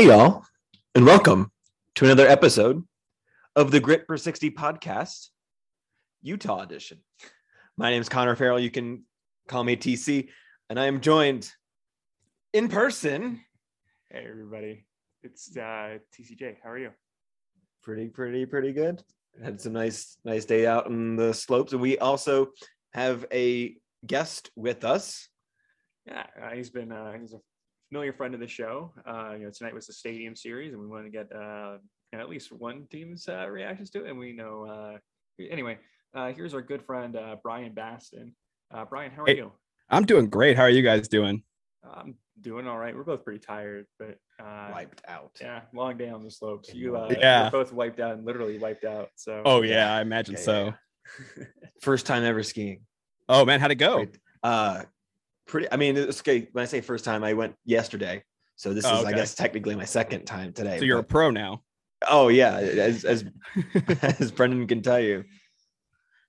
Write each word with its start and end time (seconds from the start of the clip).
Hey, 0.00 0.06
y'all, 0.06 0.46
and 0.94 1.04
welcome 1.04 1.52
to 1.96 2.06
another 2.06 2.26
episode 2.26 2.82
of 3.54 3.70
the 3.70 3.80
Grit 3.80 4.04
for 4.06 4.16
60 4.16 4.50
podcast, 4.52 5.28
Utah 6.22 6.62
edition. 6.62 7.00
My 7.76 7.90
name 7.90 8.00
is 8.00 8.08
Connor 8.08 8.34
Farrell. 8.34 8.58
You 8.58 8.70
can 8.70 9.04
call 9.46 9.62
me 9.62 9.76
TC, 9.76 10.28
and 10.70 10.80
I 10.80 10.86
am 10.86 11.02
joined 11.02 11.52
in 12.54 12.68
person. 12.68 13.42
Hey 14.08 14.24
everybody, 14.26 14.86
it's 15.22 15.54
uh, 15.54 15.98
TCJ. 16.18 16.56
How 16.64 16.70
are 16.70 16.78
you? 16.78 16.92
Pretty, 17.82 18.08
pretty, 18.08 18.46
pretty 18.46 18.72
good. 18.72 19.02
Had 19.44 19.60
some 19.60 19.74
nice, 19.74 20.16
nice 20.24 20.46
day 20.46 20.66
out 20.66 20.86
in 20.86 21.16
the 21.16 21.34
slopes, 21.34 21.74
and 21.74 21.82
we 21.82 21.98
also 21.98 22.52
have 22.94 23.26
a 23.30 23.76
guest 24.06 24.50
with 24.56 24.82
us. 24.82 25.28
Yeah, 26.06 26.24
uh, 26.42 26.54
he's 26.54 26.70
been 26.70 26.90
uh, 26.90 27.18
he's 27.20 27.34
a 27.34 27.40
familiar 27.90 28.12
friend 28.12 28.34
of 28.34 28.40
the 28.40 28.46
show. 28.48 28.92
Uh, 29.06 29.32
you 29.36 29.44
know, 29.44 29.50
tonight 29.50 29.74
was 29.74 29.86
the 29.88 29.92
Stadium 29.92 30.36
Series, 30.36 30.72
and 30.72 30.80
we 30.80 30.86
wanted 30.86 31.04
to 31.04 31.10
get 31.10 31.32
uh, 31.34 31.78
at 32.12 32.28
least 32.28 32.52
one 32.52 32.86
team's 32.90 33.28
uh, 33.28 33.48
reactions 33.48 33.90
to 33.90 34.04
it. 34.04 34.10
And 34.10 34.18
we 34.18 34.32
know 34.32 34.64
uh, 34.66 35.44
anyway. 35.50 35.78
Uh, 36.14 36.32
here's 36.32 36.54
our 36.54 36.62
good 36.62 36.84
friend 36.84 37.14
uh, 37.16 37.36
Brian 37.42 37.72
Baston. 37.72 38.34
Uh, 38.74 38.84
Brian, 38.84 39.12
how 39.12 39.22
are 39.22 39.26
Hey. 39.26 39.36
you? 39.36 39.52
I'm 39.88 40.04
doing 40.04 40.28
great. 40.28 40.56
How 40.56 40.64
are 40.64 40.68
you 40.70 40.82
guys 40.82 41.06
doing? 41.08 41.42
I'm 41.84 42.14
doing 42.40 42.66
all 42.68 42.78
right. 42.78 42.94
We're 42.94 43.04
both 43.04 43.24
pretty 43.24 43.38
tired, 43.40 43.86
but 43.98 44.16
uh, 44.40 44.68
Wiped 44.72 45.02
out. 45.08 45.30
yeah, 45.40 45.62
long 45.72 45.96
day 45.96 46.08
on 46.10 46.22
the 46.24 46.30
slopes. 46.30 46.72
You, 46.74 46.96
uh, 46.96 47.08
Yeah. 47.18 47.48
both 47.50 47.72
wiped 47.72 47.98
out 48.00 48.14
and 48.14 48.24
literally 48.24 48.58
wiped 48.58 48.84
out. 48.84 49.08
So 49.16 49.42
Oh 49.44 49.62
yeah, 49.62 49.94
I 49.94 50.00
imagine 50.00 50.34
Yeah, 50.34 50.40
so. 50.40 50.74
yeah, 51.38 51.44
First 51.80 52.06
time 52.06 52.22
ever 52.24 52.42
skiing. 52.42 52.82
Oh 53.28 53.44
man, 53.44 53.58
how'd 53.60 53.70
it 53.70 53.76
go? 53.76 53.96
Great. 53.98 54.18
Uh, 54.42 54.82
pretty. 55.50 55.68
I 55.70 55.76
mean, 55.76 55.96
it's 55.96 56.20
okay. 56.20 56.48
When 56.52 56.62
I 56.62 56.66
say 56.66 56.80
first 56.80 57.04
time, 57.04 57.22
I 57.24 57.34
went 57.34 57.54
yesterday, 57.64 58.22
so 58.56 58.72
this 58.72 58.84
Oh, 58.86 59.00
is, 59.00 59.04
I 59.04 59.12
guess, 59.12 59.34
technically 59.34 59.76
my 59.76 59.84
second 59.84 60.24
time 60.24 60.52
today. 60.52 60.78
So 60.78 60.84
you're 60.84 60.98
a 61.00 61.04
pro 61.04 61.30
now. 61.30 61.62
oh 62.08 62.28
yeah, 62.28 62.56
as 62.56 63.04
as 63.04 63.24
as 64.02 64.30
Brendan 64.32 64.66
can 64.66 64.82
tell 64.82 65.00
you, 65.00 65.24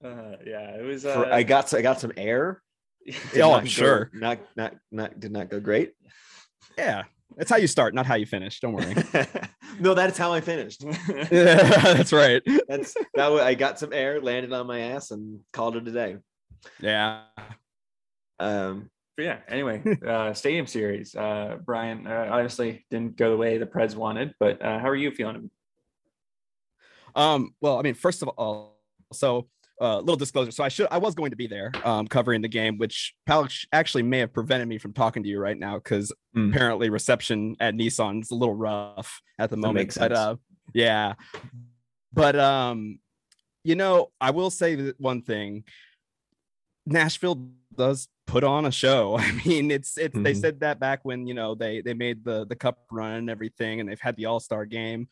uh, 0.03 0.36
yeah, 0.45 0.75
it 0.75 0.83
was. 0.83 1.03
for, 1.03 1.09
Uh, 1.25 1.36
I 1.36 1.44
got 1.44 1.73
I 1.73 1.81
got 1.81 2.00
some 2.00 2.11
air. 2.17 2.61
Did 3.33 3.41
Oh, 3.41 3.53
I'm 3.53 3.63
go- 3.63 3.69
sure. 3.69 4.11
Not 4.13 4.39
not 4.55 4.75
not 4.91 5.19
did 5.19 5.31
not 5.31 5.50
go 5.50 5.59
great. 5.59 5.94
Yeah, 6.78 7.03
that's 7.38 7.50
how 7.50 7.58
you 7.58 7.67
start, 7.67 7.94
not 7.94 8.06
how 8.06 8.16
you 8.16 8.25
finish. 8.25 8.59
Don't 8.59 8.73
worry. 8.73 8.94
no, 9.80 9.94
that's 9.94 10.17
how 10.17 10.31
I 10.33 10.41
finished. 10.41 10.83
that's 11.30 12.13
right. 12.13 12.41
That's 12.67 12.94
that. 13.16 13.31
wa- 13.31 13.41
I 13.41 13.56
got 13.56 13.80
some 13.80 13.91
air, 13.94 14.22
landed 14.22 14.53
on 14.53 14.67
my 14.67 14.80
ass, 14.80 15.11
and 15.11 15.39
called 15.52 15.75
it 15.78 15.88
a 15.88 15.91
day. 15.91 16.17
Yeah. 16.80 17.23
Um, 18.39 18.89
But 19.22 19.25
yeah, 19.25 19.38
anyway, 19.47 19.83
uh, 20.08 20.33
Stadium 20.33 20.66
Series. 20.66 21.14
Uh, 21.14 21.58
Brian, 21.64 22.07
uh, 22.07 22.29
obviously 22.31 22.85
didn't 22.90 23.18
go 23.18 23.29
the 23.29 23.38
way 23.38 23.59
the 23.59 23.68
Preds 23.68 23.95
wanted, 23.95 24.34
but 24.40 24.59
uh, 24.59 24.79
how 24.79 24.90
are 24.90 24.95
you 24.95 25.12
feeling? 25.12 25.51
Um. 27.16 27.53
Well, 27.62 27.78
I 27.78 27.84
mean, 27.84 27.94
first 27.94 28.23
of 28.23 28.29
all, 28.29 28.79
so 29.13 29.47
uh, 29.79 30.00
little 30.00 30.16
disclosure. 30.16 30.50
So 30.50 30.63
I 30.63 30.69
should, 30.69 30.88
I 30.90 30.97
was 30.97 31.13
going 31.13 31.29
to 31.29 31.35
be 31.38 31.45
there, 31.45 31.72
um, 31.85 32.07
covering 32.07 32.41
the 32.41 32.47
game, 32.47 32.79
which 32.79 33.13
Pal 33.28 33.47
actually 33.72 34.01
may 34.01 34.18
have 34.19 34.34
prevented 34.34 34.68
me 34.68 34.79
from 34.79 34.91
talking 34.91 35.22
to 35.22 35.29
you 35.29 35.40
right 35.40 35.57
now 35.57 35.75
because 35.75 36.12
Hmm. 36.34 36.50
apparently 36.50 36.90
reception 36.90 37.56
at 37.59 37.75
Nissan 37.75 38.24
is 38.24 38.31
a 38.31 38.35
little 38.35 38.56
rough 38.56 39.22
at 39.38 39.51
the 39.51 39.57
moment. 39.57 39.75
makes 39.75 40.00
But 40.00 40.13
uh, 40.13 40.38
yeah, 40.74 41.13
but 42.12 42.35
um, 42.40 42.97
you 43.63 43.75
know, 43.75 44.09
I 44.19 44.31
will 44.31 44.50
say 44.50 44.94
one 44.97 45.22
thing. 45.22 45.66
Nashville 46.88 47.51
does 47.77 48.07
put 48.27 48.43
on 48.43 48.65
a 48.65 48.71
show. 48.71 49.17
I 49.19 49.31
mean, 49.45 49.71
it's 49.71 49.97
it's 49.97 50.17
they 50.17 50.33
Mhm. 50.33 50.41
said 50.41 50.59
that 50.61 50.79
back 50.79 50.99
when 51.03 51.27
you 51.27 51.33
know 51.33 51.55
they 51.55 51.81
they 51.81 51.93
made 51.93 52.23
the 52.23 52.45
the 52.45 52.55
cup 52.55 52.79
run 52.91 53.13
and 53.13 53.29
everything, 53.29 53.79
and 53.79 53.89
they've 53.89 53.99
had 53.99 54.15
the 54.15 54.25
All 54.25 54.39
Star 54.39 54.65
game, 54.65 55.07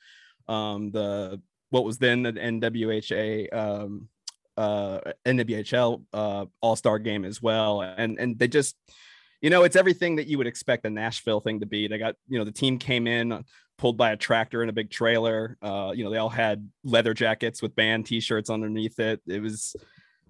um, 0.48 0.92
the 0.92 1.42
what 1.70 1.84
was 1.86 1.98
then 2.00 2.24
the 2.24 2.34
NWHA 2.34 3.54
um 3.54 4.10
uh 4.58 5.00
NWHL 5.26 6.04
uh 6.14 6.46
All 6.62 6.76
Star 6.76 7.00
game 7.00 7.26
as 7.26 7.42
well, 7.42 7.82
and 7.82 8.20
and 8.20 8.38
they 8.40 8.48
just 8.48 8.76
you 9.42 9.50
know 9.50 9.64
it's 9.64 9.76
everything 9.76 10.18
that 10.18 10.28
you 10.28 10.38
would 10.38 10.48
expect 10.48 10.86
a 10.86 10.90
Nashville 10.90 11.40
thing 11.40 11.60
to 11.62 11.66
be. 11.66 11.88
They 11.88 11.98
got 11.98 12.16
you 12.28 12.38
know 12.40 12.46
the 12.46 12.52
team 12.52 12.78
came 12.78 13.08
in 13.08 13.44
pulled 13.78 13.96
by 13.96 14.12
a 14.12 14.18
tractor 14.18 14.62
in 14.62 14.68
a 14.68 14.74
big 14.74 14.90
trailer. 14.92 15.58
Uh, 15.62 15.92
you 15.96 16.04
know 16.04 16.10
they 16.10 16.18
all 16.18 16.30
had 16.30 16.70
leather 16.84 17.14
jackets 17.14 17.62
with 17.62 17.76
band 17.76 18.06
T-shirts 18.06 18.50
underneath 18.50 19.00
it. 19.00 19.22
It 19.28 19.42
was 19.42 19.76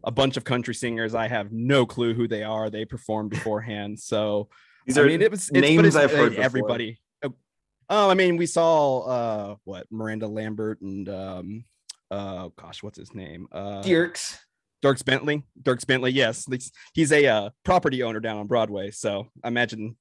a 0.04 0.12
bunch 0.12 0.38
of 0.38 0.44
country 0.44 0.76
singers. 0.76 1.16
I 1.16 1.28
have 1.28 1.52
no 1.52 1.86
clue 1.86 2.14
who 2.14 2.28
they 2.28 2.44
are. 2.44 2.70
They 2.70 2.86
performed 2.86 3.30
beforehand, 3.30 4.00
so 4.00 4.50
these 4.86 4.98
I 4.98 5.02
are 5.02 5.06
mean, 5.06 5.22
it 5.22 5.32
was 5.32 5.50
it's, 5.50 5.60
names 5.60 5.88
it's, 5.88 5.96
I've 5.96 6.12
heard. 6.12 6.36
Everybody. 6.36 7.00
Oh, 7.24 7.34
oh, 7.90 8.10
I 8.10 8.14
mean, 8.14 8.38
we 8.38 8.46
saw 8.46 9.00
uh 9.00 9.56
what 9.64 9.88
Miranda 9.92 10.28
Lambert 10.28 10.82
and 10.82 11.08
um 11.10 11.66
uh 12.12 12.50
gosh, 12.56 12.82
what's 12.84 12.98
his 12.98 13.14
name? 13.14 13.48
Uh 13.52 13.82
Dierks. 13.82 14.40
Dierks 14.82 15.04
Bentley. 15.04 15.44
Dierks 15.62 15.86
Bentley. 15.86 16.12
Yes, 16.12 16.46
he's, 16.50 16.72
he's 16.94 17.12
a 17.12 17.28
uh, 17.28 17.50
property 17.66 18.02
owner 18.02 18.20
down 18.20 18.38
on 18.38 18.48
Broadway, 18.48 18.92
so 18.92 19.28
I 19.44 19.50
imagine 19.50 19.98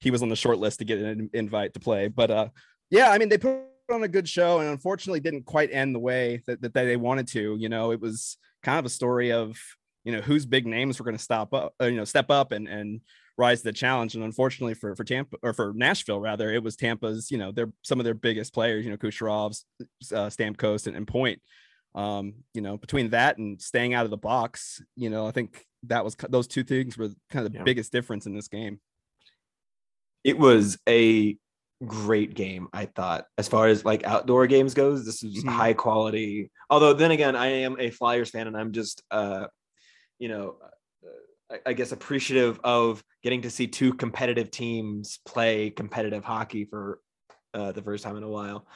he 0.00 0.10
was 0.10 0.22
on 0.22 0.28
the 0.28 0.36
short 0.36 0.58
list 0.58 0.78
to 0.78 0.84
get 0.84 0.98
an 0.98 1.30
invite 1.32 1.74
to 1.74 1.80
play. 1.80 2.08
But 2.08 2.30
uh, 2.30 2.48
yeah, 2.90 3.10
I 3.10 3.18
mean, 3.18 3.28
they 3.28 3.38
put 3.38 3.62
on 3.90 4.04
a 4.04 4.08
good 4.08 4.28
show, 4.28 4.60
and 4.60 4.68
unfortunately, 4.68 5.20
didn't 5.20 5.44
quite 5.44 5.72
end 5.72 5.94
the 5.94 6.00
way 6.00 6.42
that, 6.46 6.62
that 6.62 6.72
they 6.72 6.96
wanted 6.96 7.26
to. 7.28 7.56
You 7.58 7.68
know, 7.68 7.90
it 7.90 8.00
was 8.00 8.36
kind 8.62 8.78
of 8.78 8.84
a 8.84 8.90
story 8.90 9.32
of 9.32 9.58
you 10.04 10.12
know 10.12 10.20
whose 10.20 10.46
big 10.46 10.66
names 10.66 10.98
were 10.98 11.04
going 11.04 11.16
to 11.16 11.22
stop 11.22 11.52
up, 11.54 11.74
uh, 11.80 11.86
you 11.86 11.96
know, 11.96 12.04
step 12.04 12.30
up 12.30 12.52
and 12.52 12.68
and 12.68 13.00
rise 13.38 13.60
to 13.60 13.64
the 13.64 13.72
challenge. 13.72 14.14
And 14.14 14.24
unfortunately 14.24 14.74
for 14.74 14.94
for 14.96 15.04
Tampa 15.04 15.36
or 15.42 15.52
for 15.52 15.72
Nashville 15.74 16.20
rather, 16.20 16.50
it 16.52 16.62
was 16.62 16.76
Tampa's. 16.76 17.30
You 17.30 17.38
know, 17.38 17.52
they're 17.52 17.72
some 17.82 18.00
of 18.00 18.04
their 18.04 18.14
biggest 18.14 18.52
players. 18.52 18.84
You 18.84 18.90
know, 18.90 18.96
Kucherov's, 18.96 19.64
uh, 20.12 20.28
Stamkos, 20.28 20.86
and, 20.86 20.96
and 20.96 21.06
Point 21.06 21.40
um 21.94 22.32
you 22.54 22.62
know 22.62 22.78
between 22.78 23.10
that 23.10 23.36
and 23.36 23.60
staying 23.60 23.92
out 23.92 24.06
of 24.06 24.10
the 24.10 24.16
box 24.16 24.80
you 24.96 25.10
know 25.10 25.26
i 25.26 25.30
think 25.30 25.66
that 25.82 26.02
was 26.02 26.16
those 26.30 26.46
two 26.46 26.64
things 26.64 26.96
were 26.96 27.10
kind 27.28 27.44
of 27.44 27.52
the 27.52 27.58
Yeah. 27.58 27.64
biggest 27.64 27.92
difference 27.92 28.24
in 28.24 28.34
this 28.34 28.48
game 28.48 28.80
it 30.24 30.38
was 30.38 30.78
a 30.88 31.36
great 31.86 32.34
game 32.34 32.68
i 32.72 32.86
thought 32.86 33.26
as 33.38 33.48
far 33.48 33.66
as 33.66 33.84
like 33.84 34.04
outdoor 34.04 34.46
games 34.46 34.74
goes 34.74 35.04
this 35.04 35.22
is 35.22 35.42
Mhm. 35.44 35.48
high 35.48 35.72
quality 35.72 36.50
although 36.70 36.92
then 36.92 37.10
again 37.10 37.34
i 37.36 37.46
am 37.46 37.76
a 37.78 37.90
flyers 37.90 38.30
fan 38.30 38.46
and 38.46 38.56
i'm 38.56 38.72
just 38.72 39.02
uh 39.10 39.46
you 40.18 40.28
know 40.28 40.56
uh, 40.62 41.54
I- 41.54 41.70
i 41.70 41.72
guess 41.72 41.92
appreciative 41.92 42.60
of 42.64 43.02
getting 43.22 43.42
to 43.42 43.50
see 43.50 43.66
two 43.66 43.94
competitive 43.94 44.50
teams 44.50 45.18
play 45.26 45.70
competitive 45.70 46.24
hockey 46.24 46.64
for 46.64 47.00
uh 47.54 47.72
the 47.72 47.82
first 47.82 48.04
time 48.04 48.16
in 48.16 48.22
a 48.22 48.28
while 48.28 48.66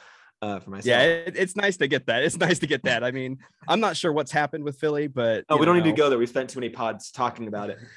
uh 0.41 0.59
for 0.59 0.69
myself. 0.69 0.85
yeah 0.85 1.01
it, 1.01 1.35
it's 1.35 1.55
nice 1.55 1.77
to 1.77 1.87
get 1.87 2.05
that. 2.07 2.23
It's 2.23 2.37
nice 2.47 2.59
to 2.59 2.67
get 2.67 2.83
that. 2.83 3.03
I 3.03 3.11
mean 3.11 3.39
i'm 3.67 3.79
not 3.79 3.97
sure 3.97 4.13
what's 4.13 4.31
happened 4.31 4.63
with 4.63 4.77
philly 4.77 5.07
but 5.07 5.45
oh 5.49 5.57
we 5.57 5.65
don't 5.65 5.75
need 5.75 5.83
to 5.83 5.91
go 5.91 6.09
there. 6.09 6.19
We 6.19 6.25
spent 6.25 6.49
too 6.49 6.59
many 6.59 6.69
pods 6.69 7.11
talking 7.11 7.47
about 7.47 7.69
it. 7.69 7.79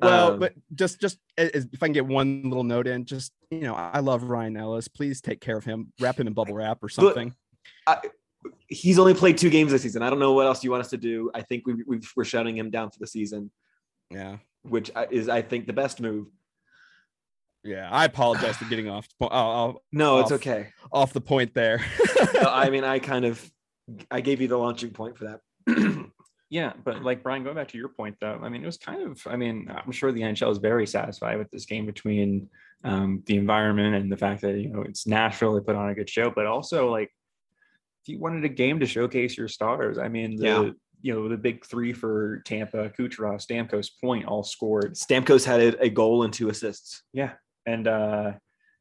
Well 0.00 0.34
Um, 0.34 0.38
but 0.38 0.54
just 0.76 1.00
just 1.00 1.18
if 1.36 1.82
i 1.82 1.86
can 1.86 1.92
get 1.92 2.06
one 2.06 2.42
little 2.44 2.62
note 2.62 2.86
in 2.86 3.04
just 3.04 3.32
you 3.50 3.60
know 3.62 3.74
i 3.74 3.98
love 3.98 4.22
ryan 4.24 4.56
ellis. 4.56 4.86
Please 4.86 5.20
take 5.20 5.40
care 5.40 5.56
of 5.56 5.64
him. 5.64 5.92
Wrap 6.00 6.20
him 6.20 6.28
in 6.28 6.34
bubble 6.34 6.54
wrap 6.54 6.82
or 6.84 6.88
something. 6.88 7.34
He's 8.68 8.98
only 9.00 9.14
played 9.14 9.36
two 9.36 9.50
games 9.50 9.72
this 9.72 9.82
season. 9.82 10.02
I 10.02 10.10
don't 10.10 10.20
know 10.20 10.32
what 10.32 10.46
else 10.46 10.62
you 10.62 10.70
want 10.70 10.82
us 10.82 10.90
to 10.90 10.96
do. 10.96 11.30
I 11.34 11.42
think 11.42 11.66
we, 11.66 11.82
we've, 11.86 12.08
we're 12.14 12.24
shutting 12.24 12.56
him 12.56 12.70
down 12.70 12.90
for 12.90 12.98
the 13.00 13.06
season. 13.06 13.50
Yeah. 14.10 14.36
Which 14.62 14.90
is 15.10 15.28
i 15.28 15.42
think 15.42 15.66
the 15.66 15.72
best 15.72 16.00
move 16.00 16.26
yeah 17.68 17.88
i 17.90 18.04
apologize 18.04 18.56
for 18.56 18.64
getting 18.66 18.88
off 18.88 19.06
po- 19.20 19.26
uh, 19.28 19.72
no 19.92 20.18
it's 20.20 20.32
Off. 20.32 20.40
okay 20.40 20.68
off 20.92 21.12
the 21.12 21.20
point 21.20 21.52
there 21.54 21.80
Uh, 22.40 22.48
I 22.48 22.70
mean, 22.74 22.84
I 22.84 22.98
kind 22.98 23.24
of, 23.24 23.50
I 24.10 24.20
gave 24.20 24.40
you 24.40 24.48
the 24.48 24.56
launching 24.56 24.90
point 24.90 25.16
for 25.18 25.24
that. 25.66 26.06
Yeah, 26.50 26.72
but 26.82 27.02
like 27.02 27.22
Brian, 27.22 27.44
going 27.44 27.56
back 27.56 27.68
to 27.68 27.76
your 27.78 27.90
point 27.90 28.16
though, 28.22 28.40
I 28.42 28.48
mean, 28.48 28.62
it 28.62 28.66
was 28.66 28.78
kind 28.78 29.02
of, 29.02 29.20
I 29.26 29.36
mean, 29.36 29.70
I'm 29.70 29.92
sure 29.92 30.12
the 30.12 30.22
NHL 30.22 30.50
is 30.50 30.56
very 30.56 30.86
satisfied 30.86 31.36
with 31.36 31.50
this 31.50 31.66
game 31.66 31.84
between 31.84 32.48
um, 32.84 33.22
the 33.26 33.36
environment 33.36 33.96
and 33.96 34.10
the 34.10 34.16
fact 34.16 34.40
that, 34.40 34.56
you 34.58 34.70
know, 34.70 34.80
it's 34.80 35.06
Nashville, 35.06 35.54
they 35.54 35.60
put 35.60 35.76
on 35.76 35.90
a 35.90 35.94
good 35.94 36.08
show, 36.08 36.30
but 36.30 36.46
also 36.46 36.90
like 36.90 37.10
if 38.02 38.08
you 38.08 38.18
wanted 38.18 38.44
a 38.46 38.48
game 38.48 38.80
to 38.80 38.86
showcase 38.86 39.36
your 39.36 39.48
stars, 39.48 39.98
I 39.98 40.08
mean, 40.08 40.36
the, 40.36 40.44
Yeah. 40.46 40.70
you 41.02 41.12
know, 41.14 41.28
the 41.28 41.36
big 41.36 41.66
three 41.66 41.92
for 41.92 42.40
Tampa, 42.46 42.88
Kucherov, 42.98 43.44
Stamkos, 43.46 43.90
Point 44.00 44.24
all 44.24 44.42
scored. 44.42 44.94
Stamkos 44.94 45.44
had 45.44 45.60
a, 45.60 45.82
a 45.82 45.88
goal 45.90 46.22
and 46.22 46.32
two 46.32 46.48
assists. 46.48 47.02
Yeah. 47.12 47.32
And, 47.68 47.86
uh, 47.86 48.32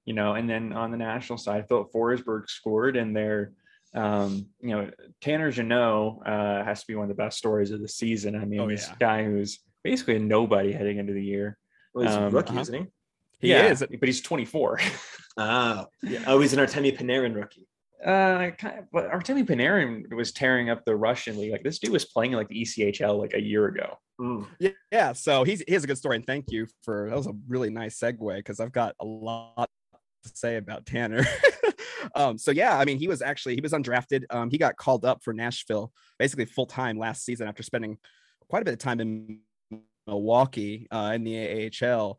you 0.06 0.13
know, 0.13 0.34
and 0.36 0.50
then 0.50 0.72
on 0.74 0.92
the 0.92 0.98
national 0.98 1.38
side, 1.38 1.68
Filip 1.68 1.92
Forsberg 1.94 2.50
scored 2.50 2.95
and 2.95 3.16
they're, 3.16 3.51
um, 3.94 4.48
you 4.62 4.69
know, 4.69 4.89
Tanner 5.22 5.51
Jeannot 5.51 6.19
uh, 6.25 6.63
has 6.63 6.81
to 6.81 6.88
be 6.88 6.95
one 6.95 7.04
of 7.04 7.10
the 7.10 7.22
best 7.24 7.38
stories 7.38 7.72
of 7.72 7.81
the 7.81 7.88
season. 7.88 8.36
I 8.36 8.45
mean, 8.45 8.62
Oh, 8.62 8.69
this 8.69 8.88
yeah. 8.88 8.95
guy 9.00 9.24
who's 9.25 9.60
basically 9.84 10.16
a 10.16 10.19
nobody 10.19 10.72
heading 10.72 10.98
into 10.98 11.13
the 11.13 11.24
year. 11.24 11.57
Well, 11.94 12.06
he's 12.06 12.16
a 12.16 12.24
Um, 12.24 12.34
rookie, 12.34 12.51
uh-huh. 12.51 12.62
isn't 12.62 12.74
he? 12.81 12.86
he 13.39 13.50
yeah, 13.50 13.68
is 13.72 13.80
but 14.00 14.07
he's 14.07 14.22
24. 14.22 14.80
Ah, 15.39 15.86
oh, 16.25 16.39
he's 16.39 16.54
an 16.54 16.60
Artemi 16.66 16.98
Panarin 16.98 17.36
rookie. 17.36 17.68
Uh, 18.06 18.52
kind 18.52 18.80
of, 18.80 18.86
but 18.92 19.12
Artemi 19.12 19.46
Panarin 19.46 20.14
was 20.14 20.32
tearing 20.32 20.70
up 20.70 20.86
the 20.86 20.96
Russian 20.96 21.38
league. 21.38 21.52
Like 21.52 21.64
this 21.64 21.80
dude 21.80 21.92
was 21.92 22.06
playing 22.06 22.32
in, 22.32 22.38
like 22.38 22.48
the 22.48 22.62
ECHL 22.62 23.20
like 23.20 23.34
a 23.34 23.42
year 23.42 23.66
ago. 23.66 23.98
Mm. 24.22 24.48
Yeah, 24.60 24.70
yeah. 24.92 25.14
So 25.14 25.44
he's 25.44 25.64
he 25.68 25.74
has 25.74 25.84
a 25.84 25.88
good 25.88 25.98
story, 25.98 26.16
and 26.18 26.26
thank 26.26 26.52
you 26.52 26.68
for 26.84 27.10
that 27.10 27.18
was 27.18 27.28
a 27.28 27.34
really 27.48 27.70
nice 27.70 28.00
segue 28.00 28.38
because 28.38 28.60
I've 28.60 28.72
got 28.72 28.96
a 29.00 29.06
lot 29.06 29.70
to 30.24 30.30
say 30.34 30.58
about 30.58 30.86
Tanner. 30.86 31.26
um, 32.16 32.38
so 32.38 32.52
yeah, 32.52 32.78
I 32.78 32.86
mean, 32.86 32.98
he 32.98 33.08
was 33.08 33.22
actually 33.22 33.56
he 33.56 33.62
was 33.62 33.74
undrafted. 33.74 34.24
Um, 34.30 34.50
he 34.50 34.58
got 34.58 34.78
called 34.78 35.06
up 35.06 35.24
for 35.24 35.34
Nashville 35.34 35.92
basically 36.20 36.46
full 36.46 36.66
time 36.66 36.98
last 36.98 37.26
season 37.26 37.48
after 37.48 37.64
spending 37.64 37.98
quite 38.50 38.62
a 38.62 38.66
bit 38.66 38.74
of 38.74 38.80
time 38.80 39.00
in 39.00 39.40
Milwaukee 40.08 40.88
uh, 40.92 41.12
in 41.16 41.24
the 41.24 41.72
AHL 41.84 42.18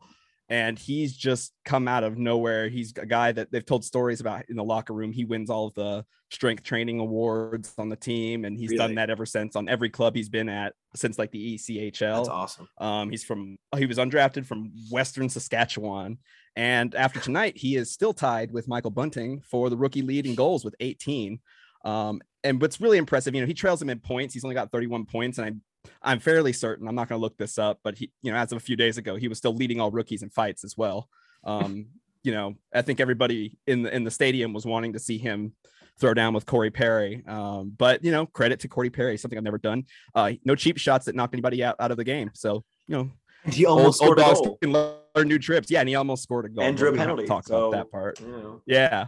and 0.49 0.79
he's 0.79 1.15
just 1.15 1.53
come 1.63 1.87
out 1.87 2.03
of 2.03 2.17
nowhere. 2.17 2.69
He's 2.69 2.91
a 2.97 3.05
guy 3.05 3.31
that 3.31 3.51
they've 3.51 3.65
told 3.65 3.85
stories 3.85 4.19
about 4.19 4.49
in 4.49 4.55
the 4.55 4.63
locker 4.63 4.93
room. 4.93 5.11
He 5.11 5.23
wins 5.23 5.49
all 5.49 5.67
of 5.67 5.75
the 5.75 6.03
strength 6.31 6.63
training 6.63 6.99
awards 6.99 7.73
on 7.77 7.89
the 7.89 7.95
team, 7.95 8.45
and 8.45 8.57
he's 8.57 8.71
really? 8.71 8.79
done 8.79 8.95
that 8.95 9.11
ever 9.11 9.25
since 9.25 9.55
on 9.55 9.69
every 9.69 9.89
club 9.89 10.15
he's 10.15 10.29
been 10.29 10.49
at 10.49 10.73
since 10.95 11.19
like 11.19 11.31
the 11.31 11.55
ECHL. 11.55 12.17
That's 12.17 12.29
awesome. 12.29 12.67
Um, 12.79 13.09
he's 13.11 13.23
from 13.23 13.57
he 13.77 13.85
was 13.85 13.97
undrafted 13.97 14.45
from 14.45 14.71
Western 14.91 15.29
Saskatchewan, 15.29 16.17
and 16.55 16.95
after 16.95 17.19
tonight, 17.19 17.55
he 17.55 17.75
is 17.75 17.91
still 17.91 18.13
tied 18.13 18.51
with 18.51 18.67
Michael 18.67 18.91
Bunting 18.91 19.41
for 19.41 19.69
the 19.69 19.77
rookie 19.77 20.01
lead 20.01 20.25
in 20.25 20.35
goals 20.35 20.65
with 20.65 20.75
18. 20.79 21.39
Um, 21.85 22.21
and 22.43 22.61
what's 22.61 22.81
really 22.81 22.97
impressive, 22.97 23.35
you 23.35 23.41
know, 23.41 23.47
he 23.47 23.53
trails 23.53 23.81
him 23.81 23.89
in 23.89 23.99
points. 23.99 24.33
He's 24.33 24.43
only 24.43 24.55
got 24.55 24.71
31 24.71 25.05
points, 25.05 25.37
and 25.37 25.47
I 25.47 25.51
I'm 26.01 26.19
fairly 26.19 26.53
certain. 26.53 26.87
I'm 26.87 26.95
not 26.95 27.09
going 27.09 27.19
to 27.19 27.21
look 27.21 27.37
this 27.37 27.57
up, 27.57 27.79
but 27.83 27.97
he, 27.97 28.11
you 28.21 28.31
know, 28.31 28.37
as 28.37 28.51
of 28.51 28.57
a 28.57 28.61
few 28.61 28.75
days 28.75 28.97
ago, 28.97 29.15
he 29.15 29.27
was 29.27 29.37
still 29.37 29.53
leading 29.53 29.79
all 29.79 29.91
rookies 29.91 30.23
in 30.23 30.29
fights 30.29 30.63
as 30.63 30.77
well. 30.77 31.09
Um, 31.43 31.87
you 32.23 32.33
know, 32.33 32.55
I 32.73 32.81
think 32.81 32.99
everybody 32.99 33.57
in 33.65 33.83
the 33.83 33.95
in 33.95 34.03
the 34.03 34.11
stadium 34.11 34.53
was 34.53 34.65
wanting 34.65 34.93
to 34.93 34.99
see 34.99 35.17
him 35.17 35.53
throw 35.99 36.13
down 36.13 36.33
with 36.33 36.45
Corey 36.45 36.71
Perry. 36.71 37.23
Um, 37.27 37.73
but 37.77 38.03
you 38.03 38.11
know, 38.11 38.25
credit 38.25 38.59
to 38.61 38.67
Corey 38.67 38.89
Perry, 38.89 39.17
something 39.17 39.37
I've 39.37 39.43
never 39.43 39.57
done. 39.57 39.85
Uh, 40.13 40.33
no 40.43 40.55
cheap 40.55 40.77
shots 40.77 41.05
that 41.05 41.15
knocked 41.15 41.33
anybody 41.33 41.63
out, 41.63 41.75
out 41.79 41.91
of 41.91 41.97
the 41.97 42.03
game. 42.03 42.31
So 42.33 42.63
you 42.87 42.97
know, 42.97 43.11
and 43.45 43.53
he 43.53 43.65
almost 43.65 44.01
old, 44.01 44.17
scored 44.17 44.19
old 44.19 44.59
a 44.61 44.67
goal. 44.67 45.03
Learn 45.15 45.27
new 45.27 45.39
trips. 45.39 45.71
Yeah, 45.71 45.79
and 45.79 45.89
he 45.89 45.95
almost 45.95 46.23
scored 46.23 46.45
a 46.45 46.49
goal. 46.49 46.63
And 46.63 46.77
drew 46.77 46.93
a 46.93 46.95
penalty. 46.95 47.25
Talk 47.25 47.47
so, 47.47 47.67
about 47.67 47.77
that 47.77 47.91
part. 47.91 48.19
You 48.19 48.27
know. 48.27 48.61
Yeah. 48.65 49.07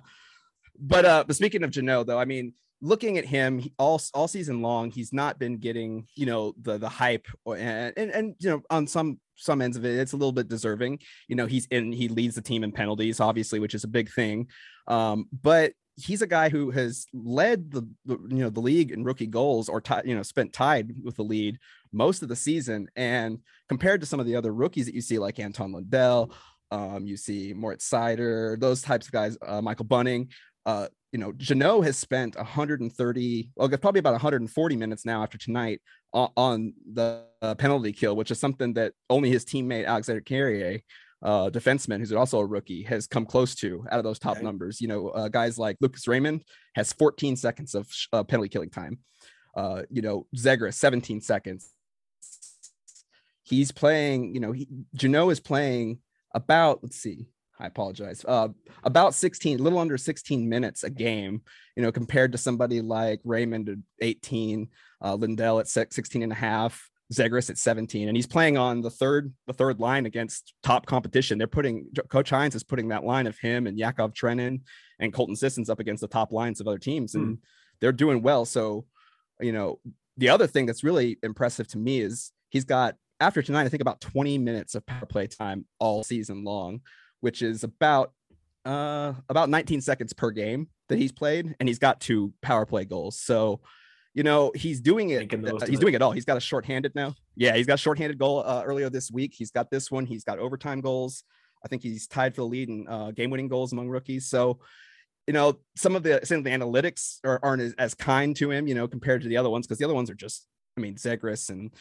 But 0.80 1.06
uh, 1.06 1.24
but 1.28 1.36
speaking 1.36 1.64
of 1.64 1.72
Jeannot, 1.72 2.08
though, 2.08 2.20
I 2.20 2.26
mean, 2.26 2.54
looking 2.82 3.18
at 3.18 3.26
him 3.26 3.64
all 3.78 4.02
all 4.14 4.28
season 4.28 4.62
long, 4.62 4.92
he's 4.92 5.14
not 5.14 5.40
been 5.40 5.58
getting 5.58 6.08
you 6.16 6.26
know 6.26 6.54
the 6.62 6.78
the 6.78 6.90
hype 6.90 7.28
or, 7.46 7.58
and, 7.58 7.94
and 7.98 8.12
and 8.12 8.36
you 8.40 8.50
know 8.50 8.62
on 8.70 8.88
some 8.88 9.20
some 9.36 9.62
ends 9.62 9.78
of 9.78 9.86
it, 9.86 10.00
it's 10.00 10.14
a 10.14 10.18
little 10.18 10.32
bit 10.32 10.48
deserving. 10.48 11.00
You 11.28 11.36
know, 11.36 11.46
he's 11.46 11.66
in 11.68 11.92
he 11.92 12.08
leads 12.08 12.36
the 12.36 12.42
team 12.42 12.64
in 12.64 12.72
penalties, 12.72 13.20
obviously, 13.20 13.60
which 13.60 13.76
is 13.76 13.84
a 13.84 13.88
big 13.90 14.12
thing. 14.12 14.48
Um, 14.88 15.28
but 15.42 15.74
he's 15.98 16.22
a 16.22 16.28
guy 16.28 16.50
who 16.50 16.72
has 16.72 17.06
led 17.14 17.72
the, 17.72 17.88
the, 18.06 18.18
you 18.30 18.38
know 18.38 18.50
the 18.50 18.60
league 18.60 18.92
in 18.92 19.04
rookie 19.04 19.28
goals 19.28 19.70
or 19.70 19.82
t- 19.82 19.94
you 20.06 20.16
know 20.16 20.24
spent 20.24 20.54
tied 20.54 20.94
with 21.04 21.16
the 21.16 21.24
lead 21.24 21.60
most 21.92 22.24
of 22.24 22.30
the 22.30 22.36
season 22.36 22.88
and 22.96 23.40
compared 23.68 24.00
to 24.00 24.08
some 24.08 24.20
of 24.20 24.26
the 24.26 24.36
other 24.36 24.54
rookies 24.54 24.86
that 24.86 24.96
you 24.96 25.02
see 25.02 25.20
like 25.20 25.40
Anton 25.40 25.74
Lundell 25.74 26.34
um, 26.72 27.06
you 27.06 27.18
see 27.18 27.54
Moritz 27.54 27.90
Seider 27.90 28.60
those 28.60 28.82
types 28.82 29.08
of 29.08 29.12
guys 29.12 29.38
uh, 29.46 29.62
Michael 29.62 29.86
Bunting, 29.86 30.30
uh, 30.66 30.88
you 31.12 31.20
know, 31.20 31.34
Jeannot 31.34 31.82
has 31.82 31.98
spent 31.98 32.36
130, 32.38 33.52
well, 33.56 33.70
probably 33.70 34.00
about 34.00 34.14
140 34.14 34.76
minutes 34.78 35.06
now 35.06 35.22
after 35.24 35.38
tonight 35.38 35.82
on, 36.14 36.30
on 36.38 36.74
the 36.94 37.26
uh, 37.42 37.54
penalty 37.56 37.92
kill, 37.92 38.16
which 38.16 38.32
is 38.32 38.40
something 38.40 38.74
that 38.74 38.94
only 39.10 39.30
his 39.30 39.44
teammate 39.44 39.86
Alexander 39.86 40.22
Carrier, 40.22 40.80
uh, 41.22 41.50
defenseman, 41.50 42.00
who's 42.00 42.14
also 42.14 42.40
a 42.40 42.46
rookie, 42.46 42.84
has 42.84 43.08
come 43.08 43.26
close 43.26 43.56
to 43.56 43.86
out 43.92 44.00
of 44.00 44.06
those 44.06 44.20
top 44.20 44.42
numbers. 44.42 44.80
You 44.80 44.88
know, 44.88 45.10
uh, 45.10 45.28
guys 45.28 45.58
like 45.58 45.78
Lucas 45.82 46.08
Raymond 46.08 46.44
has 46.76 46.94
14 46.94 47.36
seconds 47.36 47.76
of 47.76 47.88
uh, 48.14 48.24
penalty 48.24 48.50
killing 48.50 48.70
time. 48.70 49.00
Uh, 49.56 49.84
you 49.90 50.02
know, 50.02 50.28
Zegras 50.36 50.76
17 50.76 51.20
seconds. 51.20 51.70
He's 53.44 53.72
playing, 53.72 54.34
you 54.34 54.40
know, 54.40 54.54
he, 54.54 54.70
Jeannot 54.96 55.30
is 55.30 55.42
playing 55.42 56.00
about, 56.34 56.80
let's 56.84 56.96
see, 56.96 57.28
I 57.62 57.68
apologize. 57.68 58.26
Uh, 58.28 58.50
about 58.84 59.14
16, 59.14 59.60
a 59.60 59.64
little 59.64 59.80
under 59.80 59.98
16 59.98 60.50
minutes 60.50 60.84
a 60.84 60.90
game, 60.90 61.42
you 61.76 61.84
know, 61.84 61.92
compared 61.92 62.32
to 62.32 62.38
somebody 62.38 62.82
like 62.82 63.22
Raymond 63.24 63.70
at 63.70 63.78
18, 64.02 64.68
uh, 65.04 65.16
Lundell 65.16 65.60
at 65.60 65.68
16 65.68 66.24
and 66.24 66.32
a 66.32 66.36
half, 66.36 66.90
Zegras 67.14 67.50
at 67.50 67.58
17, 67.58 68.08
and 68.08 68.18
he's 68.18 68.28
playing 68.28 68.58
on 68.58 68.82
the 68.82 68.90
third 68.90 69.34
the 69.46 69.54
third 69.54 69.80
line 69.80 70.06
against 70.06 70.54
top 70.64 70.86
competition. 70.86 71.38
They're 71.38 71.48
putting 71.48 71.88
Coach 72.10 72.32
Hynes 72.32 72.56
is 72.56 72.64
putting 72.64 72.88
that 72.88 73.04
line 73.04 73.28
of 73.28 73.38
him 73.38 73.68
and 73.68 73.78
Yakov 73.78 74.14
Trenin 74.14 74.62
and 75.00 75.14
Colton 75.14 75.36
Sissons 75.36 75.70
up 75.70 75.80
against 75.80 76.02
the 76.02 76.08
top 76.08 76.32
lines 76.32 76.62
of 76.62 76.68
other 76.68 76.78
teams, 76.78 77.16
and 77.16 77.38
mm. 77.38 77.42
they're 77.82 77.92
doing 77.92 78.22
well. 78.22 78.46
So, 78.46 78.86
you 79.42 79.52
know, 79.52 79.80
the 80.18 80.30
other 80.30 80.48
thing 80.48 80.66
that's 80.66 80.86
really 80.86 81.20
impressive 81.22 81.68
to 81.70 81.78
me 81.78 82.00
is 82.00 82.32
he's 82.50 82.66
got 82.66 82.96
after 83.20 83.42
tonight, 83.42 83.66
I 83.66 83.70
think 83.70 83.82
about 83.82 84.02
20 84.02 84.40
minutes 84.40 84.74
of 84.74 84.86
power 84.86 85.06
play 85.06 85.28
time 85.28 85.66
all 85.80 86.04
season 86.04 86.44
long, 86.44 86.82
which 87.22 87.42
is 87.42 87.64
about 87.64 88.12
uh 88.66 89.14
about 89.28 89.50
19 89.50 89.82
seconds 89.82 90.14
per 90.14 90.30
game 90.30 90.68
that 90.90 91.00
he's 91.00 91.12
played, 91.12 91.56
and 91.60 91.68
he's 91.68 91.80
got 91.80 92.02
two 92.02 92.34
power 92.42 92.66
play 92.66 92.86
goals. 92.86 93.18
So, 93.18 93.62
you 94.14 94.24
know, 94.24 94.52
he's 94.54 94.82
doing 94.82 95.10
it. 95.10 95.34
Uh, 95.34 95.66
he's 95.66 95.80
doing 95.80 95.94
it 95.94 96.02
all. 96.02 96.12
He's 96.12 96.26
got 96.26 96.38
a 96.38 96.42
shorthanded 96.42 96.94
now. 96.94 97.16
Yeah, 97.36 97.56
he's 97.56 97.66
got 97.66 97.76
a 97.76 97.78
shorthanded 97.78 98.18
goal 98.20 98.44
uh, 98.46 98.62
earlier 98.66 98.90
this 98.90 99.10
week. 99.10 99.34
He's 99.34 99.52
got 99.52 99.72
this 99.72 99.90
one. 99.90 100.06
He's 100.06 100.26
got 100.26 100.38
overtime 100.38 100.82
goals. 100.82 101.24
I 101.64 101.70
think 101.70 101.82
he's 101.82 102.08
tied 102.08 102.36
for 102.36 102.42
the 102.42 102.48
lead 102.48 102.70
in 102.70 102.88
uh, 102.88 103.12
game-winning 103.12 103.48
goals 103.48 103.72
among 103.72 103.88
rookies. 103.88 104.28
So, 104.28 104.60
you 105.28 105.34
know, 105.34 105.60
some 105.76 105.96
of 105.96 106.04
the 106.04 106.20
some 106.24 106.40
of 106.40 106.44
the 106.44 106.50
analytics 106.50 107.20
are, 107.24 107.40
aren't 107.42 107.62
as, 107.62 107.74
as 107.78 107.94
kind 107.94 108.36
to 108.38 108.52
him, 108.52 108.68
you 108.68 108.76
know, 108.76 108.88
compared 108.88 109.22
to 109.22 109.30
the 109.30 109.38
other 109.38 109.50
ones 109.50 109.66
because 109.66 109.78
the 109.78 109.86
other 109.86 109.94
ones 109.94 110.10
are 110.10 110.16
just, 110.16 110.48
I 110.78 110.82
mean, 110.82 110.96
Zegras 110.96 111.50
and 111.50 111.72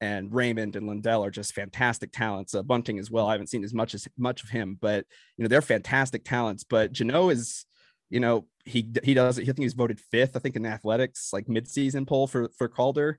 and 0.00 0.32
Raymond 0.32 0.76
and 0.76 0.86
Lundell 0.86 1.24
are 1.24 1.30
just 1.30 1.54
fantastic 1.54 2.12
talents. 2.12 2.54
Uh, 2.54 2.62
Bunting 2.62 2.98
as 2.98 3.10
well. 3.10 3.26
I 3.26 3.32
haven't 3.32 3.48
seen 3.48 3.64
as 3.64 3.74
much 3.74 3.94
as 3.94 4.06
much 4.16 4.42
of 4.42 4.50
him, 4.50 4.78
but 4.80 5.04
you 5.36 5.42
know 5.42 5.48
they're 5.48 5.62
fantastic 5.62 6.24
talents. 6.24 6.64
But 6.64 6.92
Jeannot 6.92 7.30
is, 7.30 7.64
you 8.10 8.20
know, 8.20 8.46
he 8.64 8.88
he 9.02 9.14
does. 9.14 9.38
I 9.38 9.44
think 9.44 9.58
he's 9.58 9.74
voted 9.74 10.00
fifth. 10.00 10.36
I 10.36 10.38
think 10.38 10.56
in 10.56 10.62
the 10.62 10.68
athletics 10.68 11.30
like 11.32 11.46
midseason 11.46 12.06
poll 12.06 12.26
for 12.26 12.48
for 12.56 12.68
Calder. 12.68 13.18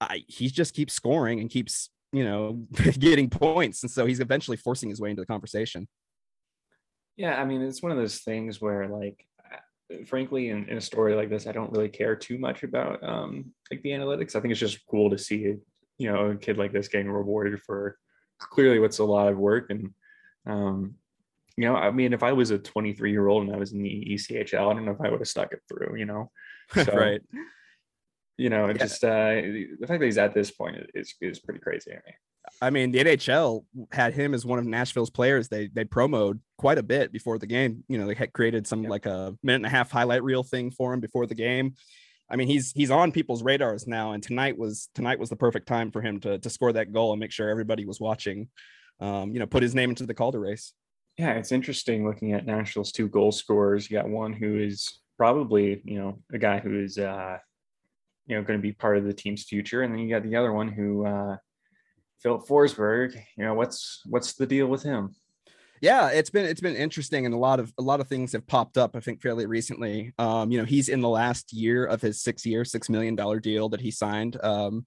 I, 0.00 0.24
he 0.26 0.48
just 0.48 0.74
keeps 0.74 0.94
scoring 0.94 1.38
and 1.40 1.48
keeps 1.48 1.90
you 2.12 2.24
know 2.24 2.66
getting 2.98 3.28
points, 3.28 3.82
and 3.82 3.90
so 3.90 4.06
he's 4.06 4.20
eventually 4.20 4.56
forcing 4.56 4.90
his 4.90 5.00
way 5.00 5.10
into 5.10 5.22
the 5.22 5.26
conversation. 5.26 5.88
Yeah, 7.16 7.40
I 7.40 7.44
mean 7.44 7.62
it's 7.62 7.82
one 7.82 7.92
of 7.92 7.98
those 7.98 8.18
things 8.20 8.60
where 8.60 8.88
like 8.88 9.26
frankly 10.06 10.48
in, 10.48 10.66
in, 10.68 10.78
a 10.78 10.80
story 10.80 11.14
like 11.14 11.28
this 11.28 11.46
i 11.46 11.52
don't 11.52 11.70
really 11.70 11.88
care 11.88 12.16
too 12.16 12.38
much 12.38 12.62
about 12.62 13.02
um 13.06 13.52
like 13.70 13.82
the 13.82 13.90
analytics 13.90 14.34
i 14.34 14.40
think 14.40 14.50
it's 14.50 14.58
just 14.58 14.86
cool 14.86 15.10
to 15.10 15.18
see 15.18 15.56
you 15.98 16.10
know 16.10 16.30
a 16.30 16.36
kid 16.36 16.58
like 16.58 16.72
this 16.72 16.88
getting 16.88 17.10
rewarded 17.10 17.60
for 17.60 17.96
clearly 18.38 18.78
what's 18.78 18.98
a 18.98 19.04
lot 19.04 19.28
of 19.28 19.38
work 19.38 19.70
and 19.70 19.90
um 20.46 20.94
you 21.56 21.64
know 21.64 21.76
i 21.76 21.90
mean 21.90 22.12
if 22.12 22.22
i 22.22 22.32
was 22.32 22.50
a 22.50 22.58
23 22.58 23.10
year 23.10 23.28
old 23.28 23.44
and 23.44 23.54
i 23.54 23.58
was 23.58 23.72
in 23.72 23.82
the 23.82 24.06
echl 24.10 24.70
i 24.70 24.74
don't 24.74 24.84
know 24.84 24.92
if 24.92 25.00
i 25.00 25.10
would 25.10 25.20
have 25.20 25.28
stuck 25.28 25.52
it 25.52 25.60
through 25.68 25.96
you 25.96 26.04
know 26.04 26.30
so, 26.74 26.92
right 26.92 27.20
you 28.36 28.50
know 28.50 28.66
yeah. 28.68 28.72
just 28.72 29.04
uh 29.04 29.34
the 29.34 29.86
fact 29.86 30.00
that 30.00 30.06
he's 30.06 30.18
at 30.18 30.34
this 30.34 30.50
point 30.50 30.76
is 30.94 31.14
is 31.20 31.38
pretty 31.38 31.60
crazy 31.60 31.90
to 31.90 31.96
me 31.96 32.14
I 32.60 32.70
mean, 32.70 32.90
the 32.90 32.98
NHL 32.98 33.64
had 33.92 34.14
him 34.14 34.34
as 34.34 34.44
one 34.44 34.58
of 34.58 34.64
Nashville's 34.64 35.10
players. 35.10 35.48
They 35.48 35.68
they 35.68 35.84
promoted 35.84 36.40
quite 36.58 36.78
a 36.78 36.82
bit 36.82 37.12
before 37.12 37.38
the 37.38 37.46
game. 37.46 37.84
You 37.88 37.98
know, 37.98 38.06
they 38.06 38.14
had 38.14 38.32
created 38.32 38.66
some 38.66 38.82
like 38.82 39.06
a 39.06 39.34
minute 39.42 39.56
and 39.56 39.66
a 39.66 39.70
half 39.70 39.90
highlight 39.90 40.22
reel 40.22 40.42
thing 40.42 40.70
for 40.70 40.92
him 40.92 41.00
before 41.00 41.26
the 41.26 41.34
game. 41.34 41.74
I 42.30 42.36
mean, 42.36 42.48
he's 42.48 42.72
he's 42.72 42.90
on 42.90 43.12
people's 43.12 43.42
radars 43.42 43.86
now, 43.86 44.12
and 44.12 44.22
tonight 44.22 44.56
was 44.56 44.88
tonight 44.94 45.18
was 45.18 45.28
the 45.28 45.36
perfect 45.36 45.68
time 45.68 45.90
for 45.90 46.00
him 46.00 46.20
to 46.20 46.38
to 46.38 46.50
score 46.50 46.72
that 46.72 46.92
goal 46.92 47.12
and 47.12 47.20
make 47.20 47.32
sure 47.32 47.48
everybody 47.48 47.84
was 47.84 48.00
watching. 48.00 48.48
Um, 49.00 49.32
you 49.32 49.40
know, 49.40 49.46
put 49.46 49.62
his 49.62 49.74
name 49.74 49.90
into 49.90 50.06
the 50.06 50.14
Calder 50.14 50.40
race. 50.40 50.72
Yeah, 51.18 51.32
it's 51.32 51.52
interesting 51.52 52.06
looking 52.06 52.32
at 52.32 52.46
Nashville's 52.46 52.92
two 52.92 53.08
goal 53.08 53.32
scorers. 53.32 53.90
You 53.90 53.98
got 53.98 54.08
one 54.08 54.32
who 54.32 54.58
is 54.58 55.00
probably 55.18 55.82
you 55.84 55.98
know 55.98 56.22
a 56.32 56.38
guy 56.38 56.58
who 56.58 56.82
is 56.82 56.98
uh, 56.98 57.38
you 58.26 58.36
know 58.36 58.42
going 58.42 58.58
to 58.58 58.62
be 58.62 58.72
part 58.72 58.96
of 58.96 59.04
the 59.04 59.12
team's 59.12 59.44
future, 59.44 59.82
and 59.82 59.92
then 59.92 60.00
you 60.00 60.08
got 60.08 60.22
the 60.22 60.36
other 60.36 60.52
one 60.52 60.68
who 60.68 61.04
uh, 61.04 61.36
Filip 62.22 62.46
Forsberg. 62.46 63.14
You 63.36 63.44
know, 63.44 63.54
what's 63.54 64.00
what's 64.06 64.34
the 64.34 64.46
deal 64.46 64.68
with 64.68 64.82
him? 64.82 65.14
Yeah 65.82 66.08
it's 66.08 66.30
been 66.30 66.46
it's 66.46 66.60
been 66.60 66.76
interesting 66.76 67.26
and 67.26 67.34
a 67.34 67.38
lot 67.38 67.60
of 67.60 67.72
a 67.76 67.82
lot 67.82 68.00
of 68.00 68.08
things 68.08 68.32
have 68.32 68.46
popped 68.46 68.78
up 68.78 68.94
i 68.94 69.00
think 69.00 69.20
fairly 69.20 69.46
recently 69.46 70.12
um 70.16 70.52
you 70.52 70.58
know 70.58 70.64
he's 70.64 70.88
in 70.88 71.00
the 71.00 71.08
last 71.08 71.52
year 71.52 71.84
of 71.84 72.00
his 72.00 72.22
six 72.22 72.46
year 72.46 72.64
six 72.64 72.88
million 72.88 73.16
dollar 73.16 73.40
deal 73.40 73.68
that 73.68 73.80
he 73.80 73.90
signed 73.90 74.38
um 74.44 74.86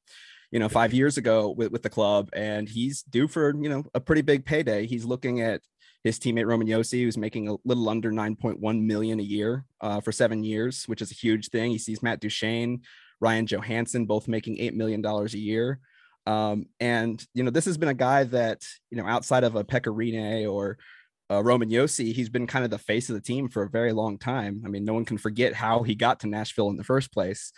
you 0.51 0.59
know 0.59 0.69
five 0.69 0.93
years 0.93 1.17
ago 1.17 1.49
with, 1.49 1.69
with 1.69 1.83
the 1.83 1.89
club 1.89 2.29
and 2.31 2.69
he's 2.69 3.03
due 3.03 3.27
for 3.27 3.53
you 3.61 3.67
know 3.67 3.83
a 3.93 3.99
pretty 3.99 4.21
big 4.21 4.45
payday 4.45 4.87
he's 4.87 5.03
looking 5.03 5.41
at 5.41 5.61
his 6.05 6.19
teammate 6.19 6.45
Roman 6.45 6.67
Josi, 6.67 7.03
who's 7.03 7.17
making 7.17 7.49
a 7.49 7.55
little 7.65 7.89
under 7.89 8.11
9.1 8.11 8.81
million 8.83 9.19
a 9.19 9.23
year 9.23 9.65
uh, 9.81 9.99
for 9.99 10.11
seven 10.11 10.43
years, 10.43 10.83
which 10.85 11.01
is 11.01 11.09
a 11.11 11.15
huge 11.15 11.49
thing. 11.49 11.71
He 11.71 11.79
sees 11.79 12.03
Matt 12.03 12.21
Duchene, 12.21 12.83
Ryan 13.19 13.47
Johansen, 13.47 14.05
both 14.05 14.27
making 14.27 14.57
$8 14.57 14.73
million 14.73 15.03
a 15.03 15.25
year. 15.29 15.79
Um, 16.25 16.65
and 16.79 17.23
you 17.33 17.43
know, 17.43 17.51
this 17.51 17.65
has 17.65 17.77
been 17.77 17.89
a 17.89 17.93
guy 17.93 18.23
that 18.25 18.65
you 18.89 18.97
know, 18.97 19.07
outside 19.07 19.43
of 19.43 19.55
a 19.55 19.63
Pekka 19.63 19.93
Rinne 19.93 20.51
or 20.51 20.77
uh, 21.31 21.43
Roman 21.43 21.69
Josi, 21.69 22.13
he's 22.13 22.29
been 22.29 22.47
kind 22.47 22.65
of 22.65 22.71
the 22.71 22.77
face 22.77 23.09
of 23.09 23.15
the 23.15 23.21
team 23.21 23.49
for 23.49 23.63
a 23.63 23.69
very 23.69 23.93
long 23.93 24.17
time. 24.17 24.61
I 24.65 24.69
mean, 24.69 24.85
no 24.85 24.93
one 24.93 25.05
can 25.05 25.17
forget 25.17 25.53
how 25.53 25.83
he 25.83 25.95
got 25.95 26.19
to 26.21 26.27
Nashville 26.27 26.69
in 26.69 26.77
the 26.77 26.83
first 26.83 27.11
place. 27.11 27.51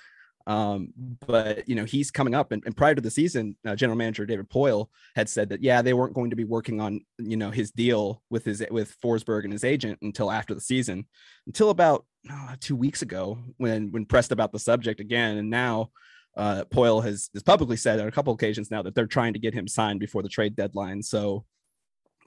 Um, 0.48 0.94
but 1.28 1.68
you 1.68 1.76
know, 1.76 1.84
he's 1.84 2.10
coming 2.10 2.34
up, 2.34 2.54
and, 2.54 2.64
and 2.66 2.76
prior 2.76 2.96
to 2.96 3.02
the 3.02 3.12
season, 3.12 3.58
uh, 3.68 3.76
general 3.76 3.98
manager 3.98 4.26
David 4.26 4.50
Poile 4.50 4.88
had 5.14 5.28
said 5.28 5.50
that 5.50 5.62
yeah, 5.62 5.82
they 5.82 5.94
weren't 5.94 6.14
going 6.14 6.30
to 6.30 6.38
be 6.38 6.46
working 6.46 6.80
on 6.80 7.02
you 7.18 7.36
know 7.36 7.52
his 7.52 7.72
deal 7.72 8.24
with 8.30 8.46
his 8.46 8.64
with 8.72 8.96
Forsberg 9.04 9.44
and 9.44 9.52
his 9.52 9.66
agent 9.66 10.00
until 10.02 10.32
after 10.32 10.54
the 10.54 10.62
season, 10.62 11.06
until 11.48 11.70
about 11.70 12.06
uh, 12.32 12.56
two 12.62 12.78
weeks 12.78 13.02
ago 13.02 13.40
when 13.58 13.92
when 13.92 14.06
pressed 14.06 14.32
about 14.32 14.54
the 14.54 14.60
subject 14.60 15.00
again, 15.00 15.38
and 15.38 15.50
now. 15.50 15.92
Uh, 16.38 16.64
Poile 16.66 17.04
has, 17.04 17.30
has 17.34 17.44
publicly 17.44 17.78
said 17.78 18.00
on 18.00 18.08
a 18.08 18.12
couple 18.12 18.34
occasions 18.34 18.70
now 18.70 18.82
that 18.84 18.96
they're 18.96 19.08
trying 19.08 19.34
to 19.34 19.40
get 19.40 19.54
him 19.54 19.68
signed 19.68 20.00
before 20.00 20.22
the 20.22 20.30
trade 20.30 20.56
deadline. 20.56 21.02
So, 21.02 21.46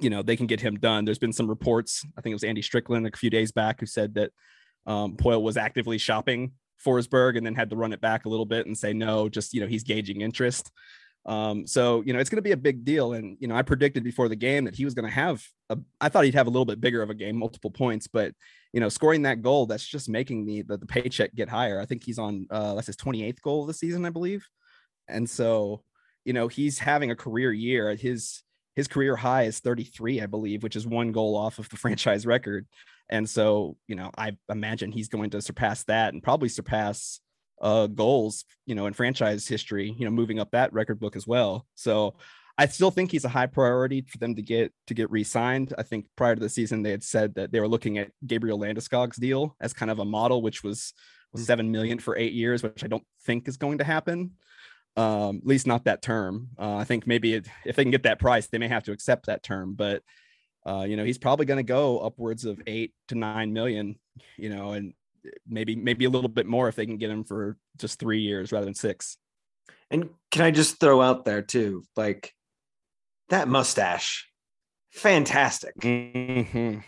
you 0.00 0.10
know, 0.10 0.22
they 0.22 0.36
can 0.36 0.46
get 0.46 0.60
him 0.60 0.76
done. 0.76 1.04
There's 1.04 1.18
been 1.18 1.32
some 1.32 1.48
reports. 1.48 2.04
I 2.18 2.20
think 2.20 2.32
it 2.32 2.34
was 2.34 2.44
Andy 2.44 2.62
Strickland 2.62 3.06
a 3.06 3.16
few 3.16 3.30
days 3.30 3.52
back 3.52 3.80
who 3.80 3.86
said 3.86 4.14
that 4.14 4.32
um, 4.86 5.16
Poile 5.16 5.42
was 5.42 5.56
actively 5.56 5.98
shopping 5.98 6.52
Forsberg 6.84 7.36
and 7.36 7.46
then 7.46 7.54
had 7.54 7.70
to 7.70 7.76
run 7.76 7.92
it 7.92 8.00
back 8.00 8.24
a 8.24 8.28
little 8.28 8.46
bit 8.46 8.66
and 8.66 8.76
say 8.76 8.92
no, 8.92 9.28
just 9.28 9.52
you 9.52 9.60
know 9.60 9.66
he's 9.66 9.84
gauging 9.84 10.22
interest. 10.22 10.70
Um, 11.26 11.66
so 11.66 12.02
you 12.06 12.12
know 12.12 12.18
it's 12.18 12.30
going 12.30 12.38
to 12.38 12.42
be 12.42 12.52
a 12.52 12.56
big 12.56 12.84
deal, 12.84 13.12
and 13.12 13.36
you 13.40 13.48
know 13.48 13.54
I 13.54 13.62
predicted 13.62 14.02
before 14.02 14.28
the 14.28 14.36
game 14.36 14.64
that 14.64 14.74
he 14.74 14.84
was 14.84 14.94
going 14.94 15.08
to 15.08 15.14
have. 15.14 15.44
A, 15.68 15.78
I 16.00 16.08
thought 16.08 16.24
he'd 16.24 16.34
have 16.34 16.46
a 16.46 16.50
little 16.50 16.64
bit 16.64 16.80
bigger 16.80 17.02
of 17.02 17.10
a 17.10 17.14
game, 17.14 17.36
multiple 17.36 17.70
points, 17.70 18.06
but 18.06 18.32
you 18.72 18.80
know 18.80 18.88
scoring 18.88 19.22
that 19.22 19.42
goal 19.42 19.66
that's 19.66 19.86
just 19.86 20.08
making 20.08 20.46
the 20.46 20.62
the, 20.62 20.78
the 20.78 20.86
paycheck 20.86 21.34
get 21.34 21.48
higher. 21.48 21.80
I 21.80 21.86
think 21.86 22.04
he's 22.04 22.18
on 22.18 22.46
uh, 22.50 22.74
that's 22.74 22.86
his 22.86 22.96
28th 22.96 23.42
goal 23.42 23.62
of 23.62 23.66
the 23.66 23.74
season, 23.74 24.04
I 24.06 24.10
believe, 24.10 24.46
and 25.08 25.28
so 25.28 25.82
you 26.24 26.32
know 26.32 26.48
he's 26.48 26.78
having 26.78 27.10
a 27.10 27.16
career 27.16 27.52
year. 27.52 27.94
His 27.94 28.42
his 28.76 28.88
career 28.88 29.16
high 29.16 29.42
is 29.42 29.60
33, 29.60 30.22
I 30.22 30.26
believe, 30.26 30.62
which 30.62 30.76
is 30.76 30.86
one 30.86 31.12
goal 31.12 31.36
off 31.36 31.58
of 31.58 31.68
the 31.68 31.76
franchise 31.76 32.24
record. 32.24 32.66
And 33.10 33.28
so, 33.28 33.76
you 33.88 33.96
know, 33.96 34.10
I 34.16 34.36
imagine 34.48 34.92
he's 34.92 35.08
going 35.08 35.30
to 35.30 35.42
surpass 35.42 35.84
that 35.84 36.14
and 36.14 36.22
probably 36.22 36.48
surpass 36.48 37.20
uh, 37.60 37.86
goals, 37.86 38.44
you 38.66 38.74
know, 38.74 38.86
in 38.86 38.92
franchise 38.92 39.46
history, 39.46 39.94
you 39.98 40.04
know, 40.04 40.10
moving 40.10 40.38
up 40.38 40.50
that 40.52 40.72
record 40.72 40.98
book 40.98 41.16
as 41.16 41.26
well. 41.26 41.66
So 41.74 42.14
I 42.58 42.66
still 42.66 42.90
think 42.90 43.10
he's 43.10 43.24
a 43.24 43.28
high 43.28 43.46
priority 43.46 44.02
for 44.02 44.18
them 44.18 44.34
to 44.34 44.42
get 44.42 44.72
to 44.88 44.94
get 44.94 45.10
re-signed. 45.10 45.74
I 45.78 45.82
think 45.82 46.06
prior 46.16 46.34
to 46.34 46.40
the 46.40 46.48
season 46.48 46.82
they 46.82 46.90
had 46.90 47.02
said 47.02 47.34
that 47.36 47.52
they 47.52 47.60
were 47.60 47.68
looking 47.68 47.98
at 47.98 48.10
Gabriel 48.26 48.58
Landeskog's 48.58 49.16
deal 49.16 49.56
as 49.60 49.72
kind 49.72 49.90
of 49.90 49.98
a 49.98 50.04
model, 50.04 50.42
which 50.42 50.62
was, 50.62 50.92
was 51.32 51.42
hmm. 51.42 51.46
seven 51.46 51.70
million 51.70 51.98
for 51.98 52.16
eight 52.16 52.32
years, 52.32 52.62
which 52.62 52.84
I 52.84 52.86
don't 52.86 53.06
think 53.24 53.48
is 53.48 53.56
going 53.56 53.78
to 53.78 53.84
happen. 53.84 54.32
Um, 54.96 55.36
at 55.38 55.46
least 55.46 55.66
not 55.66 55.84
that 55.84 56.02
term. 56.02 56.48
Uh, 56.58 56.74
I 56.74 56.84
think 56.84 57.06
maybe 57.06 57.34
it, 57.34 57.46
if 57.64 57.76
they 57.76 57.84
can 57.84 57.92
get 57.92 58.02
that 58.02 58.18
price, 58.18 58.48
they 58.48 58.58
may 58.58 58.68
have 58.68 58.84
to 58.84 58.92
accept 58.92 59.26
that 59.26 59.42
term. 59.42 59.74
But 59.74 60.02
uh, 60.66 60.84
you 60.86 60.96
know, 60.96 61.04
he's 61.04 61.18
probably 61.18 61.46
going 61.46 61.58
to 61.58 61.62
go 61.62 62.00
upwards 62.00 62.44
of 62.44 62.60
eight 62.66 62.92
to 63.08 63.14
nine 63.14 63.52
million, 63.52 63.98
you 64.36 64.50
know, 64.50 64.72
and 64.72 64.92
maybe 65.46 65.76
maybe 65.76 66.04
a 66.04 66.10
little 66.10 66.28
bit 66.28 66.46
more 66.46 66.68
if 66.68 66.76
they 66.76 66.86
can 66.86 66.98
get 66.98 67.10
him 67.10 67.24
for 67.24 67.56
just 67.78 67.98
three 67.98 68.20
years 68.20 68.52
rather 68.52 68.64
than 68.64 68.74
six. 68.74 69.16
And 69.90 70.10
can 70.30 70.42
I 70.42 70.50
just 70.50 70.78
throw 70.78 71.00
out 71.02 71.24
there 71.24 71.42
too, 71.42 71.84
like 71.96 72.32
that 73.28 73.48
mustache, 73.48 74.28
fantastic. 74.92 75.74
Mm-hmm. 75.80 76.78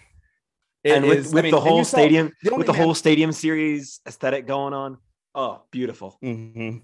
and 0.84 1.06
with, 1.06 1.18
is, 1.18 1.32
with 1.32 1.40
I 1.40 1.42
mean, 1.42 1.50
the 1.50 1.60
whole 1.60 1.84
stadium, 1.84 2.32
the 2.42 2.54
with 2.54 2.66
the 2.66 2.72
whole 2.72 2.94
stadium 2.94 3.32
series 3.32 4.00
aesthetic 4.06 4.46
going 4.46 4.72
on, 4.72 4.98
oh, 5.34 5.62
beautiful. 5.70 6.18
Mm-hmm. 6.22 6.78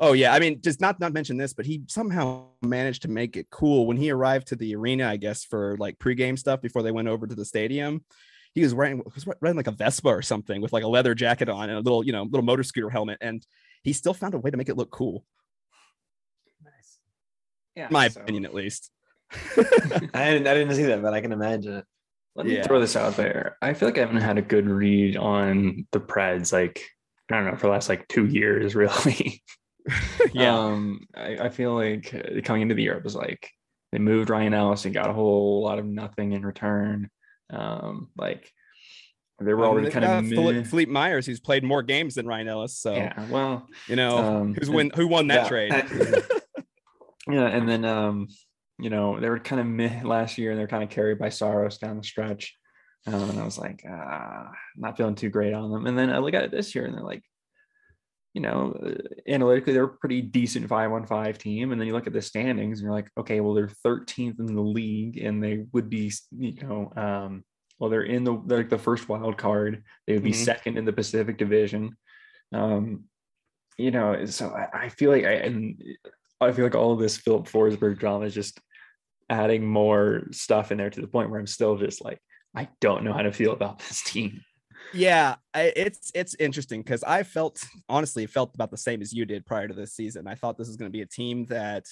Oh 0.00 0.12
yeah, 0.12 0.32
I 0.32 0.38
mean, 0.38 0.60
just 0.60 0.80
not 0.80 1.00
not 1.00 1.12
mention 1.12 1.36
this, 1.36 1.52
but 1.52 1.66
he 1.66 1.82
somehow 1.88 2.46
managed 2.62 3.02
to 3.02 3.08
make 3.08 3.36
it 3.36 3.48
cool 3.50 3.86
when 3.86 3.96
he 3.96 4.10
arrived 4.10 4.48
to 4.48 4.56
the 4.56 4.76
arena. 4.76 5.08
I 5.08 5.16
guess 5.16 5.44
for 5.44 5.76
like 5.78 5.98
pregame 5.98 6.38
stuff 6.38 6.60
before 6.60 6.82
they 6.82 6.92
went 6.92 7.08
over 7.08 7.26
to 7.26 7.34
the 7.34 7.44
stadium. 7.44 8.04
He 8.54 8.62
was 8.62 8.74
wearing 8.74 9.02
was 9.14 9.26
wearing 9.40 9.56
like 9.56 9.66
a 9.66 9.72
Vespa 9.72 10.08
or 10.08 10.22
something 10.22 10.60
with 10.60 10.72
like 10.72 10.84
a 10.84 10.88
leather 10.88 11.14
jacket 11.14 11.48
on 11.48 11.68
and 11.68 11.78
a 11.78 11.80
little 11.80 12.04
you 12.04 12.12
know 12.12 12.22
little 12.22 12.42
motor 12.42 12.62
scooter 12.62 12.90
helmet, 12.90 13.18
and 13.20 13.46
he 13.82 13.92
still 13.92 14.14
found 14.14 14.34
a 14.34 14.38
way 14.38 14.50
to 14.50 14.56
make 14.56 14.68
it 14.68 14.76
look 14.76 14.90
cool. 14.90 15.24
Nice. 16.64 16.98
Yeah, 17.76 17.88
my 17.90 18.08
so. 18.08 18.20
opinion 18.20 18.44
at 18.44 18.54
least. 18.54 18.90
I 19.32 20.30
didn't 20.30 20.46
I 20.46 20.54
didn't 20.54 20.74
see 20.74 20.84
that, 20.84 21.02
but 21.02 21.14
I 21.14 21.20
can 21.20 21.32
imagine 21.32 21.74
it. 21.74 21.84
Let 22.34 22.46
me 22.46 22.56
yeah. 22.56 22.62
throw 22.62 22.80
this 22.80 22.96
out 22.96 23.16
there. 23.16 23.56
I 23.60 23.74
feel 23.74 23.88
like 23.88 23.98
I 23.98 24.02
haven't 24.02 24.20
had 24.20 24.38
a 24.38 24.42
good 24.42 24.68
read 24.68 25.16
on 25.16 25.86
the 25.90 26.00
Preds 26.00 26.52
like 26.52 26.80
I 27.30 27.34
don't 27.34 27.46
know 27.46 27.56
for 27.56 27.66
the 27.66 27.72
last 27.72 27.88
like 27.88 28.08
two 28.08 28.26
years 28.26 28.74
really. 28.76 29.42
yeah. 30.32 30.56
Um, 30.56 31.00
I, 31.14 31.38
I, 31.38 31.48
feel 31.48 31.74
like 31.74 32.14
uh, 32.14 32.40
coming 32.42 32.62
into 32.62 32.74
the 32.74 32.82
year, 32.82 32.96
it 32.96 33.04
was 33.04 33.14
like 33.14 33.50
they 33.92 33.98
moved 33.98 34.30
Ryan 34.30 34.54
Ellis 34.54 34.84
and 34.84 34.94
got 34.94 35.10
a 35.10 35.14
whole 35.14 35.62
lot 35.62 35.78
of 35.78 35.86
nothing 35.86 36.32
in 36.32 36.44
return. 36.44 37.10
Um, 37.50 38.08
like 38.16 38.52
they 39.40 39.54
were 39.54 39.66
already 39.66 39.90
kind 39.90 40.04
of 40.04 40.24
meh. 40.24 40.64
Philippe 40.64 40.90
Myers, 40.90 41.26
who's 41.26 41.40
played 41.40 41.62
more 41.62 41.82
games 41.82 42.16
than 42.16 42.26
Ryan 42.26 42.48
Ellis. 42.48 42.76
So 42.76 42.94
yeah, 42.94 43.28
well, 43.28 43.68
you 43.86 43.96
know, 43.96 44.18
um, 44.18 44.54
who's 44.54 44.68
win 44.68 44.90
who 44.94 45.06
won 45.06 45.28
that 45.28 45.44
yeah. 45.44 45.48
trade? 45.48 45.72
yeah, 47.28 47.46
and 47.46 47.68
then 47.68 47.84
um, 47.84 48.28
you 48.78 48.90
know, 48.90 49.20
they 49.20 49.28
were 49.28 49.38
kind 49.38 49.60
of 49.60 49.66
meh 49.66 50.02
last 50.04 50.38
year, 50.38 50.50
and 50.50 50.58
they're 50.58 50.66
kind 50.66 50.82
of 50.82 50.90
carried 50.90 51.18
by 51.18 51.28
Saros 51.28 51.78
down 51.78 51.98
the 51.98 52.04
stretch. 52.04 52.56
Um, 53.06 53.30
and 53.30 53.40
I 53.40 53.44
was 53.44 53.58
like, 53.58 53.84
uh, 53.88 54.44
not 54.76 54.96
feeling 54.96 55.14
too 55.14 55.30
great 55.30 55.54
on 55.54 55.70
them. 55.70 55.86
And 55.86 55.96
then 55.96 56.10
I 56.10 56.18
look 56.18 56.34
at 56.34 56.44
it 56.44 56.50
this 56.50 56.74
year, 56.74 56.84
and 56.84 56.94
they're 56.94 57.04
like 57.04 57.22
you 58.34 58.40
know, 58.40 58.78
uh, 58.84 58.94
analytically 59.26 59.72
they're 59.72 59.84
a 59.84 59.88
pretty 59.88 60.22
decent 60.22 60.68
five 60.68 60.92
on 60.92 61.06
five 61.06 61.38
team. 61.38 61.72
And 61.72 61.80
then 61.80 61.88
you 61.88 61.94
look 61.94 62.06
at 62.06 62.12
the 62.12 62.22
standings 62.22 62.78
and 62.78 62.86
you're 62.86 62.94
like, 62.94 63.10
okay, 63.18 63.40
well, 63.40 63.54
they're 63.54 63.70
13th 63.84 64.38
in 64.38 64.54
the 64.54 64.60
league 64.60 65.18
and 65.18 65.42
they 65.42 65.66
would 65.72 65.88
be, 65.88 66.12
you 66.36 66.54
know, 66.62 66.92
um, 66.96 67.44
well, 67.78 67.90
they're 67.90 68.02
in 68.02 68.24
the 68.24 68.40
they're 68.46 68.58
like 68.58 68.70
the 68.70 68.78
first 68.78 69.08
wild 69.08 69.36
card. 69.38 69.84
They 70.06 70.14
would 70.14 70.24
be 70.24 70.32
mm-hmm. 70.32 70.42
second 70.42 70.78
in 70.78 70.84
the 70.84 70.92
Pacific 70.92 71.38
Division. 71.38 71.96
Um, 72.52 73.04
you 73.76 73.92
know, 73.92 74.24
so 74.26 74.50
I, 74.50 74.84
I 74.84 74.88
feel 74.88 75.12
like 75.12 75.24
I 75.24 75.34
and 75.34 75.80
I 76.40 76.50
feel 76.52 76.64
like 76.64 76.74
all 76.74 76.92
of 76.92 76.98
this 76.98 77.16
Filip 77.16 77.46
Forsberg 77.46 77.98
drama 77.98 78.24
is 78.24 78.34
just 78.34 78.60
adding 79.30 79.64
more 79.64 80.24
stuff 80.32 80.72
in 80.72 80.78
there 80.78 80.90
to 80.90 81.00
the 81.00 81.06
point 81.06 81.30
where 81.30 81.38
I'm 81.38 81.46
still 81.46 81.76
just 81.76 82.04
like, 82.04 82.18
I 82.56 82.68
don't 82.80 83.04
know 83.04 83.12
how 83.12 83.22
to 83.22 83.32
feel 83.32 83.52
about 83.52 83.78
this 83.78 84.02
team 84.02 84.40
yeah 84.94 85.34
it's 85.54 86.10
it's 86.14 86.34
interesting 86.38 86.82
because 86.82 87.02
i 87.04 87.22
felt 87.22 87.62
honestly 87.88 88.26
felt 88.26 88.54
about 88.54 88.70
the 88.70 88.76
same 88.76 89.02
as 89.02 89.12
you 89.12 89.24
did 89.24 89.46
prior 89.46 89.68
to 89.68 89.74
this 89.74 89.94
season. 89.94 90.26
I 90.26 90.34
thought 90.34 90.58
this 90.58 90.68
was 90.68 90.76
going 90.76 90.90
to 90.90 90.96
be 90.96 91.02
a 91.02 91.06
team 91.06 91.46
that 91.46 91.84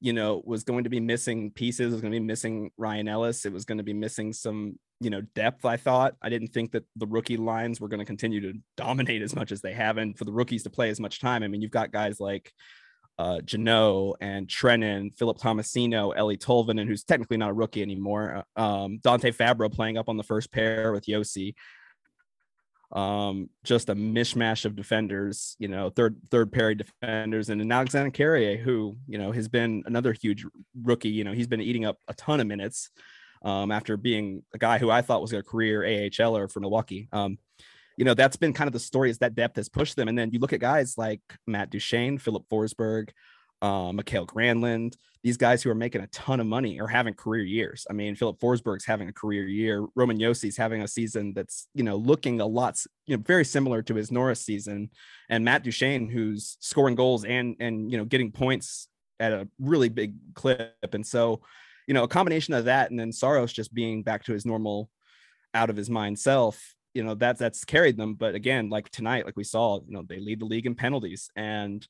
you 0.00 0.12
know 0.12 0.42
was 0.44 0.64
going 0.64 0.84
to 0.84 0.90
be 0.90 1.00
missing 1.00 1.50
pieces 1.50 1.92
was 1.92 2.00
going 2.00 2.12
to 2.12 2.20
be 2.20 2.24
missing 2.24 2.70
ryan 2.76 3.08
ellis. 3.08 3.44
It 3.44 3.52
was 3.52 3.64
going 3.64 3.78
to 3.78 3.84
be 3.84 3.94
missing 3.94 4.32
some 4.32 4.78
you 5.00 5.10
know 5.10 5.22
depth 5.34 5.64
i 5.64 5.76
thought. 5.76 6.14
I 6.22 6.28
didn't 6.28 6.48
think 6.48 6.72
that 6.72 6.84
the 6.96 7.06
rookie 7.06 7.36
lines 7.36 7.80
were 7.80 7.88
going 7.88 8.00
to 8.00 8.06
continue 8.06 8.40
to 8.40 8.58
dominate 8.76 9.22
as 9.22 9.34
much 9.34 9.52
as 9.52 9.60
they 9.60 9.72
have 9.72 9.98
and 9.98 10.16
for 10.16 10.24
the 10.24 10.32
rookies 10.32 10.62
to 10.64 10.70
play 10.70 10.90
as 10.90 11.00
much 11.00 11.20
time 11.20 11.42
i 11.42 11.48
mean 11.48 11.62
you've 11.62 11.70
got 11.70 11.92
guys 11.92 12.20
like 12.20 12.52
uh, 13.16 13.40
Jeannot 13.42 14.16
and 14.20 14.48
Trenin, 14.48 15.14
Philip 15.16 15.38
Tomasino, 15.38 16.16
Eeli 16.16 16.36
Tolvanen, 16.36 16.88
who's 16.88 17.04
technically 17.04 17.36
not 17.36 17.50
a 17.50 17.52
rookie 17.52 17.80
anymore, 17.80 18.42
uh, 18.56 18.60
um, 18.60 18.98
Dante 19.04 19.30
Fabro 19.30 19.72
playing 19.72 19.96
up 19.96 20.08
on 20.08 20.16
the 20.16 20.24
first 20.24 20.50
pair 20.50 20.90
with 20.90 21.06
Josi 21.06 21.54
um, 22.94 23.50
just 23.64 23.88
a 23.88 23.94
mishmash 23.94 24.64
of 24.64 24.76
defenders, 24.76 25.56
you 25.58 25.68
know, 25.68 25.90
third 25.90 26.16
third 26.30 26.52
pair 26.52 26.74
defenders, 26.74 27.50
and 27.50 27.60
an 27.60 27.72
Alexander 27.72 28.10
Carrier, 28.10 28.56
who 28.56 28.96
you 29.08 29.18
know 29.18 29.32
has 29.32 29.48
been 29.48 29.82
another 29.86 30.12
huge 30.12 30.46
rookie. 30.80 31.08
You 31.08 31.24
know, 31.24 31.32
he's 31.32 31.48
been 31.48 31.60
eating 31.60 31.84
up 31.84 31.98
a 32.08 32.14
ton 32.14 32.40
of 32.40 32.46
minutes 32.46 32.90
um, 33.44 33.72
after 33.72 33.96
being 33.96 34.42
a 34.54 34.58
guy 34.58 34.78
who 34.78 34.90
I 34.90 35.02
thought 35.02 35.22
was 35.22 35.32
a 35.32 35.42
career 35.42 35.82
AHLer 35.82 36.50
for 36.50 36.60
Milwaukee. 36.60 37.08
Um, 37.12 37.38
you 37.96 38.04
know, 38.04 38.14
that's 38.14 38.36
been 38.36 38.52
kind 38.52 38.68
of 38.68 38.72
the 38.72 38.80
story 38.80 39.10
is 39.10 39.18
that 39.18 39.34
depth 39.34 39.56
has 39.56 39.68
pushed 39.68 39.96
them. 39.96 40.08
And 40.08 40.18
then 40.18 40.30
you 40.32 40.40
look 40.40 40.52
at 40.52 40.60
guys 40.60 40.98
like 40.98 41.20
Matt 41.46 41.70
Duchene, 41.70 42.18
Filip 42.18 42.44
Forsberg, 42.50 43.10
uh, 43.64 43.92
Mikael 43.94 44.26
Granlund, 44.26 44.94
these 45.22 45.38
guys 45.38 45.62
who 45.62 45.70
are 45.70 45.74
making 45.74 46.02
a 46.02 46.06
ton 46.08 46.38
of 46.38 46.46
money 46.46 46.78
are 46.78 46.86
having 46.86 47.14
career 47.14 47.44
years. 47.44 47.86
I 47.88 47.94
mean, 47.94 48.14
Filip 48.14 48.38
Forsberg's 48.38 48.84
having 48.84 49.08
a 49.08 49.12
career 49.12 49.48
year. 49.48 49.86
Roman 49.94 50.18
Josi's 50.18 50.58
having 50.58 50.82
a 50.82 50.88
season 50.88 51.32
that's, 51.32 51.68
you 51.74 51.82
know, 51.82 51.96
looking 51.96 52.42
a 52.42 52.46
lot, 52.46 52.78
you 53.06 53.16
know, 53.16 53.22
very 53.26 53.44
similar 53.46 53.80
to 53.80 53.94
his 53.94 54.12
Norris 54.12 54.42
season. 54.42 54.90
And 55.30 55.46
Matt 55.46 55.64
Duchene, 55.64 56.10
who's 56.10 56.58
scoring 56.60 56.94
goals 56.94 57.24
and, 57.24 57.56
and, 57.58 57.90
you 57.90 57.96
know, 57.96 58.04
getting 58.04 58.32
points 58.32 58.88
at 59.18 59.32
a 59.32 59.48
really 59.58 59.88
big 59.88 60.14
clip. 60.34 60.74
And 60.92 61.06
so, 61.06 61.40
you 61.86 61.94
know, 61.94 62.02
a 62.02 62.08
combination 62.08 62.52
of 62.52 62.66
that 62.66 62.90
and 62.90 63.00
then 63.00 63.12
Saros 63.12 63.50
just 63.50 63.72
being 63.72 64.02
back 64.02 64.24
to 64.24 64.34
his 64.34 64.44
normal, 64.44 64.90
out 65.54 65.70
of 65.70 65.76
his 65.76 65.88
mind 65.88 66.18
self, 66.18 66.74
you 66.92 67.02
know, 67.02 67.14
that's, 67.14 67.40
that's 67.40 67.64
carried 67.64 67.96
them. 67.96 68.12
But 68.12 68.34
again, 68.34 68.68
like 68.68 68.90
tonight, 68.90 69.24
like 69.24 69.38
we 69.38 69.44
saw, 69.44 69.80
you 69.86 69.94
know, 69.94 70.02
they 70.06 70.20
lead 70.20 70.40
the 70.40 70.44
league 70.44 70.66
in 70.66 70.74
penalties 70.74 71.30
and, 71.34 71.88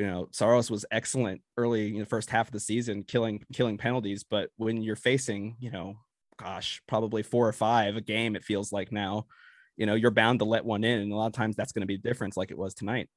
you 0.00 0.06
know, 0.06 0.28
Saros 0.32 0.70
was 0.70 0.86
excellent 0.90 1.42
early 1.58 1.92
in 1.92 2.00
the 2.00 2.06
first 2.06 2.30
half 2.30 2.48
of 2.48 2.52
the 2.52 2.60
season, 2.60 3.04
killing 3.04 3.44
killing 3.52 3.76
penalties. 3.76 4.24
But 4.24 4.48
when 4.56 4.82
you're 4.82 4.96
facing, 4.96 5.56
you 5.60 5.70
know, 5.70 5.96
gosh, 6.38 6.80
probably 6.88 7.22
four 7.22 7.46
or 7.46 7.52
five 7.52 7.96
a 7.96 8.00
game, 8.00 8.34
it 8.34 8.42
feels 8.42 8.72
like 8.72 8.90
now, 8.92 9.26
you 9.76 9.84
know, 9.84 9.94
you're 9.94 10.10
bound 10.10 10.38
to 10.38 10.46
let 10.46 10.64
one 10.64 10.84
in, 10.84 11.00
and 11.00 11.12
a 11.12 11.16
lot 11.16 11.26
of 11.26 11.34
times 11.34 11.54
that's 11.54 11.72
going 11.72 11.82
to 11.82 11.86
be 11.86 11.98
the 11.98 12.08
difference, 12.08 12.34
like 12.34 12.50
it 12.50 12.56
was 12.56 12.72
tonight. 12.72 13.10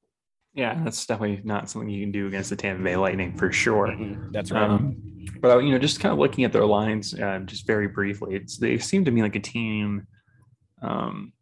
Yeah, 0.52 0.78
that's 0.84 1.06
definitely 1.06 1.40
not 1.42 1.70
something 1.70 1.88
you 1.88 2.02
can 2.02 2.12
do 2.12 2.26
against 2.26 2.50
the 2.50 2.56
Tampa 2.56 2.84
Bay 2.84 2.96
Lightning 2.96 3.34
for 3.34 3.50
sure. 3.50 3.88
Mm-hmm. 3.88 4.30
That's 4.32 4.50
right. 4.52 4.68
Um, 4.68 4.98
but 5.40 5.60
you 5.60 5.72
know, 5.72 5.78
just 5.78 6.00
kind 6.00 6.12
of 6.12 6.18
looking 6.18 6.44
at 6.44 6.52
their 6.52 6.66
lines, 6.66 7.18
uh, 7.18 7.38
just 7.46 7.66
very 7.66 7.88
briefly, 7.88 8.34
it's 8.34 8.58
they 8.58 8.76
seem 8.76 9.06
to 9.06 9.10
me 9.10 9.22
like 9.22 9.36
a 9.36 9.40
team 9.40 10.06
um, 10.82 11.32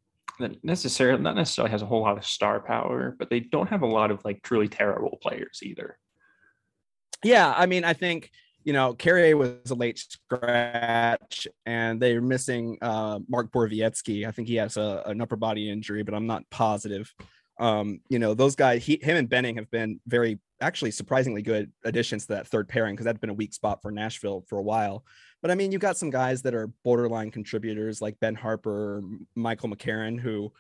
that 0.43 0.63
necessarily 0.65 1.23
not 1.23 1.37
necessarily 1.37 1.71
has 1.71 1.83
a 1.83 1.87
whole 1.87 2.03
lot 2.03 2.19
of 2.19 2.25
star 2.25 2.61
power, 2.61 3.17
but 3.19 3.31
they 3.31 3.41
don't 3.41 3.69
have 3.69 3.83
a 3.83 3.87
lot 3.87 4.11
of 4.11 4.25
like 4.25 4.43
truly 4.43 4.69
terrible 4.69 5.19
players 5.23 5.61
either. 5.63 5.99
Yeah, 7.25 7.53
I 7.57 7.67
mean, 7.67 7.85
I 7.85 7.93
think 7.93 8.31
you 8.65 8.73
know 8.73 8.95
Carrier 8.95 9.37
was 9.37 9.71
a 9.71 9.75
late 9.75 9.99
scratch, 9.99 11.49
and 11.67 12.01
they're 12.01 12.21
missing 12.21 12.79
uh, 12.83 13.21
Mark 13.29 13.51
Borowiecki. 13.53 14.27
I 14.27 14.31
think 14.31 14.49
he 14.49 14.57
has 14.57 14.77
a, 14.77 15.03
an 15.07 15.21
upper 15.21 15.37
body 15.37 15.71
injury, 15.71 16.03
but 16.03 16.15
I'm 16.15 16.27
not 16.27 16.49
positive. 16.51 17.13
Um, 17.59 18.01
you 18.09 18.19
know, 18.19 18.35
those 18.35 18.57
guys, 18.57 18.85
he, 18.85 18.99
him 19.01 19.17
and 19.17 19.29
Benning 19.29 19.57
have 19.57 19.71
been 19.71 20.01
very 20.07 20.41
actually 20.61 20.91
surprisingly 20.91 21.43
good 21.43 21.71
additions 21.85 22.27
to 22.27 22.35
that 22.35 22.47
third 22.47 22.69
pairing 22.69 22.95
because 22.95 23.05
that's 23.05 23.19
been 23.19 23.31
a 23.31 23.35
weak 23.35 23.53
spot 23.53 23.83
for 23.83 23.91
Nashville 23.91 24.45
for 24.49 24.59
a 24.59 24.63
while. 24.63 25.05
But 25.43 25.51
I 25.51 25.57
mean, 25.57 25.73
you've 25.73 25.81
got 25.81 25.97
some 25.97 26.11
guys 26.11 26.43
that 26.43 26.55
are 26.55 26.69
borderline 26.85 27.33
contributors 27.33 28.01
like 28.01 28.21
Ben 28.21 28.37
Harpur, 28.37 29.03
Michael 29.35 29.69
McCarron, 29.69 30.19
who 30.19 30.53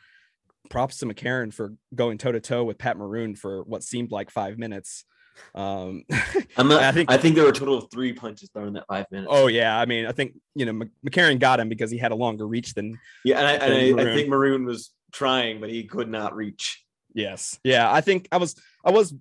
props 0.68 0.98
to 0.98 1.06
McCarron 1.06 1.54
for 1.54 1.74
going 1.94 2.18
toe 2.18 2.32
to 2.32 2.40
toe 2.40 2.64
with 2.64 2.78
Pat 2.78 2.96
Maroon 2.96 3.36
for 3.36 3.62
what 3.62 3.84
seemed 3.84 4.10
like 4.10 4.30
five 4.30 4.58
minutes. 4.58 5.04
Um, 5.54 6.04
I'm 6.56 6.68
not, 6.68 6.82
I 6.82 6.92
think 6.92 7.10
I 7.10 7.16
think 7.16 7.36
there 7.36 7.44
were 7.44 7.50
a 7.50 7.54
total 7.54 7.78
of 7.78 7.90
three 7.90 8.12
punches 8.12 8.50
thrown 8.52 8.68
in 8.68 8.72
that 8.74 8.86
five 8.88 9.06
minutes. 9.10 9.30
Oh 9.32 9.46
yeah, 9.46 9.78
I 9.78 9.86
mean, 9.86 10.06
I 10.06 10.12
think 10.12 10.34
you 10.54 10.66
know 10.66 10.84
McCarron 11.06 11.38
got 11.38 11.60
him 11.60 11.68
because 11.68 11.90
he 11.90 11.98
had 11.98 12.12
a 12.12 12.16
longer 12.16 12.46
reach 12.46 12.74
than 12.74 12.98
yeah, 13.24 13.38
and 13.38 13.46
I, 13.46 13.52
and 13.52 14.00
I, 14.00 14.02
I 14.02 14.14
think 14.14 14.28
Maroon 14.28 14.64
was 14.64 14.90
trying, 15.12 15.60
but 15.60 15.70
he 15.70 15.84
could 15.84 16.10
not 16.10 16.34
reach. 16.34 16.84
Yes, 17.14 17.58
yeah, 17.64 17.90
I 17.90 18.00
think 18.00 18.28
I 18.32 18.38
was 18.38 18.56
I 18.84 18.90
was 18.90 19.14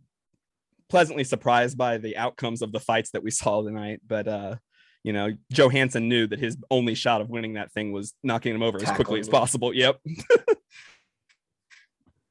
pleasantly 0.90 1.24
surprised 1.24 1.78
by 1.78 1.98
the 1.98 2.18
outcomes 2.18 2.62
of 2.62 2.72
the 2.72 2.80
fights 2.80 3.12
that 3.12 3.24
we 3.24 3.32
saw 3.32 3.62
tonight, 3.62 4.02
but 4.06 4.28
uh 4.28 4.56
you 5.04 5.14
know, 5.14 5.30
Joe 5.52 5.70
Hansen 5.70 6.08
knew 6.08 6.28
that 6.28 6.40
his 6.40 6.58
only 6.70 6.96
shot 6.96 7.22
of 7.22 7.30
winning 7.30 7.54
that 7.54 7.72
thing 7.72 7.92
was 7.92 8.14
knocking 8.24 8.54
him 8.54 8.62
over 8.62 8.78
Tackle 8.78 8.92
as 8.92 8.96
quickly 8.96 9.20
as 9.20 9.30
possible. 9.30 9.74
Yep. 9.74 10.00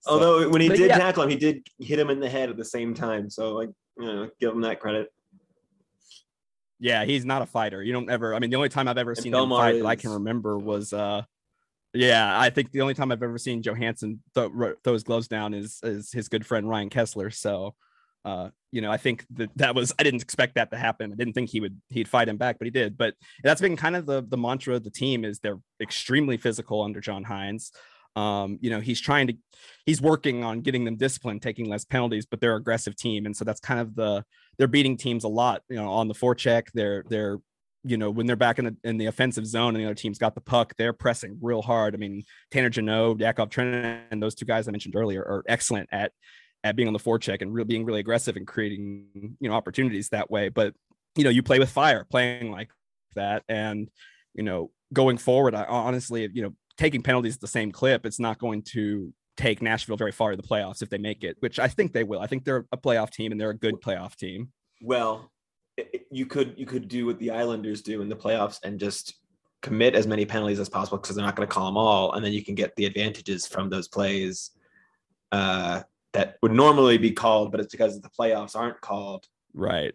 So, 0.03 0.13
Although 0.13 0.49
when 0.49 0.63
he 0.63 0.69
did 0.71 0.89
yeah. 0.89 0.97
tackle 0.97 1.25
him, 1.25 1.29
he 1.29 1.37
did 1.37 1.67
hit 1.79 1.99
him 1.99 2.09
in 2.09 2.21
the 2.21 2.29
head 2.29 2.49
at 2.49 2.57
the 2.57 2.65
same 2.65 2.95
time. 2.95 3.29
So 3.29 3.53
like, 3.53 3.69
you 3.99 4.07
know, 4.07 4.31
give 4.41 4.51
him 4.51 4.63
that 4.63 4.81
credit. 4.81 5.13
Yeah, 6.79 7.05
he's 7.05 7.27
not 7.27 7.43
a 7.43 7.47
fighter. 7.47 7.83
You 7.83 7.93
don't 7.93 8.09
ever. 8.09 8.35
I 8.35 8.39
mean, 8.39 8.49
the 8.49 8.57
only 8.57 8.71
time 8.71 8.89
I've 8.89 8.97
ever 8.97 9.11
and 9.11 9.19
seen 9.19 9.35
Belmar 9.35 9.43
him 9.43 9.51
fight 9.51 9.75
is... 9.75 9.83
that 9.83 9.89
I 9.89 9.97
can 9.97 10.11
remember 10.13 10.57
was, 10.57 10.95
uh 10.95 11.23
yeah, 11.93 12.39
I 12.39 12.51
think 12.51 12.71
the 12.71 12.81
only 12.83 12.95
time 12.95 13.11
I've 13.11 13.23
ever 13.23 13.37
seen 13.37 13.63
Joe 13.63 13.75
Hansen 13.75 14.23
th- 14.35 14.51
throw 14.85 14.93
his 14.93 15.03
gloves 15.03 15.29
down 15.29 15.55
is 15.55 15.81
is 15.83 16.13
his 16.13 16.29
good 16.29 16.47
friend 16.47 16.69
Ryan 16.69 16.89
Kesler. 16.89 17.33
So, 17.35 17.75
uh, 18.25 18.51
you 18.71 18.81
know, 18.81 18.91
I 18.91 18.97
think 18.97 19.27
that 19.35 19.51
that 19.57 19.75
was 19.75 19.93
I 19.99 20.03
didn't 20.03 20.23
expect 20.23 20.55
that 20.55 20.71
to 20.71 20.77
happen. 20.77 21.13
I 21.13 21.17
didn't 21.17 21.33
think 21.33 21.51
he 21.51 21.61
would 21.61 21.81
he'd 21.89 22.09
fight 22.09 22.29
him 22.29 22.37
back, 22.37 22.59
but 22.59 22.67
he 22.67 22.71
did. 22.71 22.97
But 22.97 23.15
that's 23.43 23.61
been 23.61 23.77
kind 23.77 23.97
of 23.97 24.07
the 24.07 24.25
the 24.27 24.37
mantra 24.37 24.77
of 24.77 24.85
the 24.85 24.91
team 24.91 25.25
is 25.25 25.39
they're 25.39 25.61
extremely 25.81 26.37
physical 26.37 26.83
under 26.83 27.01
John 27.01 27.25
Hynes. 27.25 27.71
Um, 28.17 28.59
you 28.61 28.71
know, 28.71 28.81
he's 28.81 29.01
trying 29.01 29.29
to 29.29 29.35
he's 29.87 30.03
working 30.03 30.45
on 30.45 30.61
getting 30.61 30.85
them 30.85 30.97
disciplined, 30.97 31.43
taking 31.43 31.69
less 31.69 31.85
penalties, 31.85 32.27
but 32.27 32.41
they're 32.41 32.57
aggressive 32.57 32.97
team. 32.97 33.27
And 33.27 33.37
so 33.37 33.45
that's 33.45 33.61
kind 33.61 33.81
of 33.81 33.95
the 33.95 34.25
they're 34.59 34.69
beating 34.69 34.97
teams 34.97 35.25
a 35.25 35.29
lot, 35.29 35.63
you 35.69 35.77
know, 35.77 35.89
on 35.91 36.09
the 36.09 36.15
forecheck. 36.15 36.69
They're 36.75 37.05
they're 37.09 37.39
you 37.83 37.97
know, 37.97 38.11
when 38.11 38.27
they're 38.27 38.37
back 38.37 38.59
in 38.59 38.67
the 38.67 38.77
in 38.85 38.99
the 38.99 39.07
offensive 39.07 39.47
zone 39.47 39.75
and 39.75 39.83
the 39.83 39.87
other 39.87 39.95
team's 39.95 40.19
got 40.19 40.35
the 40.35 40.41
puck, 40.41 40.75
they're 40.77 40.93
pressing 40.93 41.39
real 41.41 41.63
hard. 41.63 41.95
I 41.95 41.99
mean, 41.99 42.25
Tanner 42.51 42.69
Jeannot, 42.69 43.21
Yakov 43.21 43.49
Trenin, 43.49 44.03
and 44.11 44.23
those 44.23 44.35
two 44.35 44.45
guys 44.45 44.69
I 44.69 44.71
mentioned 44.71 44.97
earlier 44.97 45.23
are 45.23 45.45
excellent 45.49 45.89
at 45.91 46.13
at 46.65 46.77
being 46.77 46.89
on 46.89 46.93
the 46.93 47.01
forecheck 47.01 47.43
and 47.43 47.53
really 47.55 47.67
being 47.67 47.85
really 47.85 48.01
aggressive 48.01 48.37
and 48.37 48.47
creating, 48.47 49.37
you 49.41 49.49
know, 49.49 49.55
opportunities 49.55 50.11
that 50.11 50.31
way. 50.31 50.49
But 50.49 50.75
you 51.17 51.25
know, 51.25 51.31
you 51.31 51.43
play 51.43 51.59
with 51.59 51.71
fire, 51.71 52.07
playing 52.09 52.51
like 52.51 52.71
that, 53.15 53.43
and 53.49 53.91
you 54.35 54.43
know, 54.43 54.71
going 54.93 55.19
forward, 55.19 55.55
I 55.55 55.65
honestly, 55.65 56.29
you 56.33 56.43
know, 56.43 56.55
taking 56.77 57.03
penalties 57.03 57.35
at 57.35 57.41
the 57.41 57.49
same 57.49 57.73
clip, 57.73 58.07
it's 58.07 58.21
not 58.21 58.39
going 58.39 58.63
to 58.63 59.13
take 59.37 59.63
Nashville 59.63 59.97
very 59.97 60.13
far 60.13 60.31
to 60.31 60.37
the 60.37 60.43
playoffs 60.43 60.83
if 60.83 60.91
they 60.91 60.99
make 60.99 61.25
it, 61.25 61.37
which 61.41 61.59
I 61.59 61.69
think 61.69 61.93
they 61.93 62.05
will. 62.05 62.21
I 62.21 62.27
think 62.27 62.45
they're 62.45 62.67
a 62.73 62.77
playoff 62.77 63.11
team 63.11 63.33
and 63.33 63.41
they're 63.41 63.51
a 63.51 63.59
good 63.59 63.81
playoff 63.81 64.15
team. 64.17 64.53
Well, 64.83 65.31
you 66.11 66.27
could 66.27 66.55
you 66.57 66.67
could 66.67 66.89
do 66.89 67.07
what 67.07 67.19
the 67.19 67.31
Islanders 67.31 67.83
do 67.83 68.03
in 68.03 68.09
the 68.09 68.17
playoffs 68.17 68.59
and 68.63 68.79
just 68.79 69.15
commit 69.63 69.95
as 69.95 70.07
many 70.07 70.25
penalties 70.25 70.61
as 70.61 70.69
possible 70.69 70.99
because 70.99 71.17
they're 71.17 71.25
not 71.25 71.37
going 71.37 71.49
to 71.49 71.53
call 71.53 71.67
them 71.67 71.77
all, 71.77 72.13
and 72.13 72.25
then 72.25 72.33
you 72.33 72.45
can 72.45 72.55
get 72.55 72.75
the 72.77 72.87
advantages 72.87 73.47
from 73.47 73.69
those 73.69 73.89
plays 73.89 74.51
uh, 75.33 75.83
that 76.13 76.37
would 76.43 76.53
normally 76.53 76.99
be 76.99 77.13
called, 77.13 77.53
but 77.53 77.61
it's 77.61 77.73
because 77.73 78.01
the 78.01 78.11
playoffs 78.11 78.57
aren't 78.57 78.81
called. 78.81 79.27
Right. 79.55 79.95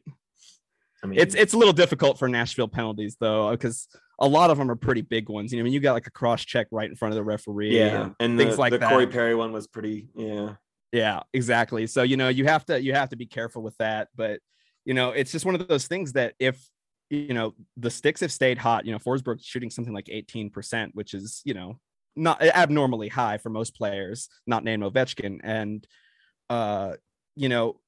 I 1.03 1.07
mean, 1.07 1.19
it's 1.19 1.35
it's 1.35 1.53
a 1.53 1.57
little 1.57 1.73
difficult 1.73 2.17
for 2.17 2.27
Nashville 2.27 2.67
penalties 2.67 3.17
though, 3.19 3.51
because 3.51 3.87
a 4.19 4.27
lot 4.27 4.49
of 4.49 4.57
them 4.57 4.71
are 4.71 4.75
pretty 4.75 5.01
big 5.01 5.29
ones. 5.29 5.51
You 5.51 5.59
know, 5.59 5.63
I 5.63 5.65
mean, 5.65 5.73
you 5.73 5.79
got 5.79 5.93
like 5.93 6.07
a 6.07 6.11
cross 6.11 6.43
check 6.43 6.67
right 6.71 6.89
in 6.89 6.95
front 6.95 7.11
of 7.11 7.15
the 7.15 7.23
referee. 7.23 7.77
Yeah, 7.77 8.03
and, 8.03 8.15
and 8.19 8.37
things 8.37 8.55
the, 8.55 8.61
like 8.61 8.71
the 8.71 8.79
that. 8.79 8.89
Corey 8.89 9.07
Perry 9.07 9.35
one 9.35 9.51
was 9.51 9.67
pretty. 9.67 10.07
Yeah. 10.15 10.55
Yeah, 10.91 11.23
exactly. 11.33 11.87
So 11.87 12.03
you 12.03 12.15
know, 12.15 12.29
you 12.29 12.45
have 12.45 12.65
to 12.65 12.81
you 12.81 12.93
have 12.93 13.09
to 13.09 13.17
be 13.17 13.25
careful 13.25 13.61
with 13.61 13.75
that. 13.77 14.07
But 14.15 14.39
you 14.85 14.93
know, 14.93 15.11
it's 15.11 15.31
just 15.31 15.45
one 15.45 15.53
of 15.53 15.67
those 15.67 15.87
things 15.87 16.13
that 16.13 16.35
if 16.39 16.57
you 17.09 17.33
know 17.33 17.53
the 17.75 17.89
sticks 17.89 18.21
have 18.21 18.31
stayed 18.31 18.57
hot, 18.57 18.85
you 18.85 18.93
know, 18.93 18.99
Forsberg 18.99 19.43
shooting 19.43 19.69
something 19.69 19.93
like 19.93 20.05
18%, 20.05 20.91
which 20.93 21.13
is 21.13 21.41
you 21.43 21.53
know 21.53 21.79
not 22.15 22.41
abnormally 22.41 23.09
high 23.09 23.37
for 23.37 23.49
most 23.49 23.75
players, 23.75 24.29
not 24.47 24.63
named 24.63 24.83
Ovechkin, 24.83 25.39
and 25.43 25.85
uh, 26.49 26.93
you 27.35 27.49
know, 27.49 27.79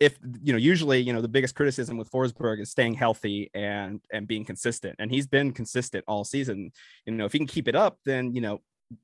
if 0.00 0.18
you 0.42 0.52
know 0.52 0.58
usually 0.58 0.98
you 0.98 1.12
know 1.12 1.20
the 1.20 1.28
biggest 1.28 1.54
criticism 1.54 1.96
with 1.96 2.10
Forsberg 2.10 2.60
is 2.60 2.70
staying 2.70 2.94
healthy 2.94 3.50
and 3.54 4.00
and 4.12 4.26
being 4.26 4.44
consistent. 4.44 4.96
And 4.98 5.10
he's 5.10 5.26
been 5.26 5.52
consistent 5.52 6.04
all 6.08 6.24
season. 6.24 6.72
You 7.06 7.14
know 7.14 7.24
if 7.24 7.32
he 7.32 7.38
can 7.38 7.46
keep 7.46 7.68
it 7.68 7.76
up 7.76 7.98
then 8.04 8.34
you 8.34 8.40
know 8.40 8.60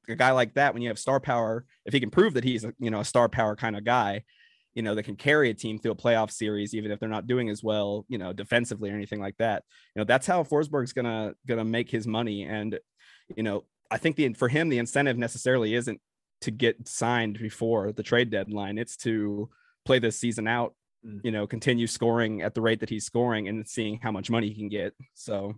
a 0.08 0.14
guy 0.14 0.32
like 0.32 0.54
that 0.54 0.74
when 0.74 0.82
you 0.82 0.88
have 0.88 0.98
star 0.98 1.20
power 1.20 1.64
if 1.86 1.94
he 1.94 2.00
can 2.00 2.10
prove 2.10 2.34
that 2.34 2.44
he's 2.44 2.64
a, 2.64 2.74
you 2.78 2.90
know 2.90 3.00
a 3.00 3.04
star 3.04 3.28
power 3.28 3.56
kind 3.56 3.76
of 3.76 3.84
guy 3.84 4.22
you 4.74 4.82
know 4.82 4.94
that 4.94 5.04
can 5.04 5.16
carry 5.16 5.50
a 5.50 5.54
team 5.54 5.78
through 5.78 5.92
a 5.92 5.96
playoff 5.96 6.30
series 6.30 6.74
even 6.74 6.90
if 6.90 7.00
they're 7.00 7.08
not 7.08 7.26
doing 7.26 7.48
as 7.48 7.62
well 7.62 8.04
you 8.08 8.18
know 8.18 8.32
defensively 8.32 8.90
or 8.90 8.94
anything 8.94 9.20
like 9.20 9.36
that 9.38 9.64
you 9.94 10.00
know 10.00 10.04
that's 10.04 10.26
how 10.26 10.42
Forsberg's 10.42 10.92
gonna 10.92 11.34
gonna 11.46 11.64
make 11.64 11.90
his 11.90 12.06
money. 12.06 12.44
And 12.44 12.78
you 13.36 13.42
know 13.42 13.64
I 13.90 13.98
think 13.98 14.16
the 14.16 14.32
for 14.34 14.48
him 14.48 14.68
the 14.68 14.78
incentive 14.78 15.18
necessarily 15.18 15.74
isn't 15.74 16.00
to 16.40 16.50
get 16.50 16.86
signed 16.86 17.38
before 17.38 17.92
the 17.92 18.02
trade 18.02 18.30
deadline 18.30 18.78
it's 18.78 18.96
to 18.96 19.48
play 19.84 19.98
this 19.98 20.18
season 20.18 20.46
out 20.46 20.74
Mm. 21.06 21.20
you 21.22 21.30
know, 21.30 21.46
continue 21.46 21.86
scoring 21.86 22.42
at 22.42 22.54
the 22.54 22.60
rate 22.60 22.80
that 22.80 22.90
he's 22.90 23.04
scoring 23.04 23.48
and 23.48 23.66
seeing 23.68 24.00
how 24.02 24.10
much 24.10 24.30
money 24.30 24.48
he 24.48 24.54
can 24.54 24.68
get. 24.68 24.94
So, 25.14 25.54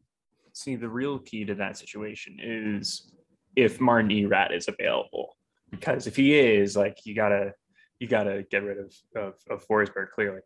see, 0.53 0.77
the 0.77 0.88
real 0.88 1.19
key 1.19 1.45
to 1.47 1.55
that 1.55 1.79
situation 1.79 2.37
is 2.40 3.12
if 3.57 3.81
Martin 3.81 4.11
Erat 4.11 4.53
is 4.53 4.69
available, 4.69 5.37
because 5.71 6.07
if 6.07 6.14
he 6.16 6.38
is, 6.38 6.77
like, 6.77 6.99
you 7.05 7.14
gotta 7.14 7.55
you 7.99 8.07
gotta 8.07 8.45
get 8.51 8.62
rid 8.62 8.79
of 8.79 8.95
of, 9.16 9.35
of 9.49 9.66
Forsberg 9.66 10.11
clearly. 10.14 10.40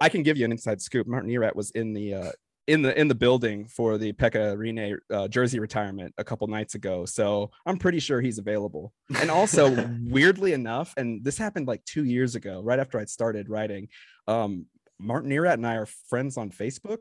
I 0.00 0.08
can 0.08 0.24
give 0.24 0.36
you 0.36 0.44
an 0.44 0.52
inside 0.52 0.82
scoop. 0.82 1.06
Martin 1.06 1.30
Erat 1.30 1.54
was 1.54 1.70
in 1.70 1.92
the 1.92 2.14
uh, 2.14 2.32
in 2.66 2.82
the 2.82 2.98
in 2.98 3.08
the 3.08 3.14
building 3.14 3.66
for 3.66 3.98
the 3.98 4.12
Pekka 4.12 4.56
Rinne 4.56 4.96
uh, 5.10 5.28
jersey 5.28 5.58
retirement 5.58 6.14
a 6.18 6.24
couple 6.24 6.46
nights 6.46 6.74
ago. 6.74 7.04
So 7.04 7.50
I'm 7.66 7.76
pretty 7.76 7.98
sure 7.98 8.20
he's 8.20 8.38
available. 8.38 8.92
And 9.18 9.30
also, 9.30 9.88
weirdly 10.02 10.52
enough, 10.52 10.94
and 10.96 11.24
this 11.24 11.38
happened 11.38 11.66
like 11.66 11.84
two 11.84 12.04
years 12.04 12.34
ago, 12.34 12.60
right 12.62 12.78
after 12.78 12.98
I 12.98 13.04
started 13.06 13.48
writing. 13.48 13.88
Um, 14.28 14.66
Martin 14.98 15.32
Erat 15.32 15.54
and 15.54 15.66
I 15.66 15.74
are 15.74 15.86
friends 15.86 16.36
on 16.36 16.50
Facebook, 16.50 16.98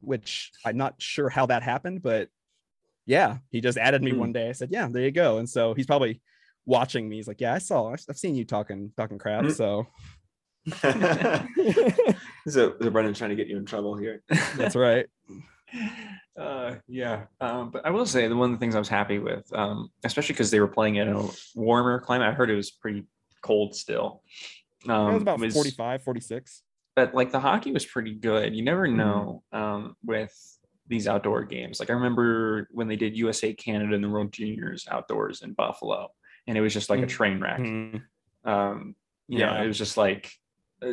which 0.00 0.52
I'm 0.66 0.76
not 0.76 0.94
sure 0.98 1.30
how 1.30 1.46
that 1.46 1.62
happened, 1.62 2.02
but 2.02 2.28
yeah, 3.06 3.38
he 3.50 3.62
just 3.62 3.78
added 3.78 4.02
me 4.02 4.12
mm. 4.12 4.18
one 4.18 4.32
day. 4.32 4.50
I 4.50 4.52
said, 4.52 4.68
"Yeah, 4.70 4.86
there 4.90 5.02
you 5.02 5.10
go." 5.10 5.38
And 5.38 5.48
so 5.48 5.72
he's 5.72 5.86
probably 5.86 6.20
watching 6.66 7.08
me. 7.08 7.16
He's 7.16 7.28
like, 7.28 7.40
"Yeah, 7.40 7.54
I 7.54 7.58
saw. 7.58 7.90
I've 7.90 8.18
seen 8.18 8.34
you 8.34 8.44
talking 8.44 8.92
talking 8.98 9.16
crap." 9.16 9.44
Mm. 9.44 9.56
So 9.56 9.86
so, 12.50 12.74
so 12.80 12.90
Brendan's 12.90 13.18
trying 13.18 13.30
to 13.30 13.36
get 13.36 13.48
you 13.48 13.56
in 13.56 13.64
trouble 13.64 13.96
here. 13.96 14.22
That's 14.56 14.76
right. 14.76 15.06
Uh, 16.38 16.76
yeah, 16.86 17.24
um, 17.40 17.70
but 17.70 17.84
I 17.84 17.90
will 17.90 18.06
say 18.06 18.28
the 18.28 18.36
one 18.36 18.52
of 18.52 18.56
the 18.58 18.60
things 18.60 18.74
I 18.74 18.78
was 18.78 18.88
happy 18.88 19.18
with, 19.18 19.52
um, 19.52 19.90
especially 20.04 20.34
because 20.34 20.50
they 20.50 20.60
were 20.60 20.68
playing 20.68 20.96
in 20.96 21.08
a 21.08 21.28
warmer 21.54 22.00
climate. 22.00 22.28
I 22.28 22.32
heard 22.32 22.50
it 22.50 22.54
was 22.54 22.70
pretty 22.70 23.04
cold 23.42 23.74
still. 23.74 24.22
Um, 24.88 25.10
it 25.10 25.12
was 25.14 25.22
about 25.22 25.40
was, 25.40 25.54
45, 25.54 26.02
46. 26.02 26.62
But 26.94 27.14
like 27.14 27.32
the 27.32 27.40
hockey 27.40 27.72
was 27.72 27.84
pretty 27.84 28.14
good. 28.14 28.54
You 28.54 28.62
never 28.62 28.86
mm-hmm. 28.86 28.96
know 28.96 29.42
um, 29.52 29.96
with 30.04 30.32
these 30.86 31.08
outdoor 31.08 31.44
games. 31.44 31.80
Like 31.80 31.90
I 31.90 31.94
remember 31.94 32.68
when 32.70 32.88
they 32.88 32.96
did 32.96 33.16
USA 33.16 33.52
Canada 33.52 33.94
and 33.94 34.02
the 34.02 34.08
World 34.08 34.32
Juniors 34.32 34.86
outdoors 34.90 35.42
in 35.42 35.52
Buffalo, 35.52 36.10
and 36.46 36.56
it 36.56 36.60
was 36.60 36.72
just 36.72 36.88
like 36.88 36.98
mm-hmm. 36.98 37.04
a 37.04 37.08
train 37.08 37.40
wreck. 37.40 37.60
Mm-hmm. 37.60 38.48
Um, 38.48 38.94
yeah, 39.28 39.54
know, 39.54 39.64
it 39.64 39.66
was 39.66 39.78
just 39.78 39.96
like 39.96 40.32
uh, 40.82 40.92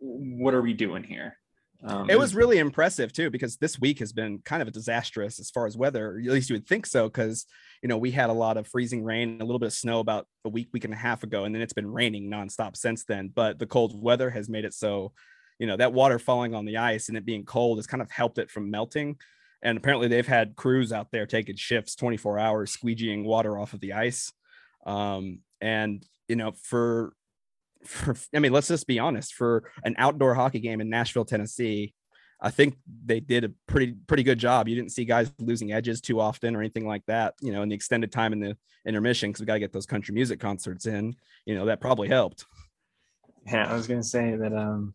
what 0.00 0.54
are 0.54 0.62
we 0.62 0.72
doing 0.72 1.02
here? 1.02 1.36
Um, 1.84 2.08
it 2.08 2.18
was 2.18 2.34
really 2.34 2.58
impressive 2.58 3.12
too 3.12 3.30
because 3.30 3.56
this 3.58 3.78
week 3.78 3.98
has 3.98 4.12
been 4.12 4.38
kind 4.44 4.62
of 4.62 4.68
a 4.68 4.70
disastrous 4.70 5.38
as 5.38 5.50
far 5.50 5.66
as 5.66 5.76
weather. 5.76 6.18
At 6.18 6.32
least 6.32 6.48
you 6.48 6.56
would 6.56 6.66
think 6.66 6.86
so, 6.86 7.08
because 7.08 7.46
you 7.82 7.88
know 7.88 7.98
we 7.98 8.10
had 8.10 8.30
a 8.30 8.34
lot 8.34 8.56
of 8.56 8.66
freezing 8.66 9.04
rain, 9.04 9.40
a 9.40 9.44
little 9.44 9.58
bit 9.58 9.66
of 9.66 9.72
snow 9.72 10.00
about 10.00 10.26
a 10.44 10.48
week, 10.48 10.68
week 10.72 10.84
and 10.84 10.94
a 10.94 10.96
half 10.96 11.22
ago, 11.22 11.44
and 11.44 11.54
then 11.54 11.62
it's 11.62 11.72
been 11.72 11.90
raining 11.90 12.30
nonstop 12.30 12.76
since 12.76 13.04
then. 13.04 13.30
But 13.34 13.58
the 13.58 13.66
cold 13.66 14.00
weather 14.00 14.30
has 14.30 14.48
made 14.48 14.64
it 14.64 14.74
so, 14.74 15.12
you 15.58 15.66
know, 15.66 15.76
that 15.76 15.92
water 15.92 16.18
falling 16.18 16.54
on 16.54 16.64
the 16.64 16.78
ice 16.78 17.08
and 17.08 17.16
it 17.16 17.26
being 17.26 17.44
cold 17.44 17.78
has 17.78 17.86
kind 17.86 18.02
of 18.02 18.10
helped 18.10 18.38
it 18.38 18.50
from 18.50 18.70
melting. 18.70 19.16
And 19.62 19.78
apparently 19.78 20.08
they've 20.08 20.26
had 20.26 20.54
crews 20.56 20.92
out 20.92 21.08
there 21.10 21.26
taking 21.26 21.56
shifts 21.56 21.94
24 21.96 22.38
hours 22.38 22.76
squeegeeing 22.76 23.24
water 23.24 23.58
off 23.58 23.72
of 23.72 23.80
the 23.80 23.94
ice 23.94 24.32
Um, 24.86 25.40
and 25.60 26.04
you 26.28 26.36
know, 26.36 26.52
for 26.52 27.12
for 27.86 28.16
I 28.34 28.38
mean, 28.38 28.52
let's 28.52 28.68
just 28.68 28.86
be 28.86 28.98
honest, 28.98 29.34
for 29.34 29.70
an 29.84 29.94
outdoor 29.98 30.34
hockey 30.34 30.60
game 30.60 30.80
in 30.80 30.90
Nashville, 30.90 31.24
Tennessee, 31.24 31.94
I 32.40 32.50
think 32.50 32.76
they 33.04 33.20
did 33.20 33.44
a 33.44 33.50
pretty 33.66 33.94
pretty 34.06 34.22
good 34.22 34.38
job. 34.38 34.68
You 34.68 34.74
didn't 34.74 34.92
see 34.92 35.04
guys 35.04 35.32
losing 35.38 35.72
edges 35.72 36.00
too 36.00 36.20
often 36.20 36.54
or 36.54 36.60
anything 36.60 36.86
like 36.86 37.04
that. 37.06 37.34
You 37.40 37.52
know, 37.52 37.62
in 37.62 37.68
the 37.68 37.74
extended 37.74 38.12
time 38.12 38.32
in 38.32 38.40
the 38.40 38.56
intermission 38.86 39.30
because 39.30 39.40
we 39.40 39.46
got 39.46 39.54
to 39.54 39.60
get 39.60 39.72
those 39.72 39.86
country 39.86 40.14
music 40.14 40.38
concerts 40.38 40.86
in. 40.86 41.14
You 41.46 41.54
know, 41.54 41.66
that 41.66 41.80
probably 41.80 42.08
helped. 42.08 42.44
Yeah, 43.46 43.70
I 43.70 43.74
was 43.74 43.86
gonna 43.86 44.02
say 44.02 44.36
that. 44.36 44.52
Um, 44.52 44.94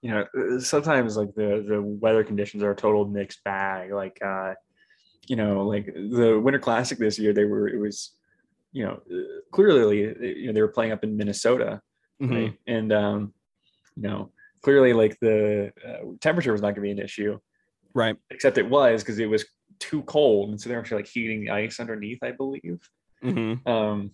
you 0.00 0.10
know, 0.10 0.58
sometimes 0.60 1.16
like 1.16 1.34
the 1.34 1.64
the 1.68 1.82
weather 1.82 2.24
conditions 2.24 2.62
are 2.62 2.70
a 2.70 2.76
total 2.76 3.04
mixed 3.04 3.42
bag. 3.44 3.92
Like, 3.92 4.18
uh, 4.24 4.54
you 5.26 5.36
know, 5.36 5.66
like 5.66 5.86
the 5.86 6.40
Winter 6.42 6.60
Classic 6.60 6.98
this 6.98 7.18
year, 7.18 7.32
they 7.32 7.44
were 7.44 7.68
it 7.68 7.78
was, 7.78 8.12
you 8.72 8.84
know, 8.84 9.00
clearly 9.52 9.98
you 9.98 10.46
know 10.46 10.52
they 10.52 10.62
were 10.62 10.68
playing 10.68 10.92
up 10.92 11.02
in 11.04 11.16
Minnesota, 11.16 11.82
Mhm. 12.20 12.30
right? 12.34 12.58
And 12.66 12.92
um, 12.92 13.34
you 13.96 14.02
know, 14.02 14.32
clearly 14.62 14.92
like 14.92 15.18
the 15.20 15.72
uh, 15.86 16.04
temperature 16.20 16.52
was 16.52 16.60
not 16.62 16.68
going 16.68 16.76
to 16.76 16.80
be 16.82 16.90
an 16.90 16.98
issue, 16.98 17.38
Right. 17.94 18.16
except 18.30 18.58
it 18.58 18.68
was 18.68 19.02
because 19.02 19.18
it 19.18 19.26
was 19.26 19.44
too 19.78 20.02
cold, 20.02 20.50
and 20.50 20.60
so 20.60 20.68
they're 20.68 20.78
actually 20.80 21.02
like 21.02 21.10
heating 21.10 21.40
the 21.40 21.50
ice 21.50 21.80
underneath, 21.80 22.18
I 22.22 22.32
believe. 22.32 22.80
Mm-hmm. 23.22 23.68
Um, 23.68 24.10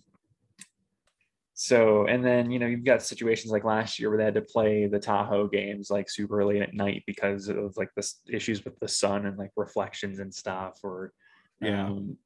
so, 1.57 2.05
and 2.07 2.23
then 2.23 2.51
you 2.51 2.59
know 2.59 2.65
you've 2.67 2.83
got 2.83 3.01
situations 3.01 3.51
like 3.51 3.63
last 3.63 3.97
year 3.97 4.09
where 4.09 4.17
they 4.17 4.25
had 4.25 4.33
to 4.33 4.41
play 4.41 4.87
the 4.87 4.99
Tahoe 4.99 5.47
games 5.47 5.89
like 5.89 6.09
super 6.09 6.43
late 6.43 6.61
at 6.61 6.73
night 6.73 7.03
because 7.07 7.47
of 7.47 7.75
like 7.77 7.89
the 7.95 8.05
issues 8.29 8.65
with 8.65 8.77
the 8.79 8.87
sun 8.89 9.25
and 9.25 9.37
like 9.37 9.51
reflections 9.55 10.19
and 10.19 10.33
stuff, 10.33 10.79
or 10.83 11.13
Yeah. 11.61 11.85
um, 11.85 12.17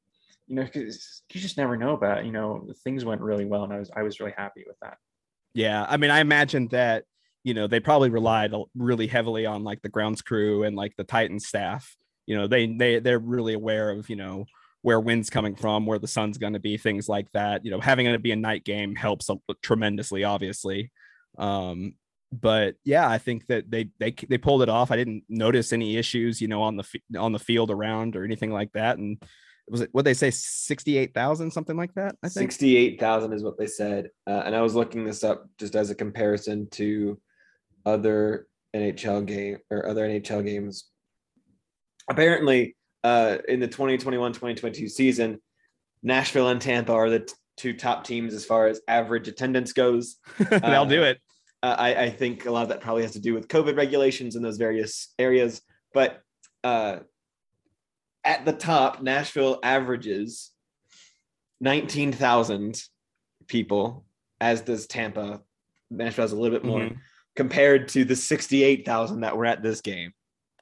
you 0.47 0.55
know, 0.55 0.65
'cause 0.67 1.21
you 1.31 1.39
just 1.39 1.57
never 1.57 1.77
know. 1.77 1.93
about 1.93 2.25
you 2.25 2.31
know, 2.31 2.67
things 2.83 3.05
went 3.05 3.21
really 3.21 3.45
well, 3.45 3.63
and 3.65 3.73
I 3.73 3.77
was 3.79 3.91
I 3.95 4.01
was 4.01 4.19
really 4.19 4.33
happy 4.35 4.63
with 4.65 4.77
that. 4.81 4.97
Yeah, 5.53 5.85
I 5.87 5.97
mean, 5.97 6.11
I 6.11 6.19
imagine 6.19 6.67
that 6.69 7.05
you 7.43 7.53
know 7.53 7.67
they 7.67 7.79
probably 7.79 8.09
relied 8.09 8.53
really 8.75 9.07
heavily 9.07 9.45
on 9.45 9.63
like 9.63 9.81
the 9.81 9.89
grounds 9.89 10.21
crew 10.21 10.63
and 10.63 10.75
like 10.75 10.95
the 10.97 11.03
Titan 11.03 11.39
staff. 11.39 11.95
You 12.25 12.37
know, 12.37 12.47
they 12.47 12.67
they 12.67 12.99
they're 12.99 13.19
really 13.19 13.53
aware 13.53 13.91
of 13.91 14.09
you 14.09 14.15
know 14.15 14.45
where 14.81 14.99
wind's 14.99 15.29
coming 15.29 15.55
from, 15.55 15.85
where 15.85 15.99
the 15.99 16.07
sun's 16.07 16.37
going 16.37 16.53
to 16.53 16.59
be, 16.59 16.77
things 16.77 17.09
like 17.09 17.31
that. 17.33 17.65
You 17.65 17.71
know, 17.71 17.79
having 17.79 18.05
it 18.05 18.23
be 18.23 18.31
a 18.31 18.35
night 18.35 18.63
game 18.63 18.95
helps 18.95 19.29
tremendously, 19.61 20.23
obviously. 20.23 20.91
Um, 21.37 21.95
but 22.31 22.75
yeah, 22.85 23.09
I 23.09 23.17
think 23.17 23.47
that 23.47 23.71
they 23.71 23.89
they 23.99 24.11
they 24.11 24.37
pulled 24.37 24.61
it 24.61 24.69
off. 24.69 24.91
I 24.91 24.97
didn't 24.97 25.23
notice 25.29 25.73
any 25.73 25.97
issues, 25.97 26.41
you 26.41 26.47
know, 26.47 26.61
on 26.61 26.77
the 26.77 26.85
on 27.17 27.31
the 27.31 27.39
field 27.39 27.71
around 27.71 28.15
or 28.15 28.23
anything 28.23 28.51
like 28.51 28.71
that. 28.73 28.97
And 28.97 29.21
was 29.69 29.81
it 29.81 29.89
what 29.91 30.05
they 30.05 30.13
say, 30.13 30.31
sixty 30.31 30.97
eight 30.97 31.13
thousand, 31.13 31.51
something 31.51 31.77
like 31.77 31.93
that? 31.95 32.15
I 32.23 32.29
think. 32.29 32.51
68,000 32.51 33.33
is 33.33 33.43
what 33.43 33.57
they 33.57 33.67
said. 33.67 34.09
Uh, 34.27 34.43
and 34.45 34.55
I 34.55 34.61
was 34.61 34.75
looking 34.75 35.03
this 35.05 35.23
up 35.23 35.45
just 35.59 35.75
as 35.75 35.89
a 35.89 35.95
comparison 35.95 36.67
to 36.71 37.19
other 37.85 38.47
NHL 38.75 39.25
game 39.25 39.57
or 39.69 39.85
other 39.87 40.07
NHL 40.07 40.45
games. 40.45 40.85
Apparently, 42.09 42.75
uh, 43.03 43.37
in 43.47 43.59
the 43.59 43.67
2021-2022 43.67 44.89
season, 44.89 45.39
Nashville 46.03 46.49
and 46.49 46.61
Tampa 46.61 46.91
are 46.93 47.09
the 47.09 47.19
t- 47.19 47.33
two 47.57 47.73
top 47.73 48.03
teams 48.03 48.33
as 48.33 48.45
far 48.45 48.67
as 48.67 48.81
average 48.87 49.27
attendance 49.27 49.73
goes. 49.73 50.17
They'll 50.49 50.85
do 50.85 51.03
Uh, 51.03 51.07
it. 51.07 51.17
Uh, 51.61 51.75
I, 51.77 52.03
I 52.03 52.09
think 52.09 52.45
a 52.45 52.51
lot 52.51 52.63
of 52.63 52.69
that 52.69 52.79
probably 52.81 53.03
has 53.03 53.11
to 53.11 53.19
do 53.19 53.33
with 53.33 53.47
COVID 53.49 53.75
regulations 53.75 54.35
in 54.35 54.41
those 54.41 54.57
various 54.57 55.13
areas. 55.19 55.61
But 55.93 56.21
uh, 56.63 56.99
at 58.23 58.45
the 58.45 58.53
top, 58.53 59.01
Nashville 59.01 59.59
averages 59.63 60.51
19,000 61.61 62.81
people, 63.47 64.05
as 64.39 64.61
does 64.61 64.87
Tampa. 64.87 65.41
Nashville 65.89 66.23
has 66.23 66.31
a 66.31 66.35
little 66.37 66.57
bit 66.57 66.65
more 66.65 66.81
Mhm. 66.81 66.97
compared 67.35 67.87
to 67.89 68.05
the 68.05 68.15
68,000 68.15 69.21
that 69.21 69.35
were 69.37 69.45
at 69.45 69.63
this 69.63 69.81
game. 69.81 70.13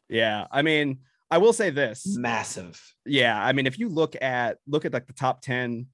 Yeah, 0.10 0.48
I 0.52 0.62
mean, 0.62 1.00
I 1.30 1.38
will 1.40 1.54
say 1.54 1.70
this. 1.70 2.06
Massive. 2.18 2.82
Yeah, 3.06 3.42
I 3.44 3.52
mean, 3.52 3.68
if 3.68 3.78
you 3.78 3.90
look 3.90 4.16
at 4.22 4.60
look 4.66 4.86
at 4.86 4.94
like 4.94 5.08
the 5.08 5.14
top 5.14 5.42
ten 5.42 5.88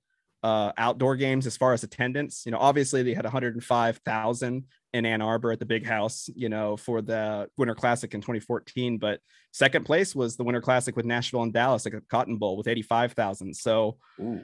uh, 0.43 0.73
outdoor 0.77 1.15
games 1.15 1.47
as 1.47 1.57
far 1.57 1.73
as 1.73 1.83
attendance, 1.83 2.43
you 2.45 2.51
know, 2.51 2.57
obviously 2.59 3.01
they 3.01 3.13
had 3.13 3.23
105,000 3.23 4.65
in 4.93 5.05
Ann 5.05 5.21
Arbor 5.21 5.51
at 5.51 5.59
the 5.59 5.65
Big 5.65 5.85
House, 5.85 6.29
you 6.35 6.49
know, 6.49 6.77
for 6.77 7.01
the 7.01 7.49
Winter 7.57 7.73
Classic 7.73 8.13
in 8.13 8.21
2014. 8.21 8.97
But 8.97 9.21
second 9.51 9.85
place 9.85 10.13
was 10.13 10.35
the 10.35 10.43
Winter 10.43 10.61
Classic 10.61 10.95
with 10.95 11.05
Nashville 11.05 11.43
and 11.43 11.53
Dallas, 11.53 11.85
like 11.85 11.93
a 11.93 12.01
Cotton 12.01 12.37
Bowl 12.37 12.57
with 12.57 12.67
85,000. 12.67 13.55
So 13.55 13.97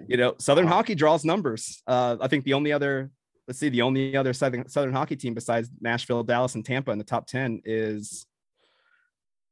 you 0.08 0.18
know, 0.18 0.36
Southern 0.40 0.66
Wow. 0.66 0.78
Hockey 0.78 0.96
draws 0.96 1.26
numbers. 1.26 1.84
Uh, 1.86 2.18
I 2.22 2.28
think 2.28 2.46
the 2.46 2.54
only 2.54 2.72
other, 2.72 3.12
let's 3.48 3.60
see, 3.60 3.70
the 3.70 3.82
only 3.82 4.16
other 4.16 4.34
Southern 4.34 4.68
Southern 4.70 4.94
Hockey 4.94 5.16
team 5.18 5.34
besides 5.34 5.70
Nashville, 5.82 6.24
Dallas, 6.24 6.56
and 6.56 6.66
Tampa 6.66 6.92
in 6.92 6.98
the 6.98 7.04
top 7.04 7.28
ten 7.28 7.62
is 7.66 8.26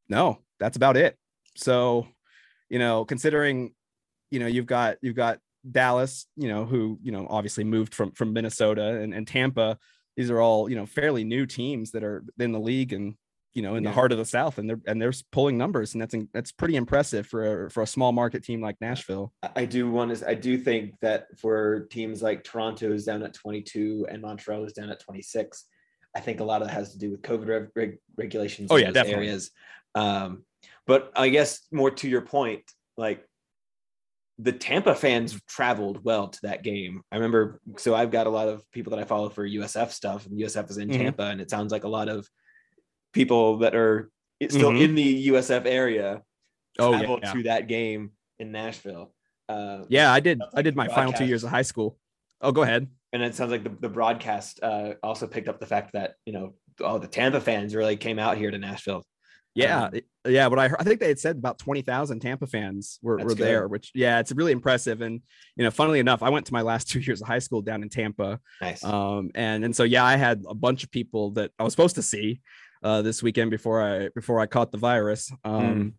no. 0.10 0.40
That's 0.60 0.78
about 0.78 0.98
it. 0.98 1.16
So, 1.56 2.08
you 2.70 2.80
know, 2.80 3.06
considering, 3.06 3.74
you 4.32 4.40
know, 4.40 4.48
you've 4.48 4.66
got 4.66 4.98
you've 5.02 5.16
got 5.16 5.40
Dallas, 5.72 6.26
you 6.36 6.48
know, 6.48 6.66
who 6.66 7.00
you 7.02 7.12
know 7.12 7.28
obviously 7.30 7.64
moved 7.64 7.94
from 7.94 8.12
from 8.12 8.34
Minnesota 8.34 8.98
and, 8.98 9.14
and 9.14 9.28
Tampa. 9.28 9.78
These 10.16 10.30
are 10.32 10.42
all 10.42 10.70
you 10.70 10.76
know 10.76 10.86
fairly 10.86 11.24
new 11.24 11.46
teams 11.46 11.92
that 11.92 12.04
are 12.04 12.24
in 12.40 12.52
the 12.52 12.60
league 12.60 12.94
and 12.94 13.16
you 13.54 13.62
know 13.64 13.76
in 13.76 13.84
the 13.84 13.92
heart 13.92 14.12
of 14.12 14.18
the 14.18 14.26
South, 14.26 14.58
and 14.58 14.70
they're 14.70 14.82
and 14.88 15.02
they're 15.02 15.14
pulling 15.32 15.58
numbers, 15.58 15.94
and 15.94 16.02
that's 16.02 16.16
that's 16.34 16.52
pretty 16.52 16.76
impressive 16.76 17.26
for 17.28 17.66
a, 17.66 17.72
for 17.72 17.84
a 17.84 17.88
small 17.88 18.12
market 18.12 18.44
team 18.44 18.62
like 18.62 18.76
Nashville. 18.82 19.34
I- 19.44 19.50
I 19.56 19.66
do 19.66 19.90
want 19.90 20.16
to. 20.16 20.28
I 20.30 20.34
do 20.36 20.58
think 20.58 20.96
that 21.02 21.28
for 21.40 21.88
teams 21.92 22.22
like 22.22 22.44
Toronto 22.44 22.92
is 22.94 23.06
down 23.06 23.24
at 23.24 23.34
22 23.34 24.08
and 24.10 24.22
Montreal 24.22 24.66
is 24.66 24.74
down 24.74 24.90
at 24.90 25.00
26. 25.00 25.66
I 26.16 26.20
think 26.20 26.40
a 26.40 26.44
lot 26.44 26.62
of 26.62 26.68
that 26.68 26.74
has 26.74 26.94
to 26.94 26.98
do 26.98 27.12
with 27.12 27.22
COVID 27.22 27.48
reg- 27.48 27.70
reg- 27.76 27.98
regulations. 28.16 28.70
Oh, 28.72 28.76
in 28.76 28.82
yeah, 28.82 28.88
those 28.88 28.94
definitely. 28.96 29.28
areas. 29.28 29.52
Um, 29.96 30.44
but 30.88 31.12
I 31.16 31.30
guess 31.30 31.62
more 31.72 31.92
to 31.92 32.08
your 32.08 32.22
point, 32.22 32.64
like 32.98 33.24
the 34.40 34.52
Tampa 34.52 34.94
fans 34.94 35.40
traveled 35.48 36.04
well 36.04 36.28
to 36.28 36.40
that 36.44 36.64
game. 36.64 37.02
I 37.12 37.16
remember. 37.16 37.60
So 37.78 37.96
I've 37.96 38.12
got 38.12 38.28
a 38.28 38.30
lot 38.30 38.48
of 38.48 38.64
people 38.72 38.92
that 38.92 39.00
I 39.00 39.04
follow 39.04 39.30
for 39.30 39.46
USF 39.46 39.92
stuff, 39.92 40.26
and 40.28 40.38
USF 40.40 40.70
is 40.70 40.78
in 40.78 40.90
Mhm. 40.90 40.98
Tampa, 40.98 41.24
and 41.24 41.42
it 41.42 41.50
sounds 41.50 41.72
like 41.72 41.84
a 41.86 41.90
lot 41.90 42.08
of 42.10 42.28
people 43.14 43.58
that 43.60 43.76
are 43.76 44.12
still 44.50 44.72
Mhm. 44.72 44.82
in 44.84 44.96
the 44.96 45.04
USF 45.04 45.66
area 45.66 46.22
Oh 46.80 46.92
traveled 46.92 47.22
yeah, 47.24 47.34
to 47.34 47.44
that 47.44 47.68
game 47.68 48.12
in 48.38 48.52
Nashville. 48.52 49.14
Uh, 49.50 49.86
yeah. 49.90 50.12
I 50.14 50.20
did. 50.20 50.40
Sounds 50.40 50.52
I 50.54 50.62
did 50.62 50.76
my 50.76 50.88
final 50.88 51.14
two 51.14 51.26
years 51.26 51.44
of 51.44 51.50
high 51.50 51.62
school. 51.64 51.98
Oh, 52.42 52.52
go 52.52 52.62
ahead. 52.64 52.88
and 53.14 53.24
it 53.24 53.34
sounds 53.34 53.50
like 53.52 53.64
the, 53.64 53.70
the 53.80 53.88
broadcast 53.90 54.60
uh, 54.62 54.94
also 55.02 55.26
picked 55.28 55.48
up 55.48 55.60
the 55.62 55.66
fact 55.66 55.94
that 55.94 56.16
you 56.26 56.34
know 56.34 56.54
oh 56.82 57.00
the 57.00 57.08
Tampa 57.08 57.40
fans 57.40 57.74
really 57.74 57.96
came 57.96 58.20
out 58.20 58.38
here 58.38 58.52
to 58.52 58.58
Nashville. 58.60 59.04
Yeah, 59.58 59.84
Um, 59.86 60.00
yeah. 60.28 60.48
What 60.48 60.60
I 60.60 60.68
heard, 60.68 60.80
I 60.80 60.84
think 60.84 61.00
they 61.00 61.08
had 61.08 61.20
said 61.20 61.38
about 61.38 61.58
twenty 61.58 61.82
thousand 61.82 62.20
Tampa 62.20 62.48
fans 62.48 63.00
were, 63.02 63.18
were 63.18 63.26
good. 63.30 63.38
there, 63.38 63.68
which 63.68 63.92
yeah, 63.96 64.20
it's 64.20 64.32
really 64.32 64.52
impressive. 64.52 65.02
And 65.02 65.22
you 65.56 65.64
know, 65.64 65.72
funnily 65.72 66.00
enough, 66.00 66.22
I 66.24 66.30
went 66.30 66.46
to 66.48 66.54
my 66.54 66.62
last 66.62 66.90
two 66.90 67.00
years 67.00 67.22
of 67.22 67.28
high 67.28 67.40
school 67.40 67.62
down 67.62 67.82
in 67.84 67.90
Tampa, 67.90 68.40
Nice. 68.62 68.84
um, 68.84 69.32
and 69.36 69.66
and 69.66 69.76
so 69.76 69.84
yeah, 69.84 70.04
I 70.06 70.16
had 70.16 70.44
a 70.48 70.56
bunch 70.56 70.84
of 70.84 70.92
people 70.92 71.32
that 71.32 71.52
I 71.60 71.64
was 71.64 71.74
supposed 71.74 71.96
to 71.96 72.04
see 72.04 72.42
uh, 72.84 73.02
this 73.02 73.24
weekend 73.24 73.52
before 73.52 73.82
I 73.82 74.10
before 74.16 74.40
I 74.40 74.46
caught 74.46 74.72
the 74.72 74.78
virus. 74.78 75.32
Um, 75.44 75.96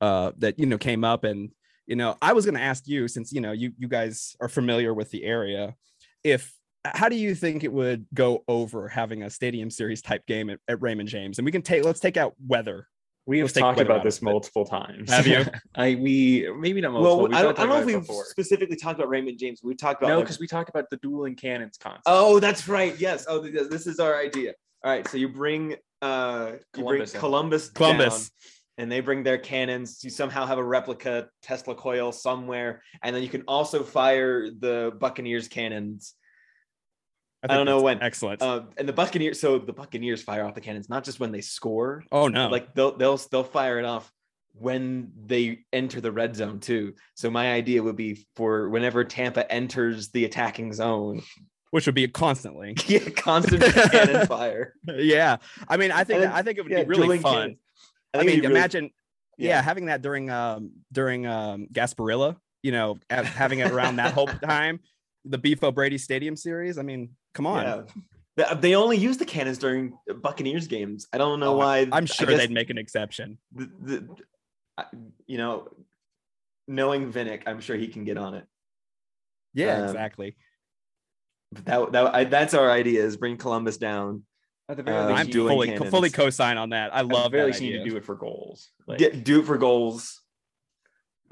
uh, 0.00 0.32
that 0.38 0.58
you 0.58 0.66
know 0.66 0.78
came 0.78 1.04
up, 1.04 1.24
and 1.24 1.50
you 1.86 1.96
know, 1.96 2.16
I 2.22 2.32
was 2.32 2.44
going 2.44 2.54
to 2.54 2.60
ask 2.62 2.86
you 2.86 3.08
since 3.08 3.32
you 3.32 3.40
know 3.40 3.52
you 3.52 3.72
you 3.78 3.88
guys 3.88 4.36
are 4.40 4.48
familiar 4.48 4.94
with 4.94 5.10
the 5.10 5.24
area, 5.24 5.74
if 6.22 6.54
how 6.94 7.08
do 7.08 7.16
you 7.16 7.34
think 7.34 7.64
it 7.64 7.72
would 7.72 8.06
go 8.14 8.44
over 8.48 8.88
having 8.88 9.22
a 9.22 9.30
stadium 9.30 9.70
series 9.70 10.02
type 10.02 10.26
game 10.26 10.50
at, 10.50 10.58
at 10.68 10.80
Raymond 10.82 11.08
James? 11.08 11.38
And 11.38 11.44
we 11.44 11.52
can 11.52 11.62
take 11.62 11.84
let's 11.84 12.00
take 12.00 12.16
out 12.16 12.34
weather. 12.46 12.86
We 13.26 13.40
have 13.40 13.46
Let's 13.48 13.58
talked 13.58 13.80
about 13.80 14.04
this 14.04 14.22
multiple 14.22 14.64
times. 14.64 15.10
Have 15.10 15.26
you? 15.26 15.44
I 15.74 15.96
we 15.96 16.50
maybe 16.58 16.80
not 16.80 16.92
multiple. 16.92 17.16
well, 17.18 17.28
we've 17.28 17.36
I 17.36 17.42
don't, 17.42 17.58
I 17.58 17.62
don't 17.66 17.68
know 17.70 17.80
if 17.80 17.84
we 17.84 17.94
it 17.94 18.00
before. 18.00 18.24
specifically 18.24 18.76
talked 18.76 18.98
about 18.98 19.10
Raymond 19.10 19.38
James. 19.38 19.60
We 19.62 19.74
talked 19.74 20.00
about 20.00 20.08
No, 20.08 20.16
like- 20.16 20.24
because 20.24 20.40
we 20.40 20.46
talked 20.46 20.70
about 20.70 20.88
the 20.90 20.96
dueling 20.98 21.34
cannons 21.34 21.76
concept. 21.76 22.04
oh, 22.06 22.40
that's 22.40 22.66
right. 22.68 22.98
Yes. 22.98 23.26
Oh, 23.28 23.40
this 23.40 23.86
is 23.86 24.00
our 24.00 24.18
idea. 24.18 24.54
All 24.82 24.90
right. 24.90 25.06
So 25.08 25.18
you 25.18 25.28
bring 25.28 25.76
uh 26.00 26.52
you 26.74 26.84
bring 26.84 26.86
Columbus 26.86 27.14
in. 27.14 27.20
Columbus 27.20 27.68
Columbus. 27.70 28.28
down, 28.30 28.30
and 28.78 28.90
they 28.92 29.00
bring 29.00 29.22
their 29.24 29.36
cannons. 29.36 30.02
You 30.02 30.08
somehow 30.08 30.46
have 30.46 30.56
a 30.56 30.64
replica 30.64 31.28
Tesla 31.42 31.74
coil 31.74 32.12
somewhere, 32.12 32.82
and 33.02 33.14
then 33.14 33.22
you 33.22 33.28
can 33.28 33.42
also 33.42 33.82
fire 33.82 34.48
the 34.50 34.92
Buccaneers 34.98 35.48
cannons. 35.48 36.14
I 37.48 37.56
don't 37.56 37.66
know 37.66 37.80
when. 37.80 38.02
Excellent. 38.02 38.42
Uh, 38.42 38.62
and 38.76 38.88
the 38.88 38.92
Buccaneers, 38.92 39.40
so 39.40 39.58
the 39.58 39.72
Buccaneers 39.72 40.22
fire 40.22 40.44
off 40.44 40.54
the 40.54 40.60
cannons 40.60 40.88
not 40.88 41.04
just 41.04 41.20
when 41.20 41.32
they 41.32 41.40
score, 41.40 42.04
oh 42.12 42.28
no! 42.28 42.48
like 42.48 42.74
they'll 42.74 42.96
they'll 42.96 43.16
they'll 43.16 43.44
fire 43.44 43.78
it 43.78 43.84
off 43.84 44.12
when 44.54 45.12
they 45.26 45.60
enter 45.72 46.00
the 46.00 46.10
red 46.12 46.34
zone 46.36 46.58
too. 46.60 46.94
So 47.14 47.30
my 47.30 47.52
idea 47.52 47.82
would 47.82 47.96
be 47.96 48.26
for 48.34 48.68
whenever 48.68 49.04
Tampa 49.04 49.50
enters 49.50 50.08
the 50.10 50.24
attacking 50.24 50.72
zone, 50.72 51.22
which 51.70 51.86
would 51.86 51.94
be 51.94 52.08
constantly. 52.08 52.74
yeah, 52.86 53.08
constant 53.10 53.62
cannon 53.62 54.26
fire. 54.28 54.74
yeah, 54.86 55.36
I 55.68 55.76
mean, 55.76 55.92
I 55.92 56.04
think 56.04 56.22
then- 56.22 56.32
I 56.32 56.42
think 56.42 56.58
it 56.58 56.62
would 56.62 56.72
Yeah, 56.72 56.82
be 56.84 56.88
really 56.88 57.18
fun. 57.18 57.56
I, 58.14 58.18
think 58.18 58.26
mean, 58.26 58.38
it'd 58.38 58.44
really- 58.50 58.58
imagine, 58.60 58.90
yeah. 59.36 59.62
having 59.62 59.86
that 59.86 60.02
during 60.02 60.28
um 60.30 60.72
during 60.90 61.26
um 61.26 61.68
Gasparilla, 61.72 62.36
you 62.62 62.72
know, 62.72 62.96
having 63.10 63.60
it 63.60 63.70
around 63.70 63.96
that 63.96 64.12
whole 64.12 64.26
time. 64.42 64.80
The 65.28 65.38
Beef 65.38 65.62
O'Brady 65.62 65.98
Stadium 65.98 66.36
series. 66.36 66.78
I 66.78 66.82
mean, 66.82 67.10
come 67.34 67.46
on. 67.46 67.64
Yeah. 67.64 67.82
They- 68.36 68.54
They 68.60 68.74
only 68.76 68.96
use 68.96 69.16
the 69.18 69.24
cannons 69.26 69.58
during 69.58 69.98
Buccaneers 70.22 70.66
games. 70.68 71.06
I 71.12 71.18
don't 71.18 71.40
know 71.40 71.54
Oh, 71.54 71.56
why. 71.58 71.86
I'm 71.92 72.06
sure 72.06 72.26
they'd 72.28 72.50
make 72.50 72.70
an 72.70 72.78
exception. 72.78 73.38
the, 73.52 73.66
the, 73.82 74.08
you 75.26 75.38
know, 75.38 75.68
knowing 76.68 77.12
Vinik, 77.12 77.42
I'm 77.46 77.60
sure 77.60 77.76
he 77.76 77.88
can 77.88 78.04
get 78.04 78.16
on 78.16 78.34
it. 78.34 78.46
Yeah, 79.54 79.78
Um, 79.78 79.84
exactly. 79.84 80.36
But 81.52 81.64
that 81.64 81.92
that 81.92 82.14
I, 82.14 82.24
that's 82.24 82.54
our 82.54 82.70
idea 82.70 83.02
is 83.04 83.16
bring 83.16 83.36
Columbus 83.38 83.76
down. 83.78 84.22
At 84.68 84.76
the 84.76 84.82
very 84.82 84.96
Uh, 84.98 85.08
least, 85.08 85.20
I'm 85.20 85.32
fully 85.32 85.66
cannons. 85.68 85.90
fully 85.90 86.10
co-sign 86.10 86.58
on 86.58 86.70
that. 86.70 86.94
I 86.94 87.00
at 87.00 87.08
the 87.08 87.14
love 87.14 87.32
very 87.32 87.44
that 87.44 87.46
least 87.48 87.62
you 87.62 87.72
need 87.78 87.84
to 87.84 87.90
do 87.90 87.96
it 87.96 88.04
for 88.04 88.14
goals. 88.14 88.70
Like, 88.86 88.98
Get 88.98 89.24
do 89.24 89.40
it 89.40 89.46
for 89.46 89.56
goals. 89.58 90.20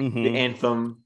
Mhm. 0.00 0.14
The 0.24 0.38
anthem, 0.38 1.04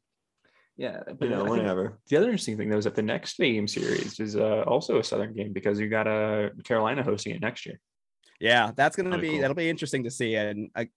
yeah, 0.81 1.01
but 1.07 1.29
you 1.29 1.29
know, 1.29 1.45
whatever. 1.45 1.99
The 2.09 2.17
other 2.17 2.27
interesting 2.31 2.57
thing 2.57 2.71
though 2.71 2.79
is 2.79 2.85
that 2.85 2.95
the 2.95 3.03
next 3.03 3.37
game 3.37 3.69
series 3.69 4.19
is 4.19 4.35
uh, 4.35 4.63
also 4.67 4.99
a 4.99 5.05
Southern 5.05 5.35
game 5.35 5.53
because 5.53 5.79
you 5.79 5.89
got 5.89 6.07
uh, 6.09 6.49
Carolina 6.65 7.03
hosting 7.03 7.35
it 7.35 7.43
next 7.43 7.67
year. 7.67 7.79
Yeah, 8.41 8.71
that's 8.75 8.97
gonna 8.97 9.11
Kinda 9.11 9.23
be 9.23 9.31
cool. 9.33 9.41
that'll 9.43 9.55
be 9.55 9.69
interesting 9.69 10.05
to 10.05 10.11
see. 10.11 10.37
And 10.37 10.71
I, 10.75 10.89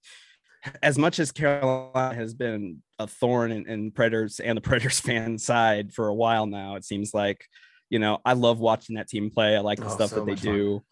as 0.82 0.98
much 0.98 1.20
as 1.20 1.34
Carolina 1.34 2.16
has 2.16 2.34
been 2.34 2.82
a 2.98 3.08
thorn 3.08 3.52
in, 3.52 3.68
in 3.68 3.92
Predators 3.92 4.40
and 4.40 4.56
the 4.56 4.62
Predators 4.70 5.02
fan 5.02 5.38
side 5.38 5.92
for 5.94 6.08
a 6.08 6.16
while 6.16 6.46
now, 6.46 6.76
it 6.76 6.86
seems 6.86 7.14
like, 7.14 7.44
you 7.90 8.00
know, 8.00 8.20
I 8.24 8.34
love 8.34 8.60
watching 8.62 8.96
that 8.96 9.10
team 9.10 9.30
play. 9.32 9.58
I 9.58 9.60
like 9.60 9.80
the 9.80 9.86
Oh, 9.86 9.90
stuff 9.90 10.12
so 10.12 10.16
that 10.16 10.26
they 10.26 10.32
much 10.32 10.40
fun. 10.44 10.54
do. 10.54 10.84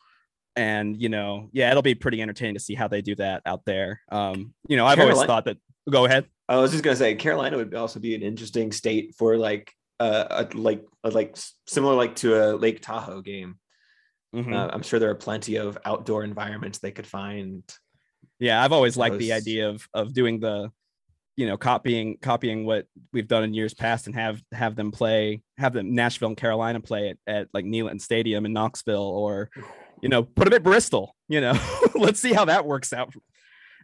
And 0.58 1.02
you 1.02 1.08
know, 1.08 1.50
yeah, 1.54 1.72
it'll 1.72 1.82
be 1.82 1.96
pretty 1.96 2.22
entertaining 2.22 2.56
to 2.56 2.60
see 2.60 2.76
how 2.76 2.90
they 2.90 3.02
do 3.02 3.16
that 3.16 3.42
out 3.46 3.64
there. 3.64 4.02
Um, 4.12 4.54
you 4.68 4.76
know, 4.76 4.86
I've 4.86 5.00
always 5.00 5.24
thought 5.24 5.46
that. 5.46 5.56
Go 5.90 6.06
ahead. 6.06 6.26
I 6.48 6.58
was 6.58 6.72
just 6.72 6.84
gonna 6.84 6.96
say 6.96 7.16
Carolina 7.16 7.58
would 7.58 7.74
also 7.74 8.00
be 8.00 8.14
an 8.16 8.22
interesting 8.22 8.72
state 8.72 9.16
for 9.18 9.38
like 9.38 9.72
uh 10.00 10.46
a, 10.54 10.58
like 10.58 10.86
a, 11.04 11.10
like 11.10 11.38
similar 11.66 11.96
like 11.96 12.16
to 12.18 12.36
a 12.36 12.56
Lake 12.56 12.82
Tahoe 12.82 13.22
game. 13.22 13.58
Mhm. 14.36 14.54
Uh, 14.54 14.70
I'm 14.72 14.82
sure 14.82 15.00
there 15.00 15.10
are 15.10 15.16
plenty 15.16 15.58
of 15.58 15.78
outdoor 15.86 16.24
environments 16.24 16.80
they 16.80 16.92
could 16.92 17.08
find. 17.08 17.64
Yeah, 18.40 18.64
I've 18.64 18.72
always 18.72 18.98
liked 18.98 19.18
the 19.18 19.34
idea 19.34 19.70
of 19.70 19.88
of 19.94 20.14
doing 20.14 20.40
the, 20.40 20.72
you 21.36 21.48
know, 21.48 21.58
copying 21.58 22.18
copying 22.22 22.66
what 22.66 22.86
we've 23.14 23.28
done 23.28 23.44
in 23.44 23.54
years 23.54 23.74
past 23.74 24.08
and 24.08 24.16
have 24.16 24.42
have 24.52 24.76
them 24.76 24.92
play, 24.92 25.42
have 25.58 25.74
them 25.74 25.96
Nashville 25.96 26.30
and 26.30 26.38
Carolina 26.38 26.80
play 26.80 27.10
it 27.10 27.20
at 27.28 27.48
like 27.54 27.66
Neyland 27.66 28.02
Stadium 28.02 28.46
in 28.46 28.54
Knoxville, 28.54 29.02
or 29.02 29.50
you 30.02 30.10
know, 30.10 30.24
put 30.24 30.46
them 30.46 30.54
at 30.54 30.64
Bristol. 30.64 31.16
You 31.28 31.42
know, 31.42 31.54
let's 31.96 32.20
see 32.20 32.34
how 32.34 32.46
that 32.46 32.66
works 32.66 32.94
out. 32.94 33.14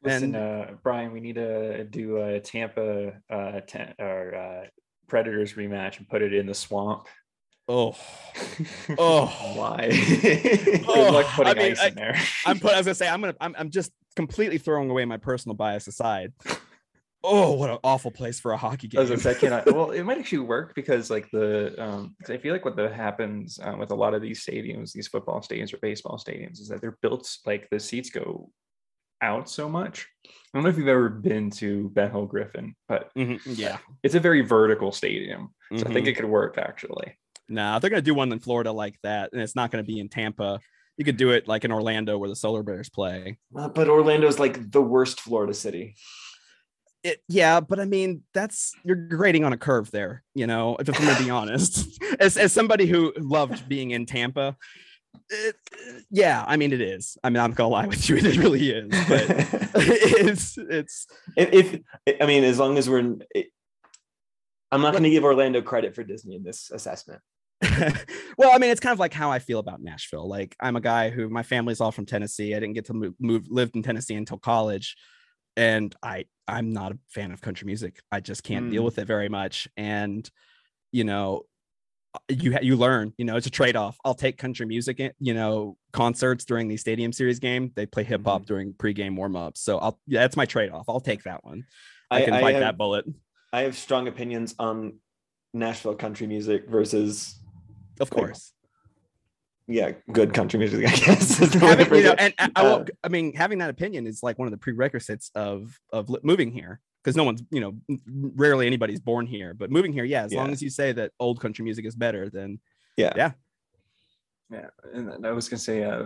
Listen, 0.03 0.35
And- 0.35 0.35
uh, 0.35 0.65
Brian, 0.83 1.11
we 1.11 1.19
need 1.19 1.35
to 1.35 1.83
do 1.85 2.17
a 2.21 2.39
Tampa 2.39 3.13
uh, 3.29 3.61
ten, 3.67 3.93
or 3.99 4.35
uh, 4.35 4.67
Predators 5.07 5.53
rematch 5.53 5.97
and 5.97 6.07
put 6.09 6.21
it 6.21 6.33
in 6.33 6.45
the 6.45 6.53
swamp. 6.53 7.07
Oh, 7.69 7.97
oh, 8.97 9.25
Why? 9.55 9.89
Good 10.21 10.85
Oh, 10.87 11.09
luck 11.11 11.25
putting 11.35 11.51
I 11.51 11.55
mean, 11.55 11.71
ice 11.73 11.79
I- 11.81 11.87
in 11.87 11.95
there. 11.95 12.15
I'm 12.45 12.59
put. 12.59 12.73
I 12.73 12.77
was 12.77 12.85
gonna 12.85 12.95
say 12.95 13.07
I'm 13.09 13.21
gonna. 13.21 13.35
I'm, 13.41 13.55
I'm 13.57 13.69
just 13.69 13.91
completely 14.15 14.57
throwing 14.57 14.89
away 14.89 15.05
my 15.05 15.17
personal 15.17 15.55
bias 15.55 15.87
aside. 15.87 16.33
Oh, 17.23 17.53
what 17.53 17.69
an 17.69 17.79
awful 17.83 18.11
place 18.11 18.39
for 18.39 18.53
a 18.53 18.57
hockey 18.57 18.87
game. 18.87 19.01
gonna 19.05 19.33
cannot, 19.33 19.65
well, 19.73 19.91
it 19.91 20.03
might 20.03 20.17
actually 20.19 20.39
work 20.39 20.73
because 20.75 21.09
like 21.09 21.29
the 21.31 21.75
um 21.83 22.15
I 22.29 22.37
feel 22.37 22.53
like 22.53 22.63
what 22.63 22.75
the 22.77 22.89
happens 22.93 23.59
um, 23.61 23.79
with 23.79 23.91
a 23.91 23.95
lot 23.95 24.13
of 24.13 24.21
these 24.21 24.45
stadiums, 24.45 24.93
these 24.93 25.07
football 25.07 25.41
stadiums 25.41 25.73
or 25.73 25.77
baseball 25.81 26.17
stadiums, 26.17 26.61
is 26.61 26.67
that 26.69 26.79
they're 26.79 26.97
built 27.01 27.29
like 27.45 27.67
the 27.69 27.79
seats 27.79 28.11
go 28.11 28.49
out 29.21 29.49
so 29.49 29.67
much. 29.69 30.07
I 30.25 30.29
don't 30.53 30.63
know 30.63 30.69
if 30.69 30.77
you've 30.77 30.87
ever 30.87 31.09
been 31.09 31.49
to 31.51 31.89
Ben 31.89 32.11
Hill 32.11 32.25
Griffin, 32.25 32.75
but 32.87 33.11
Mhm, 33.15 33.39
Yeah. 33.57 33.77
it's 34.03 34.15
a 34.15 34.19
very 34.19 34.41
vertical 34.41 34.91
stadium. 34.91 35.53
So 35.75 35.85
I 35.85 35.93
think 35.93 36.05
Mhm. 36.05 36.09
it 36.09 36.13
could 36.15 36.25
work 36.25 36.57
actually. 36.57 37.17
Nah, 37.49 37.79
they're 37.79 37.89
gonna 37.89 38.01
do 38.01 38.13
one 38.13 38.31
in 38.31 38.39
Florida 38.39 38.71
like 38.71 38.95
that, 39.03 39.31
and 39.33 39.41
it's 39.41 39.55
not 39.55 39.71
gonna 39.71 39.83
be 39.83 39.99
in 39.99 40.09
Tampa. 40.09 40.59
You 40.97 41.05
could 41.05 41.17
do 41.17 41.31
it 41.31 41.47
like 41.47 41.63
in 41.65 41.71
Orlando 41.71 42.17
where 42.17 42.29
the 42.29 42.35
Solar 42.35 42.63
Bears 42.63 42.89
play. 42.89 43.37
Uh, 43.55 43.69
but 43.69 43.87
Orlando's 43.87 44.39
like 44.39 44.71
the 44.71 44.81
worst 44.81 45.21
Florida 45.21 45.53
city. 45.53 45.95
It, 47.03 47.21
yeah, 47.29 47.59
but 47.59 47.79
I 47.79 47.85
mean 47.85 48.23
that's 48.33 48.73
you're 48.83 48.95
grading 48.95 49.43
on 49.45 49.53
a 49.53 49.57
curve 49.57 49.91
there. 49.91 50.23
You 50.33 50.47
know, 50.47 50.75
if 50.77 50.89
I'm 50.89 51.05
gonna 51.05 51.23
be 51.23 51.29
honest, 51.29 52.01
as 52.19 52.37
as 52.37 52.51
somebody 52.51 52.85
who 52.87 53.13
loved 53.17 53.69
being 53.69 53.91
in 53.91 54.05
Tampa, 54.05 54.57
it, 55.29 55.55
yeah, 56.09 56.43
I 56.47 56.57
mean 56.57 56.73
it 56.73 56.81
is. 56.81 57.17
I 57.23 57.29
mean 57.29 57.41
I'm 57.41 57.53
gonna 57.53 57.69
lie 57.69 57.87
with 57.87 58.07
you, 58.09 58.17
it 58.17 58.37
really 58.37 58.69
is. 58.69 58.89
But 59.07 59.25
it's 59.75 60.57
it's 60.57 61.07
if, 61.35 61.81
if 62.05 62.21
I 62.21 62.25
mean, 62.25 62.43
as 62.43 62.59
long 62.59 62.77
as 62.77 62.89
we're, 62.89 62.99
in, 62.99 63.23
it, 63.35 63.47
I'm 64.71 64.81
not 64.81 64.91
going 64.91 65.03
to 65.03 65.09
give 65.09 65.23
Orlando 65.23 65.61
credit 65.61 65.95
for 65.95 66.03
Disney 66.03 66.35
in 66.35 66.43
this 66.43 66.71
assessment. 66.71 67.21
well, 68.37 68.51
I 68.53 68.57
mean, 68.59 68.69
it's 68.69 68.79
kind 68.79 68.93
of 68.93 68.99
like 68.99 69.13
how 69.13 69.31
I 69.31 69.39
feel 69.39 69.59
about 69.59 69.81
Nashville. 69.81 70.27
Like, 70.27 70.55
I'm 70.59 70.75
a 70.75 70.81
guy 70.81 71.09
who 71.09 71.29
my 71.29 71.43
family's 71.43 71.81
all 71.81 71.91
from 71.91 72.05
Tennessee. 72.05 72.53
I 72.53 72.59
didn't 72.59 72.75
get 72.75 72.85
to 72.85 72.93
move, 72.93 73.13
move 73.19 73.45
lived 73.49 73.75
in 73.75 73.83
Tennessee 73.83 74.15
until 74.15 74.37
college, 74.37 74.95
and 75.55 75.95
I 76.03 76.25
I'm 76.47 76.71
not 76.71 76.91
a 76.93 76.99
fan 77.09 77.31
of 77.31 77.41
country 77.41 77.65
music. 77.65 77.99
I 78.11 78.19
just 78.19 78.43
can't 78.43 78.69
deal 78.69 78.83
Mm. 78.83 78.85
with 78.85 78.99
it 78.99 79.05
very 79.05 79.29
much. 79.29 79.67
And 79.77 80.29
you 80.91 81.03
know, 81.03 81.43
you 82.29 82.53
ha- 82.53 82.59
you 82.61 82.75
learn. 82.75 83.13
You 83.17 83.25
know, 83.25 83.35
it's 83.35 83.47
a 83.47 83.51
trade 83.51 83.75
off. 83.75 83.97
I'll 84.03 84.15
take 84.15 84.37
country 84.37 84.65
music. 84.65 84.99
You 85.19 85.33
know, 85.33 85.77
concerts 85.93 86.45
during 86.45 86.67
the 86.67 86.77
Stadium 86.77 87.11
Series 87.11 87.39
game. 87.39 87.71
They 87.75 87.85
play 87.85 88.03
hip 88.03 88.21
hop 88.25 88.45
during 88.45 88.73
pregame 88.73 89.15
warm 89.15 89.35
ups. 89.35 89.61
So 89.61 89.77
I'll 89.77 89.99
yeah, 90.07 90.21
that's 90.21 90.37
my 90.37 90.45
trade 90.45 90.71
off. 90.71 90.85
I'll 90.87 90.99
take 90.99 91.23
that 91.23 91.43
one. 91.43 91.65
I, 92.09 92.21
can 92.21 92.31
bite 92.41 92.53
have, 92.53 92.61
that 92.61 92.77
bullet. 92.77 93.05
I 93.51 93.61
have 93.61 93.75
strong 93.75 94.07
opinions 94.07 94.55
on 94.59 94.99
Nashville 95.53 95.95
country 95.95 96.27
music 96.27 96.69
versus, 96.69 97.37
Of 97.99 98.09
course. 98.09 98.53
yeah, 99.67 99.91
good 100.11 100.33
country 100.33 100.59
music. 100.59 100.87
I 100.87 100.95
guess. 100.95 101.37
having, 101.53 101.93
you 101.93 102.03
know, 102.03 102.15
and 102.17 102.33
I, 102.39 102.49
I, 102.55 102.61
Uh, 102.61 102.77
won't, 102.77 102.89
I 103.03 103.09
mean, 103.09 103.33
having 103.33 103.57
that 103.57 103.69
opinion 103.69 104.07
is 104.07 104.23
like 104.23 104.39
one 104.39 104.47
of 104.47 104.51
the 104.51 104.57
prerequisites 104.57 105.31
of 105.35 105.77
of 105.91 106.09
moving 106.23 106.51
here 106.51 106.79
because 107.03 107.15
no 107.15 107.23
one's, 107.23 107.41
you 107.51 107.59
know, 107.61 107.75
rarely 108.35 108.67
anybody's 108.67 108.99
born 108.99 109.25
here. 109.25 109.53
But 109.53 109.71
moving 109.71 109.93
here, 109.93 110.03
yeah, 110.03 110.23
as 110.23 110.33
long 110.33 110.51
as 110.51 110.61
you 110.61 110.69
say 110.69 110.91
that 110.93 111.11
old 111.19 111.39
country 111.39 111.63
music 111.63 111.85
is 111.85 111.95
better, 111.95 112.29
then 112.29 112.59
Yeah, 112.97 113.13
yeah. 113.15 113.31
Yeah. 114.49 114.67
and 114.93 115.25
I 115.25 115.31
was 115.31 115.49
gonna 115.49 115.59
say 115.59 115.83
uh, 115.83 116.03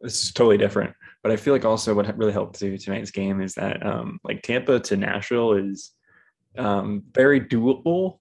this 0.00 0.24
is 0.24 0.32
totally 0.32 0.56
different, 0.58 0.94
but 1.22 1.32
I 1.32 1.36
feel 1.36 1.52
like 1.52 1.64
also 1.66 1.94
what 1.94 2.16
really 2.16 2.32
helped 2.32 2.58
to 2.60 2.78
tonight's 2.78 3.10
game 3.10 3.40
is 3.42 3.54
that 3.54 3.84
um, 3.84 4.18
like 4.24 4.42
Tampa 4.42 4.80
to 4.80 4.96
Nashville 4.96 5.52
is 5.52 5.92
um, 6.56 7.02
very 7.14 7.40
doable, 7.40 8.18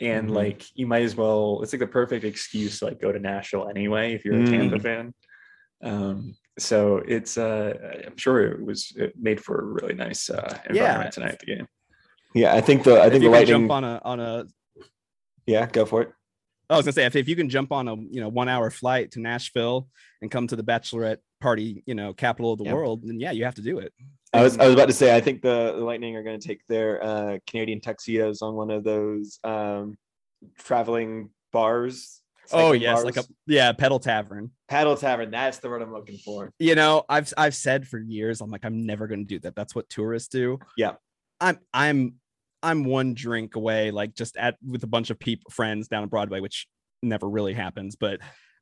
and 0.00 0.28
Mhm. 0.30 0.34
like 0.34 0.64
you 0.74 0.86
might 0.86 1.02
as 1.02 1.14
well. 1.14 1.60
It's 1.62 1.72
like 1.74 1.80
the 1.80 1.86
perfect 1.86 2.24
excuse 2.24 2.78
to 2.78 2.86
like 2.86 3.00
go 3.00 3.12
to 3.12 3.18
Nashville 3.18 3.68
anyway 3.68 4.14
if 4.14 4.24
you're 4.24 4.38
a 4.40 4.46
Tampa 4.46 4.78
fan. 4.78 5.14
Um, 5.82 6.34
so 6.60 6.98
it's 6.98 7.36
uh, 7.38 8.02
I'm 8.06 8.16
sure 8.16 8.40
it 8.52 8.64
was 8.64 8.92
it 8.96 9.14
made 9.18 9.42
for 9.42 9.60
a 9.60 9.64
really 9.64 9.94
nice 9.94 10.30
uh, 10.30 10.58
environment 10.68 11.12
tonight 11.12 11.32
at 11.32 11.40
the 11.40 11.46
game. 11.46 11.68
yeah, 12.34 12.54
I 12.54 12.60
think 12.60 12.84
the 12.84 13.00
I 13.00 13.10
think 13.10 13.22
you 13.22 13.30
the 13.30 13.36
can 13.36 13.46
Lightning. 13.48 13.68
jump 13.68 13.70
on 13.72 13.84
a 13.84 14.00
on 14.04 14.20
a. 14.20 14.44
yeah, 15.46 15.66
go 15.66 15.84
for 15.86 16.02
it. 16.02 16.12
I 16.68 16.76
was 16.76 16.84
gonna 16.84 16.92
say 16.92 17.04
if, 17.06 17.16
if 17.16 17.28
you 17.28 17.34
can 17.34 17.48
jump 17.48 17.72
on 17.72 17.88
a 17.88 17.96
you 17.96 18.20
know 18.20 18.28
one 18.28 18.48
hour 18.48 18.70
flight 18.70 19.10
to 19.12 19.20
Nashville 19.20 19.88
and 20.22 20.30
come 20.30 20.46
to 20.46 20.56
the 20.56 20.62
bachelorette 20.64 21.18
party, 21.40 21.82
you 21.86 21.94
know, 21.94 22.12
capital 22.12 22.52
of 22.52 22.58
the 22.58 22.64
Yeah. 22.66 22.74
world, 22.74 23.02
then 23.04 23.18
yeah, 23.18 23.32
you 23.32 23.44
have 23.44 23.54
to 23.56 23.62
do 23.62 23.78
it. 23.78 23.92
I 24.32 24.42
was 24.42 24.56
I 24.58 24.66
was 24.66 24.74
about 24.74 24.86
to 24.86 24.92
say 24.94 25.16
I 25.16 25.20
think 25.20 25.42
the, 25.42 25.72
the 25.76 25.84
Lightning 25.84 26.14
are 26.14 26.22
going 26.22 26.38
to 26.38 26.46
take 26.46 26.64
their 26.68 27.02
uh, 27.02 27.38
Canadian 27.48 27.80
tuxedos 27.80 28.42
on 28.42 28.54
one 28.54 28.70
of 28.70 28.84
those 28.84 29.40
um, 29.42 29.96
traveling 30.58 31.30
bars. 31.52 32.19
Oh 32.52 32.72
yes, 32.72 33.04
like 33.04 33.16
a 33.16 33.24
yeah, 33.46 33.72
pedal 33.72 33.98
tavern. 33.98 34.50
Pedal 34.68 34.96
tavern. 34.96 35.30
That's 35.30 35.58
the 35.58 35.68
word 35.68 35.82
I'm 35.82 35.92
looking 35.92 36.18
for. 36.18 36.52
you 36.58 36.74
know 36.74 37.04
i've 37.08 37.32
i've 37.36 37.54
said 37.54 37.86
for 37.88 37.98
years 37.98 38.40
i'm 38.40 38.50
like 38.50 38.64
i'm 38.64 38.84
never 38.86 39.06
going 39.06 39.20
to 39.20 39.24
do 39.26 39.38
that 39.40 39.54
that's 39.56 39.74
what 39.74 39.88
tourists 39.88 40.28
do 40.28 40.58
Yeah. 40.76 40.92
i'm 41.40 41.58
i'm 41.74 42.14
i'm 42.62 42.84
one 42.84 43.14
drink 43.14 43.56
away 43.56 43.90
like 43.90 44.14
just 44.14 44.36
at 44.36 44.56
with 44.66 44.82
a 44.82 44.86
bunch 44.86 45.10
of 45.10 45.18
people 45.18 45.50
friends 45.50 45.88
down 45.88 46.02
on 46.02 46.08
broadway 46.08 46.40
which 46.40 46.66
never 47.02 47.28
really 47.28 47.54
happens 47.54 47.96
but 47.96 48.20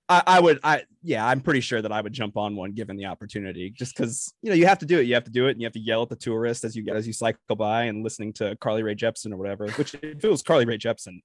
I, 0.09 0.23
I 0.27 0.41
would 0.41 0.61
i 0.65 0.83
yeah 1.03 1.27
i'm 1.27 1.41
pretty 1.41 1.61
sure 1.61 1.83
that 1.83 1.93
i 1.93 2.01
would 2.01 2.13
jump 2.13 2.37
on 2.37 2.57
one 2.57 2.73
given 2.73 2.97
the 2.97 3.07
opportunity 3.07 3.71
just 3.71 3.97
because 3.97 4.33
you 4.43 4.51
know 4.51 4.57
you 4.57 4.67
have 4.67 4.79
to 4.79 4.87
do 4.87 4.99
it 5.01 5.03
you 5.07 5.15
have 5.15 5.25
to 5.25 5.31
do 5.31 5.47
it 5.49 5.53
and 5.53 5.61
you 5.61 5.67
have 5.67 5.73
to 5.75 5.81
yell 5.81 6.03
at 6.03 6.09
the 6.09 6.17
tourists 6.17 6.65
as 6.65 6.75
you 6.77 6.83
get 6.83 6.97
as 6.97 7.07
you 7.07 7.13
cycle 7.13 7.57
by 7.57 7.85
and 7.85 8.03
listening 8.05 8.33
to 8.35 8.57
carly 8.57 8.83
rae 8.83 8.95
jepsen 8.95 9.33
or 9.33 9.37
whatever 9.37 9.69
which 9.73 9.95
if 9.95 10.25
it 10.25 10.29
was 10.31 10.43
carly 10.43 10.65
rae 10.65 10.79
jepsen 10.79 11.21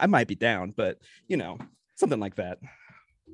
i 0.00 0.06
might 0.06 0.26
be 0.26 0.34
down 0.34 0.72
but 0.76 0.98
you 1.28 1.36
know 1.36 1.58
something 1.96 2.20
like 2.20 2.36
that 2.36 2.58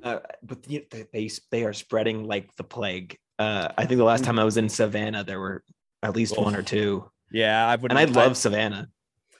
Uh, 0.03 0.19
but 0.43 0.63
the, 0.63 0.85
they- 0.89 1.05
they 1.13 1.29
they 1.51 1.63
are 1.65 1.73
spreading 1.73 2.23
like 2.23 2.55
the 2.55 2.63
plague. 2.63 3.17
Uh, 3.37 3.67
I 3.77 3.85
think 3.85 3.97
the 3.97 4.03
last 4.05 4.23
time 4.23 4.39
I 4.39 4.43
was 4.43 4.57
in 4.57 4.69
Savannah, 4.69 5.23
there 5.23 5.39
were 5.39 5.63
at 6.01 6.15
least 6.15 6.37
one 6.37 6.55
or 6.55 6.63
two, 6.63 7.09
yeah 7.31 7.67
i 7.67 7.75
would 7.75 7.91
and 7.91 7.99
I 7.99 8.05
love 8.05 8.35
Savannah. 8.37 8.87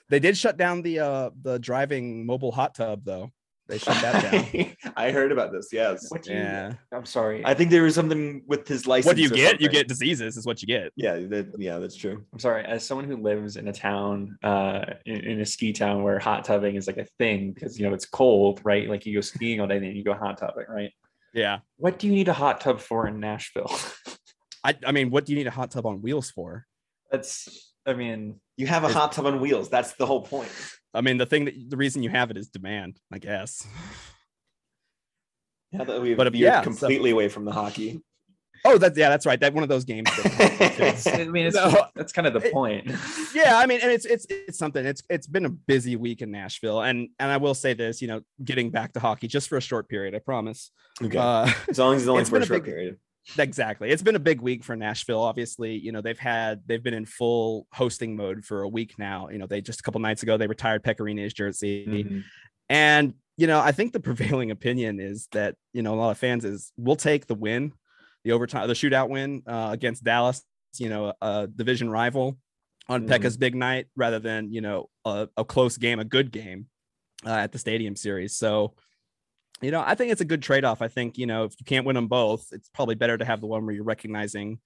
They 0.08 0.20
did 0.20 0.36
shut 0.36 0.56
down 0.56 0.82
the 0.82 0.98
uh 1.00 1.30
the 1.40 1.58
driving 1.58 2.26
mobile 2.26 2.52
hot 2.52 2.74
tub 2.74 3.04
though. 3.04 3.30
They 3.68 3.78
shut 3.78 4.00
that 4.02 4.52
down. 4.52 4.72
I 4.96 5.10
heard 5.12 5.32
about 5.32 5.52
this. 5.52 5.68
Yes. 5.72 6.10
What 6.10 6.22
do 6.22 6.32
you? 6.32 6.38
yeah. 6.38 6.74
I'm 6.92 7.06
sorry. 7.06 7.42
I 7.44 7.54
think 7.54 7.70
there 7.70 7.84
was 7.84 7.94
something 7.94 8.42
with 8.46 8.66
his 8.66 8.86
license. 8.86 9.06
What 9.06 9.16
do 9.16 9.22
you 9.22 9.28
or 9.28 9.34
get? 9.34 9.60
You 9.60 9.68
get 9.68 9.88
diseases, 9.88 10.36
is 10.36 10.44
what 10.44 10.60
you 10.60 10.66
get. 10.66 10.92
Yeah, 10.96 11.14
that, 11.14 11.54
yeah, 11.58 11.78
that's 11.78 11.96
true. 11.96 12.24
I'm 12.32 12.38
sorry. 12.38 12.64
As 12.64 12.84
someone 12.84 13.06
who 13.06 13.16
lives 13.16 13.56
in 13.56 13.68
a 13.68 13.72
town, 13.72 14.36
uh, 14.42 14.84
in, 15.06 15.20
in 15.20 15.40
a 15.40 15.46
ski 15.46 15.72
town 15.72 16.02
where 16.02 16.18
hot 16.18 16.44
tubbing 16.44 16.74
is 16.74 16.86
like 16.86 16.98
a 16.98 17.06
thing 17.18 17.52
because 17.52 17.78
you 17.78 17.88
know 17.88 17.94
it's 17.94 18.06
cold, 18.06 18.60
right? 18.64 18.88
Like 18.88 19.06
you 19.06 19.14
go 19.14 19.20
skiing 19.20 19.60
all 19.60 19.66
day, 19.68 19.78
then 19.78 19.94
you 19.94 20.04
go 20.04 20.14
hot 20.14 20.38
tubbing, 20.38 20.66
right? 20.68 20.92
Yeah. 21.32 21.60
What 21.76 21.98
do 21.98 22.08
you 22.08 22.12
need 22.12 22.28
a 22.28 22.32
hot 22.34 22.60
tub 22.60 22.80
for 22.80 23.06
in 23.06 23.20
Nashville? 23.20 23.74
I, 24.64 24.76
I 24.86 24.92
mean, 24.92 25.10
what 25.10 25.24
do 25.24 25.32
you 25.32 25.38
need 25.38 25.46
a 25.46 25.52
hot 25.52 25.70
tub 25.70 25.86
on 25.86 26.02
wheels 26.02 26.30
for? 26.30 26.66
That's. 27.10 27.72
I 27.84 27.94
mean, 27.94 28.40
You 28.56 28.68
have 28.68 28.84
a 28.84 28.88
hot 28.88 29.12
tub 29.12 29.26
on 29.26 29.40
wheels. 29.40 29.68
That's 29.68 29.94
the 29.94 30.06
whole 30.06 30.22
point. 30.22 30.50
I 30.94 31.00
mean, 31.00 31.16
the 31.18 31.26
thing 31.26 31.46
that 31.46 31.54
the 31.70 31.76
reason 31.76 32.02
you 32.02 32.10
have 32.10 32.30
it 32.30 32.36
is 32.36 32.48
demand, 32.48 33.00
I 33.12 33.18
guess. 33.18 33.66
Yeah, 35.72 35.84
that 35.84 36.02
we've 36.02 36.16
But 36.18 36.26
if- 36.26 36.32
veered 36.34 36.42
yeah, 36.42 36.60
so- 36.60 36.64
completely 36.64 37.10
away 37.12 37.28
from 37.28 37.44
the 37.46 37.52
hockey. 37.52 38.02
Oh, 38.64 38.76
that's 38.78 38.96
yeah, 38.96 39.08
that's 39.08 39.24
right. 39.26 39.40
That 39.40 39.54
one 39.54 39.62
of 39.64 39.68
those 39.70 39.84
games. 39.84 40.08
that- 40.16 41.18
I 41.18 41.24
mean, 41.24 41.46
it's 41.46 41.56
No. 41.56 41.86
that's 41.96 42.12
kind 42.12 42.26
of 42.28 42.34
the 42.34 42.46
It- 42.46 42.52
point. 42.52 42.86
yeah, 43.34 43.56
I 43.58 43.64
mean, 43.66 43.80
and 43.82 43.90
it's 43.90 44.04
it's 44.04 44.26
it's 44.28 44.58
something. 44.58 44.84
It's 44.84 45.02
it's 45.08 45.26
been 45.26 45.46
a 45.46 45.48
busy 45.48 45.96
week 45.96 46.20
in 46.20 46.30
Nashville, 46.30 46.82
and 46.82 47.08
and 47.18 47.30
I 47.32 47.38
will 47.38 47.54
say 47.54 47.72
this, 47.72 48.02
you 48.02 48.08
know, 48.08 48.20
getting 48.44 48.68
back 48.70 48.92
to 48.92 49.00
hockey 49.00 49.26
just 49.28 49.48
for 49.48 49.56
a 49.56 49.60
short 49.62 49.88
period, 49.88 50.14
I 50.14 50.18
promise. 50.18 50.70
Okay. 51.02 51.16
Uh, 51.18 51.50
as 51.70 51.78
long 51.78 51.94
as 51.96 52.02
it's 52.02 52.08
only 52.08 52.20
it's 52.20 52.28
for 52.30 52.34
been 52.36 52.42
a 52.42 52.44
a 52.44 52.46
short 52.48 52.64
big- 52.64 52.72
period. 52.74 52.98
Exactly, 53.38 53.90
it's 53.90 54.02
been 54.02 54.16
a 54.16 54.20
big 54.20 54.40
week 54.40 54.64
for 54.64 54.74
Nashville. 54.76 55.22
Obviously, 55.22 55.76
you 55.76 55.92
know, 55.92 56.00
they've 56.00 56.18
had 56.18 56.60
they've 56.66 56.82
been 56.82 56.94
in 56.94 57.06
full 57.06 57.66
hosting 57.72 58.16
mode 58.16 58.44
for 58.44 58.62
a 58.62 58.68
week 58.68 58.98
now. 58.98 59.28
You 59.28 59.38
know, 59.38 59.46
they 59.46 59.60
just 59.60 59.80
a 59.80 59.82
couple 59.82 60.00
nights 60.00 60.22
ago 60.22 60.36
they 60.36 60.46
retired 60.48 60.82
Pekka 60.82 61.00
Rinne's 61.00 61.32
jersey, 61.32 61.86
Mhm. 61.86 62.24
and 62.68 63.14
you 63.36 63.46
know, 63.46 63.60
I 63.60 63.72
think 63.72 63.92
the 63.92 64.00
prevailing 64.00 64.50
opinion 64.50 64.98
is 65.00 65.28
that 65.32 65.54
you 65.72 65.82
know 65.82 65.94
a 65.94 65.96
lot 65.96 66.10
of 66.10 66.18
fans 66.18 66.44
is 66.44 66.72
we'll 66.76 66.96
take 66.96 67.26
the 67.26 67.34
win, 67.34 67.72
the 68.24 68.32
overtime, 68.32 68.66
the 68.68 68.74
shootout 68.74 69.08
win 69.08 69.42
uh, 69.46 69.70
against 69.72 70.02
Dallas. 70.04 70.42
You 70.78 70.88
know, 70.88 71.12
a 71.22 71.46
division 71.46 71.90
rival 71.90 72.38
on 72.88 73.06
Mhm. 73.06 73.08
Pekka's 73.08 73.36
big 73.36 73.54
night 73.54 73.86
rather 73.94 74.18
than 74.18 74.52
you 74.52 74.60
know 74.62 74.90
a, 75.04 75.28
a 75.36 75.44
close 75.44 75.76
game, 75.78 76.00
a 76.00 76.04
good 76.04 76.32
game 76.32 76.66
uh, 77.24 77.30
at 77.36 77.52
the 77.52 77.58
Stadium 77.58 77.94
Series. 77.94 78.36
So, 78.36 78.74
you 79.62 79.70
know, 79.70 79.82
I 79.84 79.94
think 79.94 80.12
it's 80.12 80.20
a 80.20 80.24
good 80.26 80.42
trade 80.42 80.64
off. 80.64 80.82
I 80.82 80.88
think 80.88 81.16
you 81.18 81.26
know 81.26 81.44
if 81.44 81.54
you 81.58 81.64
can't 81.64 81.86
win 81.86 81.94
them 81.96 82.08
both, 82.08 82.46
it's 82.52 82.68
probably 82.68 82.94
better 82.94 83.16
to 83.16 83.24
have 83.24 83.40
the 83.40 83.46
one 83.46 83.64
where 83.64 83.74
you're 83.74 83.84
recognizing 83.84 84.58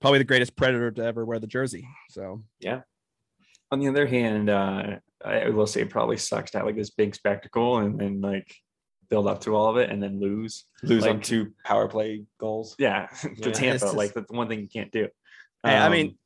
probably 0.00 0.18
the 0.18 0.24
greatest 0.24 0.56
predator 0.56 0.90
to 0.90 1.04
ever 1.04 1.24
wear 1.24 1.38
the 1.38 1.46
jersey. 1.46 1.86
So 2.10 2.42
yeah. 2.60 2.80
On 3.70 3.78
the 3.78 3.88
other 3.88 4.06
hand, 4.06 4.50
uh, 4.50 4.96
I 5.24 5.48
will 5.48 5.66
say 5.66 5.80
it 5.82 5.90
probably 5.90 6.16
sucks 6.18 6.50
to 6.50 6.58
have 6.58 6.66
like 6.66 6.76
this 6.76 6.90
big 6.90 7.14
spectacle 7.14 7.78
and 7.78 7.98
then 7.98 8.20
like 8.20 8.52
build 9.08 9.26
up 9.26 9.40
to 9.42 9.54
all 9.54 9.68
of 9.70 9.76
it 9.78 9.88
and 9.90 10.02
then 10.02 10.20
lose. 10.20 10.64
Lose 10.82 11.06
on 11.06 11.20
two 11.20 11.52
power 11.64 11.88
play 11.88 12.24
goals. 12.38 12.74
Yeah, 12.78 13.06
Yeah, 13.24 13.30
to 13.44 13.48
it's 13.50 13.58
Tampa, 13.58 13.78
just- 13.78 13.96
like 13.96 14.12
that's 14.12 14.30
the 14.30 14.36
one 14.36 14.48
thing 14.48 14.60
you 14.60 14.68
can't 14.68 14.90
do. 14.92 15.08
Hey, 15.64 15.76
I 15.76 15.86
Um, 15.86 15.92
mean, 15.92 16.18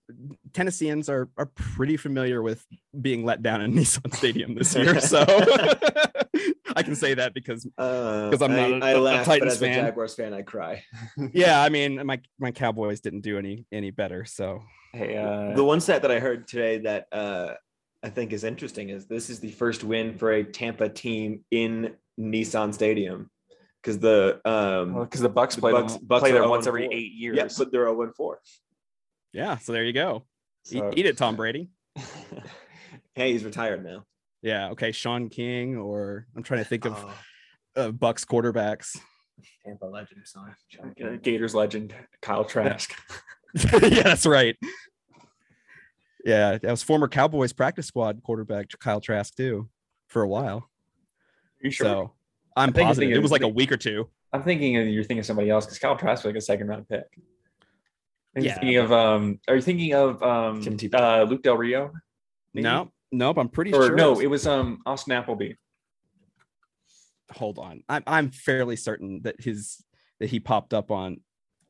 Tennesseans 0.53 1.09
are 1.09 1.29
are 1.37 1.47
pretty 1.47 1.97
familiar 1.97 2.43
with 2.43 2.65
being 3.01 3.25
let 3.25 3.43
down 3.43 3.61
in 3.61 3.73
Nissan 3.75 4.15
Stadium 4.15 4.55
this 4.55 4.75
year, 4.75 5.01
so 5.13 5.25
I 6.77 6.83
can 6.83 6.95
say 6.95 7.15
that 7.15 7.33
because 7.35 7.67
Uh, 7.79 8.31
'Cause 8.31 8.43
I'm 8.43 8.55
not 8.55 8.71
a- 8.71 8.85
I, 8.85 8.91
a 8.93 9.01
laugh, 9.01 9.27
but 9.27 9.33
Titans 9.33 9.53
as 9.55 9.59
fan. 9.61 9.79
a 9.79 9.83
Jaguars 9.89 10.15
fan, 10.15 10.33
I 10.35 10.43
cry. 10.43 10.83
yeah, 11.33 11.63
I 11.63 11.69
mean, 11.69 12.05
my 12.07 12.21
my 12.39 12.51
Cowboys 12.53 13.01
didn't 13.01 13.21
do 13.23 13.39
any 13.39 13.67
any 13.73 13.91
better, 13.91 14.25
so 14.25 14.63
hey, 14.93 15.17
uh, 15.17 15.55
the 15.55 15.65
one 15.65 15.81
stat 15.81 16.03
that 16.03 16.11
I 16.11 16.19
heard 16.21 16.47
today 16.49 16.79
that 16.79 17.07
uh, 17.13 17.55
I 18.03 18.11
think 18.11 18.33
is 18.33 18.45
interesting 18.45 18.91
is 18.91 19.07
this 19.07 19.31
is 19.31 19.41
the 19.41 19.51
first 19.51 19.85
win 19.85 20.17
for 20.17 20.33
a 20.33 20.45
Tampa 20.45 20.89
team 20.89 21.45
in 21.51 21.95
Nissan 22.19 22.73
Stadium 22.73 23.31
because 23.83 23.99
the 23.99 24.41
um 24.49 24.95
because 25.05 25.21
the 25.21 25.31
Bucs 25.31 25.55
the 25.57 25.61
play 25.61 25.73
Bucs- 25.73 25.99
them, 25.99 26.07
Bucs 26.07 26.21
play 26.21 26.31
are 26.31 26.35
there 26.35 26.49
once 26.49 26.67
every 26.67 26.85
4. 26.85 26.93
eight 26.95 27.13
years. 27.13 27.37
yeah, 27.37 27.49
but 27.59 27.73
they're 27.73 27.87
0 27.87 28.13
4. 28.17 28.39
Yeah, 29.37 29.59
so 29.59 29.73
there 29.73 29.85
you 29.85 29.93
go. 29.93 30.25
Eat, 30.71 30.79
So- 30.79 30.91
eat 30.97 31.05
it, 31.05 31.19
Tom 31.19 31.37
Brady. 31.37 31.69
hey, 33.15 33.33
he's 33.33 33.45
retired 33.45 33.85
now. 33.85 34.05
Yeah, 34.41 34.71
okay, 34.71 34.93
Shaun 34.93 35.29
King, 35.29 35.77
or 35.77 36.27
I'm 36.35 36.43
trying 36.43 36.63
to 36.63 36.69
think 36.69 36.87
of 36.87 36.95
Oh, 37.77 37.83
uh, 37.83 37.91
Bucs 37.91 38.25
quarterbacks. 38.25 38.97
Tampa 39.65 39.85
legend, 39.85 40.23
son. 40.25 40.55
Gators 41.23 41.55
legend 41.55 41.95
Kyle 42.23 42.45
Trask. 42.47 42.95
yeah, 43.55 44.03
that's 44.03 44.25
right. 44.25 44.57
Yeah, 46.25 46.57
that 46.59 46.71
was 46.71 46.83
former 46.83 47.07
Cowboys 47.07 47.53
practice 47.53 47.87
squad 47.87 48.23
quarterback 48.23 48.69
Kyle 48.81 49.01
Trask 49.03 49.35
too 49.37 49.69
for 50.09 50.23
a 50.23 50.29
while. 50.29 50.71
you 51.61 51.71
sure? 51.71 51.85
So 51.87 52.13
I'm 52.57 52.69
think 52.69 52.77
you're 52.79 52.87
positive 52.87 53.03
thinking- 53.09 53.17
it 53.19 53.23
was 53.23 53.33
like 53.33 53.43
a 53.43 53.49
week 53.49 53.71
or 53.71 53.77
two. 53.77 54.09
I'm 54.33 54.43
thinking 54.43 54.77
of, 54.77 54.89
you're 54.89 55.03
thinking 55.05 55.21
of 55.21 55.27
somebody 55.27 55.51
else 55.51 55.67
because 55.67 55.79
Kyle 55.79 55.97
Trask 55.97 56.25
was 56.25 56.31
like 56.33 56.37
a 56.37 56.41
second 56.41 56.69
round 56.69 56.89
pick. 56.89 57.05
Are 58.37 58.41
you 58.41 58.47
Yeah. 58.47 58.55
thinking 58.55 58.77
of 58.77 58.93
um? 58.93 59.41
Are 59.49 59.57
you 59.57 59.63
thinking 59.63 59.95
of 59.95 60.23
um? 60.23 60.61
Tim 60.61 60.79
Uh, 60.95 61.23
Luke 61.29 61.43
Del 61.43 61.57
Rio? 61.57 61.91
maybe? 62.53 62.63
No, 62.65 62.91
nope. 63.11 63.39
I'm 63.39 63.49
pretty 63.49 63.73
Or 63.73 63.87
sure. 63.87 63.97
no, 63.97 64.21
it 64.21 64.27
was 64.27 64.47
um 64.47 64.81
Austin 64.87 65.13
Appleby. 65.15 65.53
hold 67.33 67.59
on. 67.59 67.83
I'm 67.89 68.03
I'm 68.07 68.31
fairly 68.31 68.77
certain 68.77 69.23
that 69.25 69.37
his 69.41 69.83
that 70.21 70.29
he 70.31 70.39
popped 70.41 70.75
up 70.75 70.91
on 70.91 71.21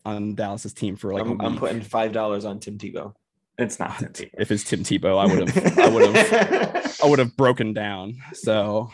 on 0.05 0.35
Dallas's 0.35 0.73
team 0.75 0.97
for 0.97 1.13
like 1.15 1.25
a 1.25 1.31
I'm, 1.31 1.41
I'm 1.41 1.57
putting 1.57 1.81
five 1.83 2.13
dollars 2.13 2.45
on 2.45 2.59
Tim 2.61 2.79
Tebow. 2.79 3.15
It's 3.59 3.79
not 3.79 3.99
Tim 3.99 4.09
Tebow. 4.13 4.31
if 4.39 4.51
it's 4.51 4.65
Tim 4.65 4.81
Tebow, 4.81 5.19
I 5.19 5.27
would 5.27 5.49
have 5.49 5.79
I 5.79 5.89
would 5.89 6.15
have 6.15 6.97
I 7.05 7.09
would 7.09 7.19
have 7.21 7.37
broken 7.37 7.73
down. 7.73 8.17
So 8.35 8.91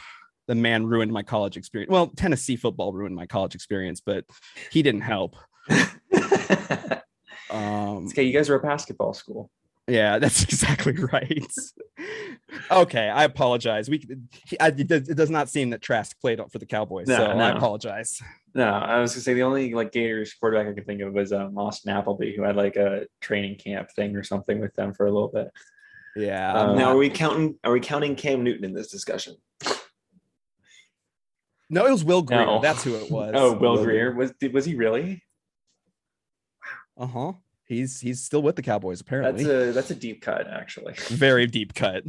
the 0.47 0.55
man 0.55 0.85
ruined 0.87 1.13
my 1.13 1.23
college 1.23 1.57
experience. 1.57 1.91
Well, 1.91 2.09
Tennessee 2.09 2.57
football 2.57 2.93
ruined 2.93 3.15
my 3.17 3.27
college 3.27 3.55
experience, 3.55 4.01
but 4.05 4.25
he 4.71 4.83
didn't 4.83 5.01
help. 5.03 5.37
Um, 7.53 8.07
okay, 8.07 8.23
you 8.23 8.33
guys 8.33 8.49
are 8.49 8.55
a 8.55 8.61
basketball 8.61 9.15
school. 9.15 9.51
yeah, 9.87 10.19
that's 10.21 10.43
exactly 10.43 10.95
right. 10.95 11.47
okay, 12.71 13.09
I 13.09 13.25
apologize. 13.25 13.91
We 13.91 14.07
he, 14.47 14.59
I, 14.59 14.69
it, 14.69 14.87
does, 14.89 15.31
not 15.31 15.49
seem 15.49 15.71
that 15.71 15.83
Trask 15.83 16.19
played 16.21 16.41
for 16.51 16.59
the 16.59 16.67
Cowboys, 16.67 17.09
No, 17.09 17.17
so 17.17 17.25
I 17.27 17.51
apologize. 17.51 18.21
No, 18.55 18.69
I 18.69 19.01
was 19.01 19.13
gonna 19.13 19.23
say 19.23 19.35
the 19.35 19.43
only 19.43 19.73
like 19.75 19.93
Gators 19.93 20.35
quarterback 20.35 20.69
I 20.69 20.73
could 20.73 20.87
think 20.87 21.01
of 21.03 21.13
was 21.13 21.33
um, 21.33 21.57
Austin 21.59 21.93
Appleby, 21.93 22.35
who 22.37 22.43
had 22.43 22.57
like 22.57 22.77
a 22.77 23.07
training 23.21 23.57
camp 23.57 23.91
thing 23.95 24.17
or 24.17 24.23
something 24.23 24.61
with 24.61 24.75
them 24.75 24.95
for 24.95 25.07
a 25.07 25.11
little 25.13 25.29
bit. 25.29 25.51
Yeah, 26.15 26.53
Um, 26.53 26.77
now, 26.77 26.91
are 26.93 26.97
we 26.97 27.09
counting? 27.09 27.59
Are 27.65 27.73
we 27.73 27.81
counting 27.81 28.15
Cam 28.15 28.45
Newton 28.45 28.65
in 28.65 28.75
this 28.75 28.91
discussion? 28.91 29.37
no, 31.71 31.87
it 31.87 31.91
was 31.91 32.05
Will 32.05 32.23
Grier. 32.23 32.45
No. 32.45 32.61
That's 32.61 32.85
who 32.85 32.95
it 32.97 33.11
was. 33.11 33.33
Oh, 33.35 33.55
Will 33.55 33.77
Will 33.77 33.85
Grier 33.85 34.15
was 34.15 34.33
did, 34.39 34.53
was 34.53 34.65
he 34.65 34.75
really? 34.75 35.23
Uh 37.03 37.07
huh. 37.07 37.33
He's 37.65 38.01
he's 38.01 38.23
still 38.23 38.43
with 38.43 38.55
the 38.55 38.63
Cowboys 38.63 39.01
apparently. 39.01 39.43
That's 39.43 39.71
a 39.71 39.73
that's 39.73 39.91
a 39.91 39.95
deep 39.97 40.23
cut 40.23 40.47
actually. 40.49 40.95
Very 41.09 41.47
deep 41.47 41.75
cut. 41.75 42.05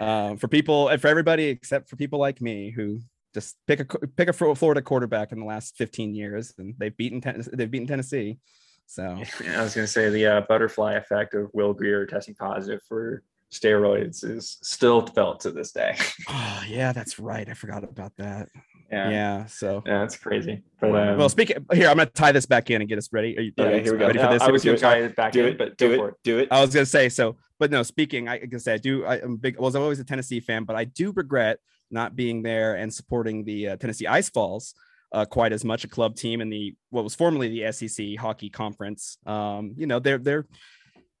Um, 0.00 0.36
for 0.36 0.48
people 0.48 0.88
and 0.88 1.00
for 1.00 1.06
everybody 1.06 1.44
except 1.44 1.88
for 1.88 1.96
people 1.96 2.18
like 2.18 2.40
me 2.40 2.70
who 2.70 2.98
just 3.32 3.56
pick 3.68 3.80
a 3.80 3.84
pick 3.84 4.28
a 4.28 4.32
Florida 4.32 4.82
quarterback 4.82 5.30
in 5.30 5.38
the 5.38 5.46
last 5.46 5.76
15 5.76 6.14
years 6.14 6.52
and 6.58 6.74
they've 6.78 6.96
beaten 6.96 7.22
they've 7.52 7.70
beaten 7.70 7.86
Tennessee. 7.86 8.38
So 8.86 9.04
I 9.48 9.62
was 9.62 9.74
gonna 9.74 9.86
say 9.86 10.10
the 10.10 10.26
uh, 10.26 10.40
butterfly 10.48 10.94
effect 10.94 11.34
of 11.34 11.48
Will 11.52 11.72
Grier 11.74 12.04
testing 12.06 12.34
positive 12.34 12.80
for 12.88 13.22
steroids 13.52 14.24
is 14.24 14.58
still 14.62 15.06
felt 15.06 15.40
to 15.40 15.52
this 15.52 15.70
day. 15.70 15.96
oh, 16.28 16.64
yeah, 16.68 16.92
that's 16.92 17.20
right. 17.20 17.48
I 17.48 17.54
forgot 17.54 17.84
about 17.84 18.16
that. 18.16 18.48
Yeah, 18.90 19.08
yeah, 19.10 19.10
Yeah. 19.10 19.46
So 19.46 19.82
it's 19.84 20.16
crazy. 20.16 20.62
But 20.80 20.94
um, 20.94 21.18
well, 21.18 21.28
speaking 21.28 21.64
here, 21.72 21.88
I'm 21.88 21.96
gonna 21.96 22.06
tie 22.06 22.32
this 22.32 22.46
back 22.46 22.70
in 22.70 22.80
and 22.80 22.88
get 22.88 22.98
us 22.98 23.08
ready. 23.12 23.36
Are 23.36 23.42
you, 23.42 23.52
Okay, 23.58 23.72
are 23.72 23.76
you 23.76 23.82
here 23.82 23.92
we 23.92 23.98
go. 23.98 24.06
ready 24.06 24.18
yeah, 24.18 24.26
for 24.28 24.32
this? 24.34 24.42
I 24.42 24.50
was 24.50 24.64
gonna 24.64 24.78
tie 24.78 24.98
it 24.98 25.16
back 25.16 25.32
Do 25.32 25.46
in, 25.46 25.52
it. 25.52 25.58
but 25.58 25.76
Do 25.76 25.96
go 25.96 26.04
it. 26.04 26.08
it. 26.08 26.14
Do 26.24 26.38
it. 26.38 26.48
I 26.50 26.60
was 26.60 26.72
gonna 26.72 26.86
say 26.86 27.08
so, 27.08 27.36
but 27.58 27.70
no. 27.70 27.82
Speaking, 27.82 28.28
I 28.28 28.38
can 28.38 28.60
say 28.60 28.74
I 28.74 28.78
do. 28.78 29.04
I, 29.04 29.16
am 29.18 29.36
big. 29.36 29.56
i 29.58 29.60
was 29.60 29.76
always 29.76 29.98
a 30.00 30.04
Tennessee 30.04 30.40
fan, 30.40 30.64
but 30.64 30.76
I 30.76 30.84
do 30.84 31.12
regret 31.12 31.58
not 31.90 32.16
being 32.16 32.42
there 32.42 32.74
and 32.76 32.92
supporting 32.92 33.44
the 33.44 33.68
uh, 33.70 33.76
Tennessee 33.76 34.06
Ice 34.06 34.30
Vols 34.30 34.74
uh, 35.12 35.24
quite 35.24 35.52
as 35.52 35.64
much. 35.64 35.84
A 35.84 35.88
club 35.88 36.16
team 36.16 36.40
in 36.40 36.48
the 36.48 36.74
what 36.90 37.04
was 37.04 37.14
formerly 37.14 37.48
the 37.48 37.72
SEC 37.72 38.16
Hockey 38.18 38.48
Conference. 38.50 39.18
Um, 39.26 39.74
you 39.76 39.86
know, 39.86 39.98
they're 39.98 40.18
they're 40.18 40.46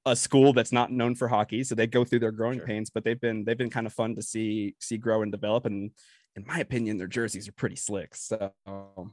a 0.06 0.16
school 0.16 0.52
that's 0.54 0.72
not 0.72 0.90
known 0.90 1.14
for 1.14 1.28
hockey, 1.28 1.64
so 1.64 1.74
they 1.74 1.86
go 1.86 2.04
through 2.04 2.20
their 2.20 2.32
growing 2.32 2.58
Sure. 2.58 2.66
pains. 2.66 2.88
But 2.90 3.04
they've 3.04 3.20
been 3.20 3.44
they've 3.44 3.58
been 3.58 3.70
kind 3.70 3.86
of 3.86 3.92
fun 3.92 4.14
to 4.14 4.22
see 4.22 4.74
see 4.78 4.96
grow 4.96 5.22
and 5.22 5.30
develop. 5.32 5.66
And 5.66 5.90
in 6.38 6.46
my 6.46 6.60
opinion, 6.60 6.96
their 6.98 7.06
jerseys 7.06 7.48
are 7.48 7.52
pretty 7.52 7.76
slick. 7.76 8.14
So, 8.14 8.52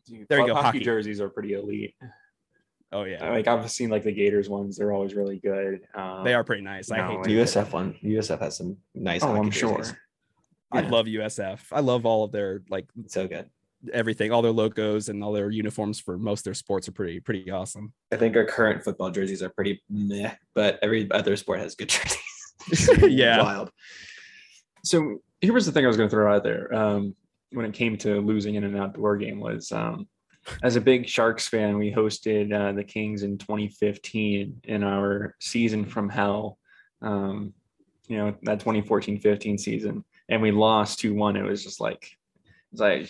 Dude, 0.08 0.28
There 0.30 0.40
you 0.40 0.46
club 0.46 0.48
go, 0.48 0.54
Hockey 0.56 0.66
hockey. 0.78 0.80
jerseys 0.80 1.20
are 1.20 1.30
pretty 1.30 1.54
elite. 1.54 1.96
oh 2.92 3.04
yeah, 3.04 3.30
Like 3.32 3.48
I've 3.48 3.70
seen 3.72 3.90
like 3.90 4.04
the 4.04 4.12
Gators 4.12 4.48
ones; 4.50 4.78
they're 4.78 4.92
always 4.94 5.14
really 5.16 5.40
good. 5.40 5.82
Um, 5.96 6.24
they 6.24 6.34
are 6.34 6.44
pretty 6.44 6.62
nice. 6.64 6.92
I 6.92 6.98
no, 6.98 7.22
hate 7.24 7.36
USF 7.38 7.74
one. 7.74 7.96
USF 8.04 8.40
has 8.40 8.58
some 8.58 8.78
nice. 8.94 9.24
Oh, 9.24 9.28
hockey 9.28 9.40
I'm 9.40 9.52
sure. 9.52 9.78
jerseys. 9.78 9.96
I 10.72 10.82
Yeah. 10.82 10.90
love 10.90 11.06
USF. 11.08 11.60
I 11.72 11.80
love 11.80 12.06
all 12.06 12.24
of 12.24 12.32
their 12.32 12.62
like 12.70 12.86
So 13.08 13.28
good. 13.28 13.50
everything, 13.94 14.32
all 14.32 14.42
their 14.42 14.52
logos 14.52 15.10
and 15.10 15.24
all 15.24 15.32
their 15.32 15.50
uniforms 15.52 16.00
for 16.00 16.18
most 16.18 16.40
of 16.42 16.44
their 16.46 16.54
sports 16.54 16.88
are 16.88 16.92
pretty 16.92 17.20
pretty 17.20 17.50
awesome. 17.52 17.94
I 18.12 18.18
think 18.18 18.36
our 18.36 18.46
current 18.46 18.84
football 18.84 19.10
jerseys 19.12 19.42
are 19.44 19.50
pretty 19.50 19.82
meh, 19.90 20.34
but 20.54 20.80
every 20.82 21.10
other 21.12 21.36
sport 21.38 21.60
has 21.60 21.76
good 21.76 21.90
jerseys. 21.90 22.20
Yeah. 23.10 23.44
Wild. 23.44 23.70
So 24.84 25.20
here 25.46 25.54
was 25.54 25.66
the 25.66 25.72
thing 25.72 25.86
I 25.86 25.88
was 25.88 25.98
going 25.98 26.10
to 26.10 26.16
throw 26.16 26.34
out 26.34 26.44
there. 26.44 26.74
Um, 26.74 27.16
when 27.52 27.66
it 27.66 27.74
came 27.74 27.98
to 28.00 28.20
losing 28.22 28.56
in 28.56 28.64
an 28.64 28.76
outdoor 28.76 29.18
game 29.18 29.40
was 29.40 29.72
um, 29.72 30.08
as 30.64 30.76
a 30.76 30.82
big 30.82 31.08
Sharks 31.08 31.48
fan, 31.48 31.78
we 31.78 31.92
hosted 31.92 32.54
uh, 32.54 32.74
the 32.74 32.84
Kings 32.84 33.24
in 33.24 33.38
2015 33.38 34.62
in 34.64 34.84
our 34.84 35.36
season 35.40 35.86
from 35.86 36.10
hell. 36.10 36.58
Um, 37.02 37.54
you 38.08 38.18
know 38.18 38.36
that 38.44 38.60
2014-15 38.60 39.60
season, 39.60 40.04
and 40.30 40.42
we 40.42 40.52
lost 40.52 41.00
2-1. 41.00 41.38
It 41.38 41.44
was 41.44 41.64
just 41.64 41.82
like 41.82 42.16
it's 42.72 42.82
like 42.82 43.10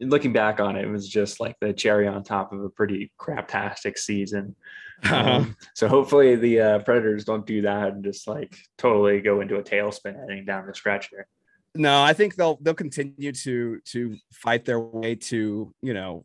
looking 0.00 0.32
back 0.32 0.60
on 0.60 0.76
it, 0.76 0.84
it 0.84 0.90
was 0.90 1.08
just 1.08 1.40
like 1.40 1.56
the 1.60 1.72
cherry 1.72 2.06
on 2.06 2.22
top 2.22 2.52
of 2.52 2.62
a 2.62 2.68
pretty 2.68 3.12
craptastic 3.20 3.98
season. 3.98 4.54
Um, 5.10 5.56
so 5.74 5.86
hopefully 5.86 6.36
the 6.36 6.60
uh, 6.60 6.78
Predators 6.78 7.24
don't 7.24 7.44
do 7.44 7.62
that 7.62 7.88
and 7.88 8.04
just 8.04 8.26
like 8.26 8.56
totally 8.78 9.20
go 9.20 9.40
into 9.42 9.56
a 9.56 9.62
tailspin 9.62 10.18
heading 10.18 10.46
down 10.46 10.66
the 10.66 10.74
stretch 10.74 11.08
here. 11.08 11.26
No, 11.74 12.02
I 12.02 12.12
think 12.12 12.36
they'll 12.36 12.58
they'll 12.62 12.74
continue 12.74 13.32
to 13.32 13.80
to 13.86 14.16
fight 14.32 14.64
their 14.64 14.78
way 14.80 15.16
to 15.16 15.74
you 15.82 15.94
know 15.94 16.24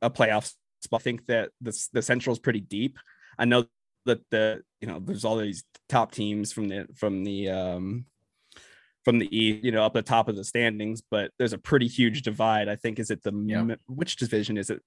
a 0.00 0.10
playoff 0.10 0.52
spot. 0.80 1.00
I 1.00 1.04
think 1.04 1.26
that 1.26 1.50
the 1.60 1.88
the 1.92 2.02
Central 2.02 2.32
is 2.32 2.38
pretty 2.38 2.60
deep. 2.60 2.98
I 3.38 3.44
know 3.44 3.66
that 4.06 4.20
the 4.30 4.62
you 4.80 4.88
know 4.88 4.98
there's 5.00 5.24
all 5.24 5.36
these 5.36 5.64
top 5.88 6.12
teams 6.12 6.52
from 6.52 6.68
the 6.68 6.86
from 6.96 7.24
the 7.24 7.50
um 7.50 8.06
from 9.04 9.18
the 9.18 9.36
east, 9.36 9.64
you 9.64 9.70
know, 9.70 9.84
up 9.84 9.92
the 9.94 10.02
top 10.02 10.28
of 10.28 10.34
the 10.34 10.42
standings, 10.44 11.00
but 11.10 11.30
there's 11.38 11.52
a 11.52 11.58
pretty 11.58 11.86
huge 11.86 12.22
divide. 12.22 12.68
I 12.68 12.76
think 12.76 12.98
is 12.98 13.10
it 13.10 13.22
the 13.22 13.32
Yeah. 13.46 13.76
which 13.86 14.16
division 14.16 14.56
is 14.56 14.70
it? 14.70 14.80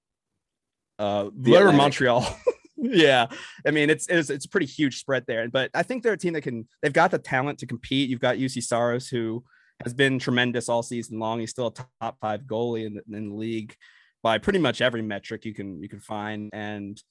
Uh, 0.98 1.30
The 1.34 1.52
Lower 1.52 1.60
Atlantic. 1.68 1.78
Montreal. 1.78 2.36
yeah, 2.76 3.28
I 3.66 3.70
mean 3.70 3.88
it's, 3.90 4.06
it's 4.08 4.28
it's 4.28 4.44
a 4.44 4.48
pretty 4.48 4.66
huge 4.66 4.98
spread 4.98 5.24
there, 5.26 5.48
but 5.48 5.70
I 5.72 5.82
think 5.84 6.02
they're 6.02 6.14
a 6.14 6.18
team 6.18 6.32
that 6.34 6.42
can. 6.42 6.66
They've 6.82 6.92
got 6.92 7.12
the 7.12 7.18
talent 7.18 7.60
to 7.60 7.66
compete. 7.66 8.10
You've 8.10 8.20
got 8.20 8.36
Juuse 8.36 8.62
Saros 8.64 9.08
who 9.08 9.44
has 9.82 9.94
been 9.94 10.18
tremendous 10.18 10.68
all 10.68 10.82
season 10.82 11.18
long. 11.18 11.40
He's 11.40 11.50
still 11.50 11.68
a 11.68 11.84
top 12.00 12.18
five 12.20 12.42
goalie 12.42 12.86
in 12.86 12.94
the, 12.94 13.16
in 13.16 13.30
the 13.30 13.34
league 13.34 13.74
by 14.22 14.38
pretty 14.38 14.58
much 14.58 14.80
every 14.80 15.02
metric 15.02 15.44
you 15.44 15.54
can 15.54 15.82
you 15.82 15.88
can 15.88 16.00
find, 16.00 16.50
and 16.52 17.02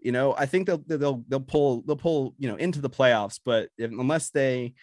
you 0.00 0.12
know 0.12 0.34
I 0.36 0.46
think 0.46 0.66
they'll 0.66 0.82
they'll 0.86 1.24
they'll 1.28 1.40
pull 1.40 1.82
they'll 1.82 1.96
pull 1.96 2.34
you 2.38 2.48
know 2.48 2.56
into 2.56 2.80
the 2.80 2.90
playoffs, 2.90 3.40
but 3.44 3.68
if, 3.78 3.90
unless 3.90 4.30
they 4.30 4.74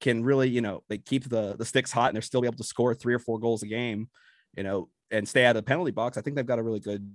can 0.00 0.22
really 0.22 0.48
you 0.48 0.60
know 0.60 0.82
they 0.88 0.98
keep 0.98 1.28
the 1.28 1.56
the 1.56 1.64
sticks 1.64 1.92
hot 1.92 2.08
and 2.08 2.16
they're 2.16 2.22
still 2.22 2.44
able 2.44 2.56
to 2.56 2.64
score 2.64 2.94
three 2.94 3.14
or 3.14 3.18
four 3.18 3.38
goals 3.38 3.62
a 3.62 3.66
game, 3.66 4.08
you 4.56 4.62
know, 4.62 4.88
and 5.10 5.28
stay 5.28 5.44
out 5.44 5.56
of 5.56 5.64
the 5.64 5.68
penalty 5.68 5.92
box, 5.92 6.16
I 6.18 6.20
think 6.20 6.36
they've 6.36 6.46
got 6.46 6.58
a 6.58 6.62
really 6.62 6.80
good 6.80 7.10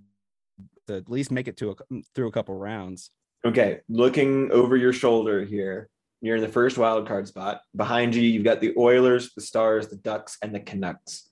to 0.87 0.95
at 0.95 1.09
least 1.09 1.31
make 1.31 1.47
it 1.47 1.57
to 1.57 1.71
a, 1.71 1.75
through 2.13 2.27
a 2.27 2.31
couple 2.31 2.55
rounds. 2.55 3.11
Okay, 3.45 3.81
looking 3.89 4.51
over 4.51 4.77
your 4.77 4.93
shoulder 4.93 5.43
here, 5.43 5.89
you're 6.23 6.37
in 6.37 6.41
the 6.41 6.47
first 6.47 6.77
wild 6.77 7.05
card 7.05 7.27
spot. 7.27 7.59
Behind 7.75 8.15
you, 8.15 8.21
you've 8.21 8.45
got 8.45 8.61
the 8.61 8.73
Oilers, 8.77 9.33
the 9.35 9.41
Stars, 9.41 9.89
the 9.89 9.97
Ducks, 9.97 10.37
and 10.41 10.55
the 10.55 10.61
Canucks. 10.61 11.29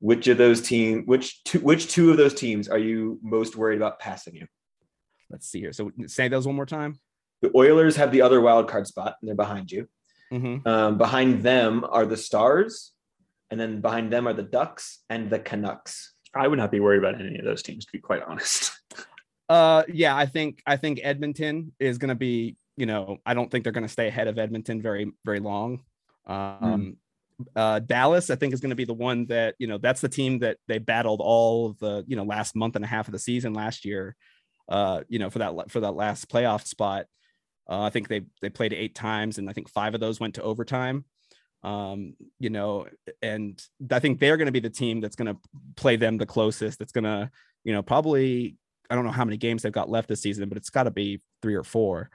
Which 0.00 0.28
of 0.28 0.38
those 0.38 0.62
team, 0.62 1.04
which 1.04 1.44
two, 1.44 1.60
which 1.60 1.88
two 1.88 2.10
of 2.10 2.16
those 2.16 2.32
teams 2.32 2.68
are 2.68 2.78
you 2.78 3.20
most 3.22 3.54
worried 3.54 3.76
about 3.76 4.00
passing 4.00 4.34
you? 4.34 4.46
Let's 5.28 5.46
see 5.46 5.60
here. 5.60 5.74
So 5.74 5.92
say 6.06 6.28
those 6.28 6.46
one 6.46 6.56
more 6.56 6.64
time. 6.64 6.98
The 7.42 7.50
Oilers 7.54 7.96
have 7.96 8.12
the 8.12 8.22
other 8.22 8.40
wild 8.40 8.66
card 8.66 8.86
spot, 8.86 9.16
and 9.20 9.28
they're 9.28 9.36
behind 9.36 9.70
you. 9.70 9.88
Mhm. 10.32 10.66
Um, 10.66 10.96
behind 10.96 11.42
them 11.42 11.84
are 11.88 12.06
the 12.06 12.16
Stars, 12.16 12.92
and 13.50 13.60
then 13.60 13.82
behind 13.82 14.10
them 14.10 14.26
are 14.26 14.32
the 14.32 14.42
Ducks 14.42 15.04
and 15.10 15.28
the 15.28 15.38
Canucks. 15.38 16.14
I 16.34 16.48
would 16.48 16.58
not 16.58 16.70
be 16.72 16.80
worried 16.80 16.98
about 16.98 17.20
any 17.20 17.38
of 17.38 17.44
those 17.44 17.62
teams, 17.62 17.84
to 17.84 17.92
be 17.92 17.98
quite 17.98 18.22
honest. 18.22 18.72
Uh, 19.50 19.82
yeah, 19.92 20.16
I 20.16 20.24
think 20.24 20.62
I 20.66 20.78
think 20.78 21.00
Edmonton 21.02 21.72
is 21.78 21.98
going 21.98 22.08
to 22.08 22.14
be. 22.14 22.56
You 22.76 22.86
know, 22.86 23.18
I 23.24 23.34
don't 23.34 23.50
think 23.50 23.64
they're 23.64 23.72
going 23.72 23.86
to 23.86 23.88
stay 23.88 24.08
ahead 24.08 24.28
of 24.28 24.38
Edmonton 24.38 24.82
very 24.82 25.12
very 25.24 25.40
long. 25.40 25.82
Um, 26.26 26.96
uh, 27.54 27.80
Dallas, 27.80 28.30
I 28.30 28.36
think, 28.36 28.54
is 28.54 28.60
going 28.60 28.70
to 28.70 28.76
be 28.76 28.84
the 28.84 28.94
one 28.94 29.26
that 29.26 29.54
you 29.58 29.66
know 29.66 29.78
that's 29.78 30.00
the 30.00 30.08
team 30.08 30.40
that 30.40 30.58
they 30.68 30.78
battled 30.78 31.20
all 31.22 31.66
of 31.66 31.78
the 31.78 32.04
you 32.06 32.16
know 32.16 32.24
last 32.24 32.56
month 32.56 32.76
and 32.76 32.84
a 32.84 32.88
half 32.88 33.08
of 33.08 33.12
the 33.12 33.18
season 33.18 33.52
last 33.54 33.84
year. 33.84 34.16
Uh, 34.68 35.02
you 35.08 35.18
know, 35.18 35.30
for 35.30 35.40
that 35.40 35.70
for 35.70 35.80
that 35.80 35.92
last 35.92 36.28
playoff 36.28 36.66
spot. 36.66 37.06
Uh, 37.68 37.82
I 37.82 37.90
think 37.90 38.08
they 38.08 38.22
they 38.40 38.50
played 38.50 38.72
eight 38.72 38.94
times, 38.94 39.38
and 39.38 39.48
I 39.48 39.52
think 39.52 39.68
five 39.68 39.94
of 39.94 40.00
those 40.00 40.20
went 40.20 40.34
to 40.34 40.42
overtime. 40.42 41.04
Um, 41.62 42.14
you 42.38 42.50
know, 42.50 42.86
and 43.22 43.60
I 43.90 43.98
think 43.98 44.20
they're 44.20 44.36
going 44.36 44.46
to 44.46 44.52
be 44.52 44.60
the 44.60 44.70
team 44.70 45.00
that's 45.00 45.16
going 45.16 45.34
to 45.34 45.40
play 45.76 45.96
them 45.96 46.18
the 46.18 46.26
closest. 46.26 46.78
That's 46.78 46.92
going 46.92 47.04
to, 47.04 47.30
you 47.64 47.72
know, 47.72 47.82
probably 47.82 48.56
I 48.90 48.94
don't 48.94 49.04
know 49.04 49.10
how 49.10 49.24
many 49.24 49.38
games 49.38 49.62
they've 49.62 49.72
got 49.72 49.88
left 49.88 50.08
this 50.08 50.20
season, 50.20 50.48
but 50.48 50.58
it's 50.58 50.70
got 50.70 50.82
to 50.84 50.90
be 50.90 51.22
three 51.40 51.54
or 51.54 51.64
four. 51.64 52.10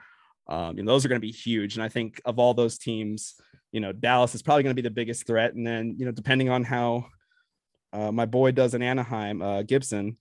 Um, 0.50 0.78
and 0.78 0.86
those 0.86 1.04
are 1.04 1.08
going 1.08 1.20
to 1.20 1.26
be 1.26 1.32
huge. 1.32 1.76
And 1.76 1.82
I 1.82 1.88
think 1.88 2.20
of 2.24 2.38
all 2.38 2.54
those 2.54 2.76
teams, 2.76 3.36
you 3.70 3.80
know, 3.80 3.92
Dallas 3.92 4.34
is 4.34 4.42
probably 4.42 4.64
going 4.64 4.74
to 4.74 4.82
be 4.82 4.86
the 4.86 4.92
biggest 4.92 5.26
threat. 5.26 5.54
And 5.54 5.64
then, 5.64 5.94
you 5.96 6.04
know, 6.04 6.10
depending 6.10 6.50
on 6.50 6.64
how 6.64 7.06
uh, 7.92 8.10
my 8.10 8.26
boy 8.26 8.50
does 8.50 8.74
in 8.74 8.82
Anaheim, 8.82 9.42
uh, 9.42 9.62
Gibson, 9.62 10.16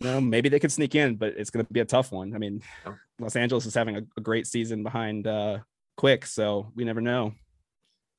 you 0.00 0.06
know, 0.06 0.20
maybe 0.20 0.48
they 0.48 0.60
could 0.60 0.72
sneak 0.72 0.94
in, 0.94 1.16
but 1.16 1.34
it's 1.36 1.50
going 1.50 1.66
to 1.66 1.72
be 1.72 1.80
a 1.80 1.84
tough 1.84 2.12
one. 2.12 2.34
I 2.34 2.38
mean, 2.38 2.62
Yeah. 2.86 2.94
Los 3.18 3.36
Angeles 3.36 3.66
is 3.66 3.74
having 3.74 3.96
a, 3.96 4.02
a 4.16 4.20
great 4.20 4.46
season 4.46 4.82
behind 4.82 5.26
uh, 5.26 5.58
Quick, 5.96 6.26
so 6.26 6.72
we 6.74 6.84
never 6.84 7.00
know. 7.00 7.32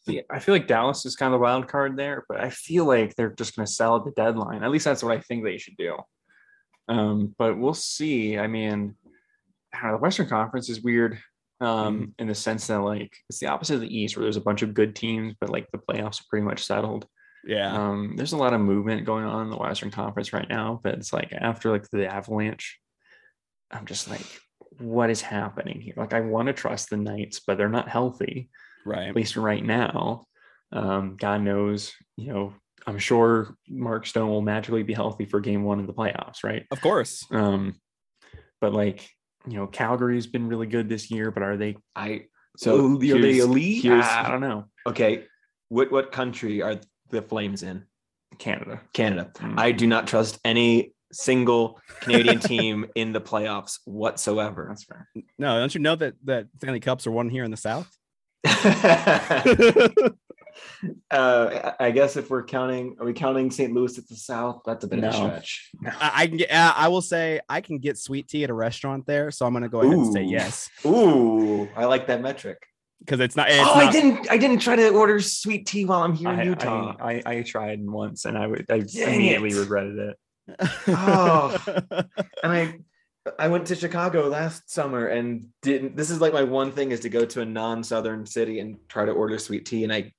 See, 0.06 0.22
I 0.30 0.40
feel 0.40 0.56
like 0.56 0.68
Dallas 0.68 1.06
is 1.06 1.16
kind 1.16 1.34
of 1.34 1.40
the 1.40 1.44
wild 1.44 1.68
card 1.68 1.98
there, 1.98 2.24
but 2.30 2.40
I 2.40 2.50
feel 2.50 2.86
like 2.86 3.16
they're 3.16 3.34
just 3.34 3.56
going 3.56 3.66
to 3.66 3.72
sell 3.72 3.98
at 3.98 4.06
the 4.06 4.12
deadline. 4.12 4.64
At 4.64 4.72
least 4.72 4.86
that's 4.86 5.04
what 5.04 5.18
I 5.18 5.20
think 5.20 5.44
they 5.44 5.58
should 5.58 5.76
do. 5.78 5.98
Um, 6.88 7.36
but 7.38 7.58
we'll 7.58 7.74
see. 7.74 8.38
I 8.38 8.48
mean, 8.48 8.96
I 9.74 9.82
don't 9.82 9.92
know, 9.92 9.98
the 9.98 10.02
Western 10.02 10.30
Conference 10.30 10.70
is 10.70 10.82
weird 10.82 11.20
um, 11.62 12.14
in 12.20 12.28
the 12.28 12.36
sense 12.36 12.68
that 12.68 12.82
like 12.82 13.16
it's 13.30 13.40
the 13.40 13.48
opposite 13.48 13.76
of 13.76 13.82
the 13.82 13.98
East, 13.98 14.16
where 14.16 14.24
there's 14.24 14.38
a 14.38 14.42
bunch 14.42 14.62
of 14.62 14.74
good 14.74 14.96
teams, 14.96 15.34
but 15.40 15.50
like 15.50 15.68
the 15.72 15.78
playoffs 15.78 16.22
are 16.22 16.26
pretty 16.30 16.46
much 16.46 16.64
settled. 16.66 17.08
Yeah. 17.46 17.74
Um, 17.74 18.16
there's 18.16 18.34
a 18.34 18.38
lot 18.38 18.54
of 18.54 18.62
movement 18.62 19.06
going 19.06 19.26
on 19.26 19.44
in 19.44 19.50
the 19.52 19.58
Western 19.58 19.92
Conference 19.92 20.34
right 20.34 20.50
now, 20.50 20.80
but 20.84 20.96
it's 20.96 21.14
like 21.14 21.32
after 21.32 21.72
like 21.72 21.90
the 21.90 22.08
Avalanche, 22.08 22.80
I'm 23.72 23.86
just 23.86 24.10
like, 24.10 24.26
what 24.80 25.10
is 25.10 25.22
happening 25.22 25.80
here? 25.82 25.94
Like, 25.96 26.14
I 26.14 26.22
want 26.22 26.48
to 26.48 26.54
trust 26.54 26.90
the 26.90 26.98
Knights, 26.98 27.42
but 27.46 27.58
they're 27.58 27.70
not 27.70 27.88
healthy 27.88 28.50
right. 28.86 29.08
at 29.10 29.16
least 29.16 29.38
right 29.38 29.64
now. 29.64 30.26
Um, 30.72 31.16
God 31.18 31.42
knows, 31.42 31.94
you 32.18 32.34
know, 32.34 32.54
I'm 32.88 33.00
sure 33.00 33.56
Mark 33.70 34.06
Stone 34.06 34.30
will 34.30 34.42
magically 34.42 34.84
be 34.84 34.94
healthy 34.94 35.26
for 35.26 35.40
game 35.40 35.64
one 35.64 35.80
of 35.80 35.88
the 35.88 35.94
playoffs, 35.94 36.44
right? 36.44 36.66
Of 36.72 36.82
course. 36.82 37.26
Um, 37.32 37.76
but 38.60 38.74
like, 38.74 39.08
you 39.48 39.58
know, 39.58 39.68
Calgary's 39.68 40.28
been 40.28 40.48
really 40.48 40.68
good 40.68 40.90
this 40.90 41.10
year, 41.12 41.32
but 41.32 41.44
are 41.44 41.58
they 41.58 41.78
I 41.96 42.26
so 42.58 42.94
are 42.96 42.98
they 43.00 43.08
here's- 43.08 43.40
elite? 43.44 43.84
here's- 43.84 44.06
I 44.08 44.30
don't 44.30 44.42
know. 44.42 44.66
okay. 44.88 45.26
What 45.70 45.92
what 45.92 46.12
country 46.12 46.62
are 46.62 46.80
the 47.10 47.22
Flames 47.22 47.64
in? 47.64 47.86
Canada. 48.40 48.82
Canada. 48.94 49.32
Mm. 49.38 49.58
I 49.60 49.72
do 49.72 49.88
not 49.88 50.08
trust 50.08 50.40
any 50.46 50.94
single 51.12 51.80
Canadian 52.02 52.40
team 52.52 52.86
in 52.96 53.14
the 53.14 53.22
playoffs 53.22 53.80
whatsoever. 53.86 54.66
That's 54.70 54.84
fair. 54.84 55.08
No, 55.40 55.58
don't 55.60 55.74
you 55.74 55.82
know 55.82 55.96
that 55.96 56.16
that 56.26 56.48
Stanley 56.58 56.80
Cups 56.82 57.08
are 57.08 57.12
won 57.12 57.30
here 57.30 57.44
in 57.44 57.52
the 57.52 57.58
South? 57.58 57.90
uh, 61.12 61.74
I 61.80 61.88
I 61.88 61.92
guess 61.92 62.18
if 62.18 62.30
we're 62.30 62.46
counting, 62.46 62.96
are 63.00 63.06
we 63.06 63.14
counting 63.14 63.52
St. 63.52 63.74
Louis 63.74 63.98
at 63.98 64.08
the 64.08 64.16
South? 64.16 64.62
That's 64.66 64.84
a 64.84 64.88
bit 64.88 65.00
of 65.00 65.06
a 65.06 65.14
stretch. 65.14 65.72
I, 65.86 66.12
I 66.14 66.28
can 66.28 66.38
get. 66.38 66.52
Uh, 66.52 66.74
I 66.76 66.88
will 66.88 67.02
say 67.02 67.40
I 67.50 67.62
can 67.62 67.80
get 67.80 67.98
sweet 67.98 68.28
tea 68.28 68.44
at 68.44 68.50
a 68.50 68.54
restaurant 68.54 69.06
there, 69.06 69.32
so 69.32 69.46
I'm 69.46 69.54
gonna 69.54 69.70
go 69.70 69.82
ahead 69.82 69.94
and 69.94 70.14
say 70.14 70.24
yes 70.24 70.70
Ooh, 70.86 71.68
I 71.76 71.86
like 71.86 72.08
that 72.08 72.22
metric. 72.22 72.66
because 73.00 73.20
it's 73.20 73.36
not. 73.36 73.50
It's 73.50 73.60
oh, 73.60 73.74
I 73.74 73.92
didn't. 73.92 74.30
I 74.32 74.38
didn't 74.38 74.60
try 74.60 74.76
to 74.76 74.90
order 74.90 75.20
sweet 75.22 75.66
tea 75.68 75.86
while 75.86 76.02
I'm 76.02 76.14
here 76.14 76.30
in 76.30 76.48
Utah. 76.48 76.96
I, 77.00 77.22
I, 77.26 77.36
I 77.38 77.42
tried 77.44 77.86
once 77.86 78.26
and 78.26 78.38
I 78.38 78.48
would 78.48 78.66
I 78.70 78.80
Dang 78.80 79.16
immediately 79.16 79.52
it. 79.52 79.58
regretted 79.58 79.98
it. 79.98 80.18
Oh. 80.88 81.58
and 82.44 82.52
I 82.52 82.76
I 83.40 83.48
went 83.48 83.68
to 83.68 83.76
Chicago 83.76 84.28
last 84.28 84.70
summer 84.70 85.08
and 85.08 85.48
didn't 85.62 85.96
this 85.96 86.10
is 86.12 86.22
like 86.22 86.34
my 86.34 86.44
one 86.44 86.72
thing 86.72 86.92
is 86.92 87.00
to 87.02 87.10
go 87.10 87.26
to 87.26 87.42
a 87.42 87.46
non-southern 87.46 88.26
city 88.26 88.60
and 88.60 88.78
try 88.88 89.06
to 89.06 89.12
order 89.12 89.40
sweet 89.40 89.66
tea 89.66 89.84
and 89.84 89.92
I 89.92 90.12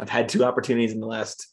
I've 0.00 0.08
had 0.08 0.28
two 0.28 0.44
opportunities 0.44 0.92
in 0.92 1.00
the 1.00 1.06
last 1.06 1.46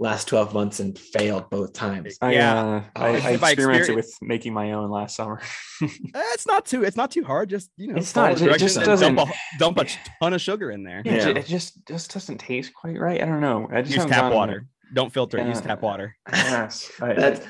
last 0.00 0.26
12 0.26 0.52
months 0.52 0.80
and 0.80 0.98
failed 0.98 1.48
both 1.50 1.72
times. 1.72 2.18
I, 2.20 2.32
Yeah. 2.34 2.58
uh, 2.60 2.82
I, 2.96 3.08
Oh, 3.08 3.12
I 3.12 3.30
if 3.30 3.44
I 3.44 3.50
experimented 3.52 3.94
with 3.94 4.12
making 4.20 4.52
my 4.52 4.72
own 4.72 4.90
last 4.90 5.14
summer. 5.16 5.40
Eh, 5.82 5.88
it's 6.34 6.46
not 6.46 6.66
too. 6.66 6.82
It's 6.84 6.96
not 6.96 7.10
too 7.12 7.22
hard. 7.24 7.48
Just 7.50 7.70
you 7.76 7.88
know, 7.88 7.96
It's 7.96 8.14
not, 8.16 8.32
it 8.40 8.58
just 8.58 8.74
dump 8.76 8.86
doesn't- 8.86 9.18
a, 9.18 9.26
dump 9.58 9.78
a 9.78 9.86
ton 10.20 10.32
of 10.34 10.40
sugar 10.40 10.70
in 10.72 10.82
there. 10.82 11.02
Yeah, 11.04 11.12
it 11.12 11.18
Yeah. 11.36 11.42
it 11.42 11.46
just 11.46 11.86
just 11.86 12.12
doesn't 12.12 12.38
taste 12.38 12.72
quite 12.74 12.98
right. 12.98 13.22
I 13.22 13.24
don't 13.24 13.40
know. 13.40 13.68
I 13.72 13.82
just 13.82 13.94
Use 13.94 14.04
tap 14.06 14.22
gotten 14.22 14.36
water. 14.36 14.66
Don't 14.94 15.12
filter 15.12 15.38
it. 15.38 15.46
Use 15.46 15.60
tap 15.60 15.80
water. 15.82 16.16
Yes, 16.32 16.90
I- 17.00 17.12
That's 17.18 17.46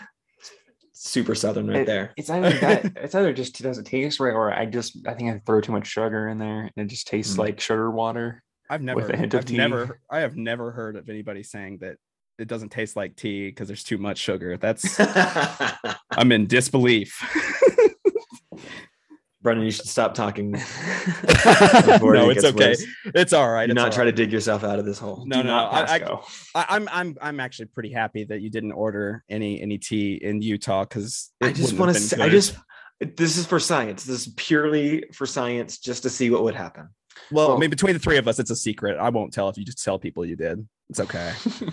super 0.92 1.34
southern 1.34 1.68
right 1.68 1.78
it- 1.80 1.86
there. 1.86 2.12
It's 2.16 2.30
either 2.30 2.50
that. 2.60 2.92
It's 2.96 3.14
either 3.14 3.32
just 3.32 3.58
it 3.60 3.62
doesn't 3.64 3.84
taste 3.84 4.20
right, 4.20 4.32
or 4.34 4.52
I 4.52 4.66
just 4.66 4.98
I 5.06 5.14
think 5.14 5.30
I 5.30 5.40
throw 5.46 5.60
too 5.60 5.72
much 5.72 5.86
sugar 5.86 6.28
in 6.28 6.38
there, 6.38 6.62
and 6.76 6.86
it 6.86 6.88
just 6.88 7.06
tastes 7.06 7.34
Mm. 7.36 7.38
like 7.38 7.60
sugar 7.60 7.90
water. 7.90 8.42
I've 8.68 8.82
never. 8.82 9.00
With 9.00 9.10
a 9.10 9.16
hint 9.16 9.34
of 9.34 9.40
I've 9.40 9.46
tea. 9.46 9.56
never. 9.56 10.00
I 10.10 10.20
have 10.20 10.36
never 10.36 10.70
heard 10.70 10.96
of 10.96 11.08
anybody 11.08 11.42
saying 11.42 11.78
that 11.78 11.96
it 12.38 12.48
doesn't 12.48 12.70
taste 12.70 12.96
like 12.96 13.16
tea 13.16 13.48
because 13.48 13.68
there's 13.68 13.84
too 13.84 13.98
much 13.98 14.18
sugar. 14.18 14.56
That's. 14.56 14.98
I'm 16.10 16.32
in 16.32 16.46
disbelief. 16.46 17.22
Brendan, 19.44 19.66
you 19.66 19.72
should 19.72 19.86
stop 19.86 20.14
talking. 20.14 20.52
no, 20.52 20.58
it 20.60 22.38
it's 22.38 22.44
okay. 22.46 22.68
worse. 22.70 22.84
It's 23.14 23.34
all 23.34 23.50
right. 23.50 23.66
Do 23.66 23.72
it's 23.72 23.76
not 23.76 23.92
try 23.92 24.04
right. 24.04 24.10
to 24.10 24.12
dig 24.12 24.32
yourself 24.32 24.64
out 24.64 24.78
of 24.78 24.86
this 24.86 24.98
hole. 24.98 25.22
No, 25.26 25.42
Do 25.42 25.48
no, 25.48 25.54
I, 25.54 25.82
I, 25.82 25.98
pass 25.98 26.08
go. 26.08 26.24
I, 26.54 26.66
I'm 26.70 26.88
I'm 26.90 27.16
I'm 27.20 27.40
actually 27.40 27.66
pretty 27.66 27.92
happy 27.92 28.24
that 28.24 28.40
you 28.40 28.48
didn't 28.48 28.72
order 28.72 29.22
any 29.28 29.60
any 29.60 29.76
tea 29.76 30.14
in 30.14 30.40
Utah 30.40 30.84
because 30.84 31.30
I 31.42 31.52
just 31.52 31.74
want 31.74 31.94
to 31.94 32.00
say, 32.00 32.22
I 32.22 32.30
just, 32.30 32.56
this 33.00 33.36
is 33.36 33.44
for 33.46 33.60
science. 33.60 34.04
This 34.04 34.26
is 34.26 34.32
purely 34.34 35.04
for 35.12 35.26
science, 35.26 35.76
just 35.76 36.04
to 36.04 36.10
see 36.10 36.30
what 36.30 36.42
would 36.44 36.54
happen. 36.54 36.88
Well, 37.30 37.48
well- 37.48 37.56
I 37.56 37.60
mean, 37.60 37.70
between 37.70 37.92
the 37.94 37.98
three 37.98 38.16
of 38.18 38.26
us, 38.28 38.38
it's 38.38 38.50
a 38.50 38.56
secret. 38.56 38.98
I 38.98 39.08
won't 39.10 39.32
tell 39.32 39.48
if 39.48 39.56
you 39.58 39.64
just 39.64 39.82
tell 39.82 39.98
people 39.98 40.24
you 40.24 40.36
did. 40.36 40.66
It's 40.90 41.00
okay. 41.00 41.32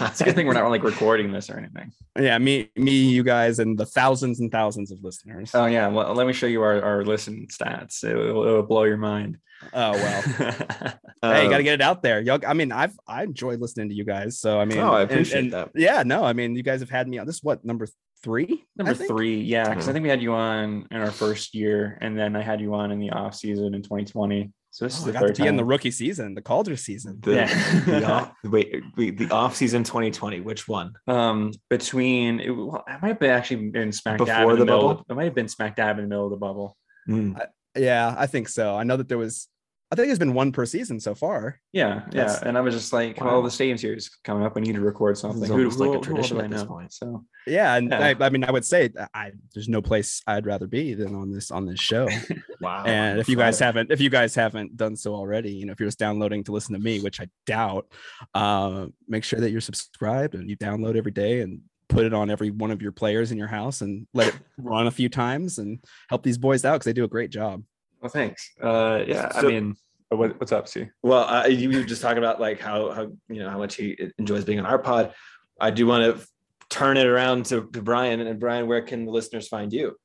It's 0.00 0.20
a 0.20 0.24
good 0.24 0.34
thing 0.34 0.46
we're 0.46 0.54
not 0.54 0.68
like 0.70 0.82
recording 0.82 1.30
this 1.32 1.48
or 1.50 1.58
anything. 1.58 1.92
yeah, 2.18 2.36
me, 2.38 2.70
me, 2.76 2.92
you 2.92 3.22
guys, 3.22 3.58
and 3.58 3.78
the 3.78 3.86
thousands 3.86 4.40
and 4.40 4.50
thousands 4.50 4.90
of 4.90 4.98
listeners. 5.04 5.50
Oh 5.54 5.66
yeah, 5.66 5.86
well, 5.88 6.14
let 6.14 6.26
me 6.26 6.32
show 6.32 6.46
you 6.46 6.62
our, 6.62 6.82
our 6.82 7.04
listen 7.04 7.46
stats. 7.52 8.02
It 8.02 8.16
will, 8.16 8.48
it 8.48 8.52
will 8.52 8.62
blow 8.62 8.84
your 8.84 8.96
mind. 8.96 9.36
Oh 9.72 9.92
well. 9.92 10.22
Uh, 10.40 10.92
hey, 11.34 11.44
you 11.44 11.50
got 11.50 11.58
to 11.58 11.62
get 11.62 11.74
it 11.74 11.82
out 11.82 12.02
there. 12.02 12.20
Y'all, 12.20 12.40
I 12.46 12.54
mean, 12.54 12.72
I've 12.72 12.98
I 13.06 13.22
enjoy 13.22 13.56
listening 13.56 13.90
to 13.90 13.94
you 13.94 14.04
guys. 14.04 14.40
So 14.40 14.58
I 14.58 14.64
mean, 14.64 14.78
Oh, 14.78 14.92
I 14.92 15.02
appreciate 15.02 15.44
and- 15.44 15.52
that. 15.52 15.70
Yeah, 15.74 16.02
no, 16.04 16.24
I 16.24 16.32
mean, 16.32 16.56
you 16.56 16.62
guys 16.62 16.80
have 16.80 16.90
had 16.90 17.06
me 17.06 17.18
on. 17.18 17.26
This 17.26 17.36
is 17.36 17.44
what 17.44 17.64
number 17.64 17.86
three? 18.24 18.64
Number 18.76 18.94
three, 18.94 19.40
yeah, 19.40 19.68
because 19.68 19.88
I 19.88 19.92
think 19.92 20.02
we 20.04 20.08
had 20.08 20.22
you 20.22 20.32
on 20.32 20.88
in 20.90 20.96
our 20.96 21.10
first 21.12 21.54
year, 21.54 21.98
and 22.00 22.18
then 22.18 22.34
I 22.34 22.42
had 22.42 22.60
you 22.60 22.74
on 22.74 22.90
in 22.90 22.98
the 22.98 23.10
off 23.10 23.34
season 23.34 23.74
in 23.74 23.82
2020. 23.82 24.50
So 24.74 24.86
this 24.86 24.96
Oh, 24.96 24.98
is 25.00 25.04
the 25.04 25.12
got 25.12 25.20
to 25.20 25.26
third 25.28 25.36
be 25.36 25.46
in 25.46 25.56
the 25.56 25.64
rookie 25.66 25.90
season, 25.90 26.34
the 26.34 26.40
Calder 26.40 26.76
season. 26.76 27.18
The, 27.20 27.34
Yeah. 27.34 27.80
the 27.84 28.04
off, 28.10 28.32
wait, 28.44 28.82
wait, 28.96 29.18
the 29.18 29.30
off 29.30 29.54
season 29.54 29.84
2020. 29.84 30.40
Which 30.40 30.66
one? 30.66 30.94
um 31.06 31.52
between 31.68 32.40
it, 32.40 32.48
well, 32.50 32.82
it 32.88 33.02
might 33.02 33.08
have 33.08 33.20
been 33.20 33.30
actually 33.30 33.68
been 33.68 33.92
smack 33.92 34.16
dab 34.18 34.26
Before 34.26 34.52
in 34.52 34.58
the 34.58 34.64
the, 34.64 34.64
middle. 34.64 34.80
bubble? 34.88 35.00
Of, 35.02 35.06
it 35.10 35.14
might 35.14 35.24
have 35.24 35.34
been 35.34 35.48
smack 35.48 35.76
dab 35.76 35.98
in 35.98 36.04
the 36.04 36.08
middle 36.08 36.24
of 36.24 36.30
the 36.30 36.36
bubble. 36.38 36.76
Hmm. 37.06 37.34
Yeah, 37.76 38.14
I 38.16 38.26
think 38.26 38.48
so. 38.48 38.74
I 38.74 38.82
know 38.84 38.96
that 38.96 39.08
there 39.08 39.18
was. 39.18 39.46
I 39.92 39.94
think 39.94 40.06
there's 40.08 40.18
been 40.18 40.32
one 40.32 40.52
per 40.52 40.64
season 40.64 40.98
so 40.98 41.14
far. 41.14 41.60
Yeah, 41.72 41.96
yeah. 42.12 42.24
That's- 42.24 42.42
And 42.42 42.56
I 42.56 42.62
was 42.62 42.74
just 42.74 42.94
like, 42.94 43.20
Wow. 43.20 43.26
well, 43.26 43.42
the 43.42 43.50
stadium 43.50 43.76
series 43.76 44.08
coming 44.24 44.42
up. 44.42 44.54
We 44.54 44.62
need 44.62 44.72
to 44.74 44.80
record 44.80 45.18
something. 45.18 45.44
Who, 45.44 45.52
almost 45.58 45.78
who, 45.78 45.90
like 45.90 45.98
a 45.98 46.02
tradition 46.02 46.40
at 46.40 46.50
this 46.50 46.64
point. 46.64 46.94
So 46.94 47.26
Yeah, 47.46 47.74
and 47.74 47.90
Yeah. 47.90 48.14
I, 48.18 48.24
I 48.24 48.30
mean, 48.30 48.42
I 48.42 48.50
would 48.50 48.64
say 48.64 48.88
that 48.88 49.10
I 49.12 49.32
there's 49.52 49.68
no 49.68 49.82
place 49.82 50.22
I'd 50.26 50.46
rather 50.46 50.66
be 50.66 50.94
than 50.94 51.14
on 51.14 51.30
this 51.30 51.50
on 51.50 51.66
this 51.66 51.78
show. 51.78 52.08
Wow. 52.62 52.84
and 52.86 53.18
if 53.18 53.28
you 53.28 53.36
guys 53.36 53.58
Flattered. 53.58 53.76
haven't, 53.76 53.90
if 53.92 54.00
you 54.00 54.08
guys 54.08 54.34
haven't 54.34 54.76
done 54.76 54.96
so 54.96 55.14
already, 55.14 55.50
you 55.52 55.66
know, 55.66 55.72
if 55.72 55.80
you're 55.80 55.88
just 55.88 55.98
downloading 55.98 56.42
to 56.44 56.52
listen 56.52 56.72
to 56.74 56.78
me, 56.80 57.00
which 57.00 57.20
I 57.20 57.28
doubt, 57.44 57.86
uh, 58.34 58.86
make 59.08 59.24
sure 59.24 59.40
that 59.40 59.50
you're 59.50 59.60
subscribed 59.60 60.34
and 60.36 60.48
you 60.48 60.56
download 60.56 60.96
every 60.96 61.10
day 61.12 61.40
and 61.40 61.60
put 61.88 62.06
it 62.06 62.14
on 62.14 62.30
every 62.30 62.50
one 62.50 62.70
of 62.70 62.80
your 62.80 62.92
players 62.92 63.32
in 63.32 63.36
your 63.36 63.48
house 63.48 63.82
and 63.82 64.06
let 64.14 64.28
it 64.28 64.34
run 64.58 64.86
a 64.86 64.90
few 64.90 65.08
times 65.10 65.58
and 65.58 65.84
help 66.08 66.22
these 66.22 66.38
boys 66.38 66.64
out 66.64 66.74
because 66.74 66.84
they 66.86 66.92
do 66.92 67.04
a 67.04 67.08
great 67.08 67.30
job. 67.30 67.62
Well, 68.02 68.10
thanks. 68.10 68.50
Uh, 68.60 69.04
yeah, 69.06 69.30
I 69.34 69.42
mean, 69.42 69.76
uh, 70.12 70.16
what, 70.16 70.38
what's 70.40 70.52
up, 70.52 70.68
Sue? 70.68 70.88
Well, 71.02 71.24
uh, 71.24 71.46
you 71.46 71.70
were 71.70 71.84
just 71.84 72.02
talking 72.02 72.18
about 72.18 72.40
like 72.40 72.60
how 72.60 72.90
how 72.90 73.02
you 73.28 73.42
know 73.42 73.48
how 73.48 73.58
much 73.58 73.76
he 73.76 73.96
enjoys 74.18 74.44
being 74.44 74.58
on 74.58 74.66
our 74.66 74.78
pod. 74.78 75.14
I 75.60 75.70
do 75.70 75.86
want 75.86 76.18
to 76.18 76.26
turn 76.68 76.96
it 76.96 77.06
around 77.06 77.46
to, 77.46 77.68
to 77.72 77.82
Brian 77.82 78.20
and 78.20 78.40
Brian. 78.40 78.66
Where 78.66 78.82
can 78.82 79.04
the 79.04 79.12
listeners 79.12 79.46
find 79.48 79.72
you? 79.72 79.96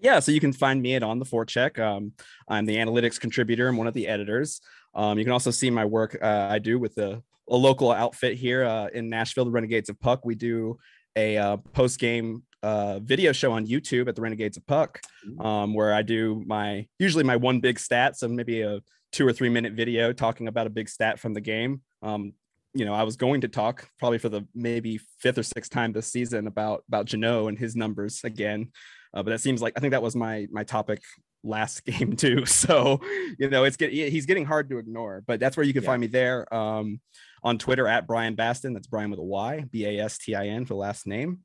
Yeah, 0.00 0.20
so 0.20 0.32
you 0.32 0.40
can 0.40 0.52
find 0.52 0.80
me 0.80 0.94
at 0.94 1.02
On 1.02 1.18
the 1.18 1.24
Forecheck. 1.24 1.78
Um, 1.78 2.12
I'm 2.48 2.66
the 2.66 2.76
analytics 2.76 3.20
contributor. 3.20 3.68
I'm 3.68 3.76
one 3.76 3.86
of 3.86 3.94
the 3.94 4.08
editors. 4.08 4.60
Um, 4.94 5.18
you 5.18 5.24
can 5.24 5.32
also 5.32 5.50
see 5.50 5.70
my 5.70 5.84
work 5.84 6.16
uh, 6.22 6.48
I 6.50 6.58
do 6.58 6.78
with 6.78 6.94
the 6.94 7.22
a 7.50 7.56
local 7.56 7.92
outfit 7.92 8.36
here 8.38 8.64
uh, 8.64 8.88
in 8.94 9.10
Nashville, 9.10 9.44
the 9.44 9.50
Renegades 9.50 9.90
of 9.90 10.00
Puck. 10.00 10.24
We 10.24 10.34
do 10.34 10.78
a 11.14 11.36
uh, 11.36 11.56
post 11.72 11.98
game 11.98 12.42
uh, 12.64 12.98
video 13.00 13.32
show 13.32 13.52
on 13.52 13.66
YouTube 13.66 14.08
at 14.08 14.16
the 14.16 14.22
Renegades 14.22 14.56
of 14.56 14.66
Puck, 14.66 15.00
um, 15.40 15.74
where 15.74 15.92
I 15.92 16.02
do 16.02 16.42
my 16.46 16.86
usually 16.98 17.24
my 17.24 17.36
one 17.36 17.60
big 17.60 17.78
stat, 17.78 18.16
so 18.16 18.26
maybe 18.28 18.62
a 18.62 18.80
two 19.12 19.26
or 19.26 19.32
three 19.32 19.48
minute 19.50 19.74
video 19.74 20.12
talking 20.12 20.48
about 20.48 20.66
a 20.66 20.70
big 20.70 20.88
stat 20.88 21.20
from 21.20 21.34
the 21.34 21.40
game. 21.40 21.82
Um, 22.02 22.32
you 22.72 22.84
know, 22.84 22.94
I 22.94 23.04
was 23.04 23.16
going 23.16 23.42
to 23.42 23.48
talk 23.48 23.88
probably 24.00 24.18
for 24.18 24.28
the 24.28 24.42
maybe 24.54 24.98
fifth 25.20 25.38
or 25.38 25.42
sixth 25.44 25.70
time 25.70 25.92
this 25.92 26.10
season 26.10 26.46
about 26.46 26.82
about 26.88 27.06
Jeannot 27.06 27.46
and 27.48 27.58
his 27.58 27.76
numbers 27.76 28.20
again. 28.24 28.72
Uh, 29.14 29.22
but 29.22 29.30
that 29.30 29.40
seems 29.40 29.62
like 29.62 29.74
I 29.76 29.80
think 29.80 29.92
that 29.92 30.02
was 30.02 30.16
my 30.16 30.48
my 30.50 30.64
topic 30.64 31.00
last 31.44 31.84
game 31.90 32.16
too. 32.16 32.46
So 32.46 33.00
you 33.38 33.48
know, 33.50 33.64
it's 33.64 33.76
get 33.76 33.92
he's 33.92 34.26
getting 34.26 34.44
hard 34.46 34.68
to 34.70 34.78
ignore. 34.78 35.22
But 35.26 35.38
that's 35.38 35.56
where 35.56 35.64
you 35.66 35.72
can 35.72 35.82
Yeah. 35.82 35.90
find 35.90 36.00
me 36.00 36.08
there 36.08 36.52
um, 36.52 37.00
on 37.44 37.58
Twitter 37.58 37.86
at 37.86 38.06
Brian 38.06 38.34
Bastin. 38.34 38.72
That's 38.72 38.88
Brian 38.88 39.10
with 39.10 39.20
a 39.20 39.22
Y, 39.22 39.64
B 39.70 39.84
A 39.86 40.00
S 40.04 40.18
T 40.18 40.34
I 40.34 40.46
N 40.48 40.64
for 40.64 40.74
the 40.74 40.78
last 40.80 41.06
name. 41.06 41.40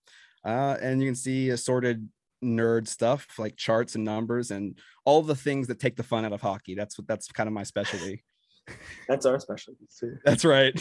Uh, 0.46 0.78
and 0.82 1.02
you 1.02 1.08
can 1.08 1.16
see 1.16 1.50
assorted 1.50 2.08
nerd 2.44 2.88
stuff 2.88 3.28
like 3.38 3.58
charts 3.58 3.96
and 3.96 4.06
numbers 4.06 4.52
and 4.52 4.78
all 5.06 5.22
the 5.22 5.36
things 5.36 5.68
that 5.68 5.80
take 5.80 5.96
the 5.98 6.04
fun 6.04 6.24
out 6.26 6.32
of 6.34 6.42
hockey. 6.42 6.76
That's 6.76 6.98
what 6.98 7.08
that's 7.08 7.28
kind 7.32 7.48
of 7.48 7.54
my 7.54 7.64
specialty. 7.64 8.24
That's 9.08 9.26
our 9.26 9.40
specialty 9.40 9.88
too. 10.00 10.18
That's 10.24 10.46
right. 10.46 10.80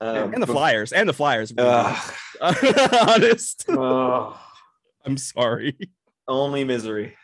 Um, 0.00 0.32
and 0.32 0.42
the 0.42 0.46
bef- 0.46 0.52
Flyers 0.52 0.92
and 0.92 1.08
the 1.08 1.12
Flyers. 1.12 1.52
Ugh. 1.58 2.14
honest. 2.40 3.64
oh, 3.68 4.40
I'm 5.04 5.16
sorry. 5.16 5.76
only 6.28 6.64
misery. 6.64 7.14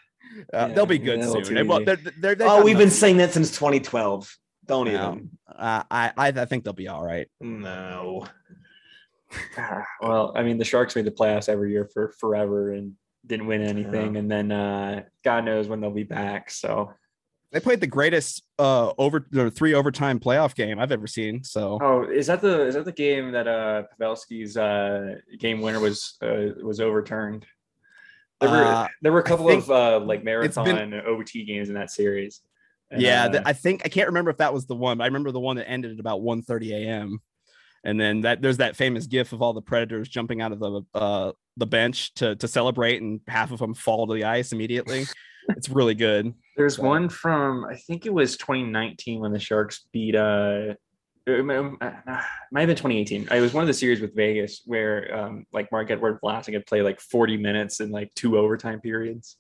Uh, 0.53 0.67
Yeah, 0.69 0.75
they'll 0.75 0.87
be 0.87 0.99
good 0.99 1.23
soon. 1.23 1.45
too 1.45 1.65
Well, 1.69 1.79
easy. 1.83 1.85
they're, 1.85 2.13
they're, 2.21 2.35
they 2.35 2.45
Oh, 2.45 2.63
we've 2.65 2.75
been 2.77 2.89
enough- 2.89 2.95
saying 2.95 3.17
that 3.19 3.33
since 3.33 3.51
2012. 3.53 4.37
Don't 4.67 4.87
Yeah. 4.87 5.13
even. 5.13 5.31
Uh, 5.49 5.83
I, 5.91 6.13
I 6.17 6.29
I 6.29 6.45
think 6.47 6.65
they'll 6.65 6.73
be 6.73 6.89
all 6.89 7.05
right. 7.05 7.29
No. 7.41 8.27
Well, 10.01 10.33
I 10.37 10.43
mean, 10.43 10.59
the 10.59 10.65
Sharks 10.65 10.95
made 10.97 11.05
the 11.07 11.11
playoffs 11.11 11.49
every 11.49 11.71
year 11.73 11.89
for 11.93 12.13
forever 12.19 12.73
and 12.73 12.93
didn't 13.27 13.47
win 13.47 13.63
anything. 13.63 14.17
And 14.17 14.31
then 14.31 14.53
uh, 14.53 15.05
God 15.23 15.45
knows 15.45 15.69
when 15.69 15.81
they'll 15.81 15.91
be 15.91 16.03
back. 16.03 16.51
So, 16.51 16.93
They 17.53 17.61
played 17.61 17.81
the 17.81 17.87
greatest 17.87 18.43
uh 18.59 18.93
over 18.99 19.27
the 19.31 19.51
three 19.51 19.75
overtime 19.75 20.21
playoff 20.21 20.55
game 20.55 20.79
I've 20.79 20.93
ever 20.93 21.07
seen. 21.07 21.43
So 21.43 21.79
oh, 21.81 22.03
is 22.05 22.27
that 22.27 22.41
the 22.41 22.67
is 22.67 22.75
that 22.75 22.85
the 22.85 22.93
game 22.93 23.33
that 23.33 23.49
uh 23.49 23.85
Pavelski's 23.99 24.57
uh 24.57 25.15
game 25.39 25.61
winner 25.61 25.81
was 25.81 26.17
uh, 26.23 26.55
was 26.63 26.81
overturned? 26.81 27.47
There 28.41 28.51
were 28.51 28.65
Uh, 28.65 28.89
there 29.03 29.13
were 29.13 29.21
a 29.21 29.25
I 29.25 29.29
couple 29.29 29.51
of 29.51 29.71
uh, 29.71 30.01
like 30.01 30.23
marathon 30.25 30.65
been- 30.67 30.95
OT 31.07 31.45
games 31.45 31.69
in 31.69 31.75
that 31.77 31.91
series. 31.91 32.43
And, 32.91 33.01
yeah, 33.01 33.25
uh, 33.25 33.29
th- 33.31 33.43
I 33.47 33.53
think 33.55 33.83
I 33.85 33.89
can't 33.89 34.09
remember 34.09 34.31
if 34.31 34.37
that 34.37 34.53
was 34.53 34.67
the 34.67 34.75
one, 34.77 34.99
but 34.99 35.05
I 35.05 35.07
remember 35.07 35.33
the 35.33 35.41
one 35.41 35.57
that 35.57 35.69
ended 35.69 35.93
at 35.93 36.01
about 36.01 36.21
1:30 36.21 36.73
a.m. 36.73 37.21
And 37.85 38.01
then 38.01 38.23
that 38.23 38.41
there's 38.41 38.57
that 38.57 38.77
famous 38.77 39.07
gif 39.07 39.33
of 39.33 39.43
all 39.43 39.53
the 39.53 39.61
predators 39.63 40.09
jumping 40.09 40.41
out 40.41 40.53
of 40.53 40.59
the 40.59 40.83
uh 40.95 41.33
the 41.57 41.67
bench 41.67 42.15
to 42.15 42.35
to 42.37 42.49
celebrate, 42.49 43.03
and 43.03 43.21
half 43.29 43.53
of 43.53 43.59
them 43.59 43.75
fall 43.75 44.07
to 44.07 44.15
the 44.15 44.25
ice 44.25 44.53
immediately. 44.53 45.05
it's 45.51 45.69
really 45.69 45.95
good. 45.95 46.33
There's 46.57 46.77
So- 46.77 46.83
one 46.85 47.09
from 47.09 47.65
I 47.67 47.77
think 47.77 48.07
it 48.07 48.15
was 48.15 48.37
2019 48.39 49.21
when 49.21 49.33
the 49.33 49.39
Sharks 49.39 49.85
beat 49.93 50.15
uh 50.17 50.75
it 51.27 51.43
might 51.43 51.57
have 51.57 51.81
been 52.53 52.77
2018. 52.77 53.29
It 53.31 53.41
was 53.41 53.55
one 53.55 53.63
of 53.63 53.69
the 53.69 53.73
series 53.75 54.01
with 54.01 54.15
Vegas 54.15 54.63
where 54.67 55.15
um 55.17 55.47
like 55.53 55.71
Marc-Edouard 55.73 56.21
Vlasic 56.23 56.53
had 56.55 56.67
played 56.67 56.83
like 56.83 57.01
40 57.01 57.37
minutes 57.39 57.81
in 57.81 57.91
like 57.91 58.13
two 58.15 58.39
overtime 58.39 58.81
periods. 58.81 59.37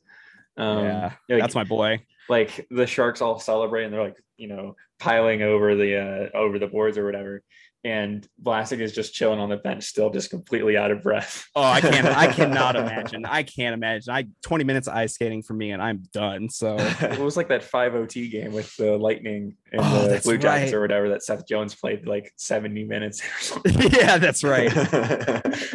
Um 0.56 0.84
yeah, 0.84 1.12
like, 1.28 1.40
that's 1.40 1.54
my 1.54 1.64
boy. 1.64 2.00
like 2.28 2.66
the 2.70 2.86
Sharks 2.86 3.20
all 3.22 3.38
celebrate 3.38 3.84
and 3.84 3.92
they're 3.92 4.02
like, 4.02 4.16
you 4.36 4.48
know, 4.48 4.76
piling 4.98 5.42
over 5.42 5.74
the 5.74 5.96
uh 6.32 6.36
over 6.36 6.58
the 6.58 6.66
boards 6.68 6.96
or 6.98 7.04
whatever. 7.04 7.42
And 7.86 8.26
Vlasic 8.42 8.80
is 8.80 8.92
just 8.94 9.12
chilling 9.12 9.38
on 9.38 9.50
the 9.50 9.58
bench, 9.58 9.84
still 9.84 10.08
just 10.08 10.30
completely 10.30 10.74
out 10.78 10.90
of 10.90 11.02
breath. 11.02 11.46
Oh, 11.54 11.62
I 11.62 11.82
can't. 11.82 12.06
I 12.06 12.26
cannot 12.32 12.76
imagine. 12.76 13.26
I 13.26 13.42
can't 13.42 13.74
imagine. 13.74 14.10
I 14.14 14.26
20 14.42 14.64
minutes 14.64 14.88
of 14.88 14.94
ice 14.94 15.12
skating 15.12 15.42
for 15.42 15.52
me, 15.52 15.70
and 15.72 15.82
I'm 15.82 16.02
done. 16.14 16.48
So 16.48 16.76
It 17.00 17.18
was 17.18 17.36
like 17.36 17.48
that 17.48 17.62
five 17.62 17.94
OT 17.94 18.30
game 18.30 18.52
with 18.54 18.74
the 18.78 18.96
Lightning 18.96 19.56
and 19.70 19.82
Oh, 19.84 20.08
the 20.08 20.18
Blue 20.20 20.38
Jackets 20.38 20.72
right. 20.72 20.74
or 20.78 20.80
whatever 20.80 21.10
that 21.10 21.22
Seth 21.22 21.46
Jones 21.46 21.74
played 21.74 22.06
like 22.06 22.32
70 22.36 22.84
minutes 22.84 23.20
or 23.22 23.40
something. 23.42 23.90
yeah, 23.92 24.16
that's 24.16 24.42
right. 24.42 24.72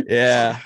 Yeah, 0.08 0.58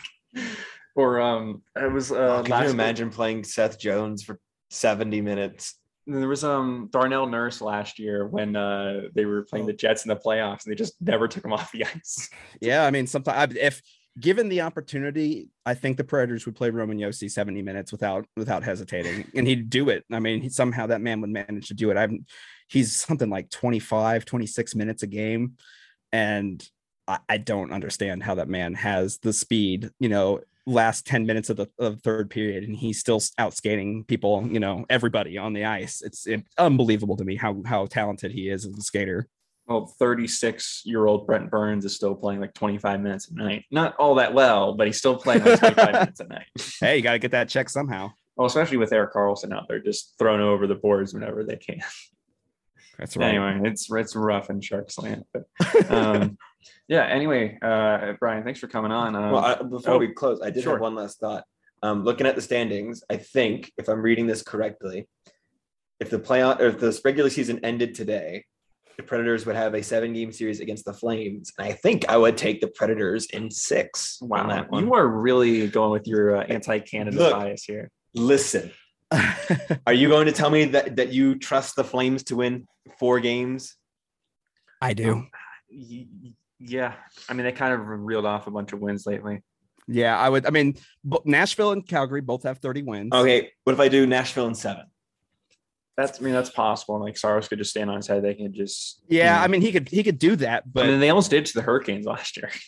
Or 0.95 1.19
um 1.19 1.61
it 1.75 1.91
was 1.91 2.11
uh 2.13 2.37
Oh, 2.39 2.43
can 2.43 2.63
you 2.63 2.69
imagine 2.69 3.09
playing 3.09 3.43
Seth 3.43 3.77
Jones 3.79 4.23
for 4.23 4.39
70 4.69 5.19
minutes? 5.21 5.75
There 6.05 6.27
was 6.27 6.43
um 6.43 6.89
Darnell 6.91 7.27
Nurse 7.27 7.61
last 7.61 7.97
year 7.99 8.27
when 8.27 8.55
uh 8.55 9.03
they 9.15 9.25
were 9.25 9.43
playing 9.43 9.65
the 9.65 9.73
Jets 9.73 10.03
in 10.05 10.09
the 10.09 10.15
playoffs 10.15 10.65
and 10.65 10.71
they 10.71 10.75
just 10.75 10.95
never 11.01 11.27
took 11.27 11.45
him 11.45 11.53
off 11.53 11.71
the 11.71 11.85
ice. 11.85 12.29
yeah. 12.59 12.85
I 12.85 12.91
mean, 12.91 13.07
sometimes 13.07 13.55
if 13.55 13.81
given 14.19 14.49
the 14.49 14.61
opportunity, 14.61 15.49
I 15.65 15.73
think 15.73 15.97
the 15.97 16.03
Predators 16.03 16.45
would 16.45 16.55
play 16.55 16.69
Roman 16.69 16.97
Josi 16.97 17.29
70 17.29 17.61
minutes 17.61 17.91
without 17.91 18.25
without 18.35 18.63
hesitating, 18.63 19.31
and 19.35 19.47
he'd 19.47 19.69
do 19.69 19.89
it. 19.89 20.03
I 20.11 20.19
mean, 20.19 20.41
he, 20.41 20.49
somehow 20.49 20.87
that 20.87 21.01
man 21.01 21.21
would 21.21 21.29
manage 21.29 21.67
to 21.69 21.73
do 21.73 21.89
it. 21.91 21.97
I've 21.97 22.13
he's 22.67 22.93
something 22.93 23.29
like 23.29 23.49
25, 23.49 24.25
26 24.25 24.75
minutes 24.75 25.03
a 25.03 25.07
game, 25.07 25.53
and 26.11 26.63
I, 27.07 27.19
I 27.27 27.37
don't 27.37 27.71
understand 27.71 28.23
how 28.23 28.35
that 28.35 28.49
man 28.49 28.75
has 28.75 29.17
the 29.19 29.33
speed. 29.33 29.89
You 29.99 30.09
know, 30.09 30.41
last 30.65 31.05
10 31.05 31.25
minutes 31.25 31.49
of 31.49 31.57
the, 31.57 31.67
of 31.77 32.01
third 32.01 32.29
period 32.29 32.63
and 32.63 32.75
he's 32.75 32.99
still 32.99 33.21
out 33.37 33.53
skating 33.53 34.03
people 34.05 34.47
you 34.49 34.59
know 34.59 34.85
everybody 34.89 35.37
on 35.37 35.53
the 35.53 35.65
ice 35.65 36.01
it's 36.01 36.25
it, 36.25 36.45
unbelievable 36.57 37.17
to 37.17 37.25
me 37.25 37.35
how 37.35 37.61
how 37.65 37.85
talented 37.85 38.31
he 38.31 38.49
is 38.49 38.65
as 38.65 38.77
a 38.77 38.81
skater 38.81 39.27
Well, 39.67 39.87
36 39.99 40.83
year 40.85 41.05
old 41.05 41.27
Brent 41.27 41.49
Burns 41.51 41.83
is 41.85 41.95
still 41.95 42.15
playing 42.15 42.39
like 42.41 42.53
25 42.53 43.01
minutes 43.01 43.29
a 43.29 43.33
night. 43.33 43.65
Not 43.71 43.95
all 43.97 44.15
that 44.15 44.33
well, 44.33 44.73
but 44.73 44.87
he's 44.87 44.97
still 44.97 45.17
playing 45.17 45.43
like 45.43 45.59
25 45.59 45.91
minutes 45.93 46.19
a 46.19 46.27
night. 46.27 46.47
hey 46.79 46.97
you 46.97 47.01
got 47.01 47.13
to 47.13 47.19
get 47.19 47.31
that 47.31 47.49
check 47.49 47.69
somehow 47.69 48.11
Well, 48.37 48.47
especially 48.47 48.77
with 48.77 48.93
Erik 48.93 49.13
Karlsson 49.13 49.53
out 49.53 49.67
there, 49.67 49.79
just 49.79 50.15
thrown 50.17 50.39
over 50.39 50.65
the 50.67 50.75
boards 50.75 51.13
whenever 51.13 51.43
they 51.43 51.57
can. 51.57 51.81
That's 52.97 53.17
right. 53.17 53.29
Anyway, 53.29 53.69
it's 53.69 53.91
it's 53.91 54.15
rough 54.15 54.49
in 54.49 54.61
Sharks 54.61 54.97
land, 54.99 55.23
but 55.33 55.43
um, 55.91 56.37
yeah. 56.87 57.05
Anyway, 57.05 57.57
uh, 57.61 58.13
Brian, 58.19 58.43
thanks 58.43 58.59
for 58.59 58.67
coming 58.67 58.91
on. 58.91 59.15
Um, 59.15 59.31
Well, 59.31 59.45
I, 59.45 59.61
before 59.61 59.95
oh, 59.95 59.97
we 59.97 60.09
close, 60.13 60.39
I 60.41 60.49
did 60.49 60.63
sure. 60.63 60.73
have 60.73 60.81
one 60.81 60.95
last 60.95 61.19
thought. 61.19 61.43
Um, 61.81 62.03
looking 62.03 62.25
at 62.27 62.35
the 62.35 62.41
standings, 62.41 63.03
I 63.09 63.17
think 63.17 63.71
if 63.77 63.89
I'm 63.89 64.01
reading 64.01 64.25
this 64.25 64.41
correctly, 64.41 65.07
if 65.99 66.09
the 66.09 66.19
playoff 66.19 66.59
or 66.59 66.67
if 66.67 66.79
this 66.79 67.01
regular 67.03 67.29
season 67.29 67.59
ended 67.63 67.93
today, 67.93 68.45
the 68.97 69.03
Predators 69.03 69.45
would 69.45 69.55
have 69.55 69.73
a 69.73 69.81
seven 69.83 70.13
game 70.13 70.31
series 70.31 70.59
against 70.59 70.85
the 70.85 70.93
Flames. 70.93 71.51
And 71.57 71.67
I 71.67 71.73
think 71.73 72.07
I 72.09 72.17
would 72.17 72.37
take 72.37 72.61
the 72.61 72.67
Predators 72.67 73.25
in 73.27 73.49
six. 73.49 74.19
on 74.21 74.29
wow, 74.29 74.47
that 74.47 74.69
one. 74.71 74.85
you 74.85 74.93
are 74.93 75.07
really 75.07 75.67
going 75.67 75.91
with 75.91 76.07
your 76.07 76.37
uh, 76.37 76.43
anti-Canada 76.43 77.17
Look. 77.17 77.33
bias 77.33 77.63
here. 77.63 77.89
Listen, 78.13 78.71
are 79.87 79.93
you 79.93 80.09
going 80.09 80.27
to 80.27 80.31
tell 80.31 80.49
me 80.49 80.65
that, 80.65 80.95
that 80.97 81.09
you 81.09 81.37
trust 81.39 81.75
the 81.75 81.83
Flames 81.83 82.23
to 82.25 82.35
win 82.35 82.67
four 82.99 83.19
games? 83.19 83.75
I 84.81 84.93
do. 84.93 85.25
Y- 85.71 86.07
y- 86.23 86.33
Yeah, 86.65 86.93
I 87.29 87.33
mean 87.33 87.45
they 87.45 87.51
kind 87.51 87.73
of 87.73 87.81
reeled 87.85 88.25
off 88.25 88.47
a 88.47 88.51
bunch 88.51 88.73
of 88.73 88.79
wins 88.79 89.05
lately. 89.05 89.41
Yeah, 89.87 90.17
I 90.17 90.29
would. 90.29 90.45
I 90.45 90.49
mean, 90.49 90.75
Nashville 91.25 91.71
and 91.71 91.85
Calgary 91.85 92.21
both 92.21 92.43
have 92.43 92.59
30 92.59 92.83
wins. 92.83 93.13
Okay, 93.13 93.51
what 93.65 93.73
if 93.73 93.79
I 93.79 93.89
do 93.89 94.07
Nashville 94.07 94.47
in 94.47 94.55
seven? 94.55 94.85
That's 95.97 96.19
I 96.19 96.23
mean 96.23 96.33
that's 96.33 96.49
possible. 96.49 96.99
Like 96.99 97.17
Saros 97.17 97.47
could 97.47 97.59
just 97.59 97.71
stand 97.71 97.89
on 97.89 97.97
his 97.97 98.07
head. 98.07 98.23
They 98.23 98.33
can 98.33 98.53
just 98.53 99.03
Yeah, 99.07 99.37
you 99.37 99.43
I 99.43 99.47
mean, 99.47 99.61
he 99.61 99.71
could 99.71 99.89
he 99.89 100.03
could 100.03 100.17
do 100.17 100.35
that, 100.37 100.63
But 100.65 100.81
but 100.81 100.87
then 100.87 100.99
they 100.99 101.09
almost 101.09 101.29
did 101.29 101.45
to 101.47 101.53
the 101.53 101.61
Hurricanes 101.61 102.05
last 102.05 102.37
year. 102.37 102.49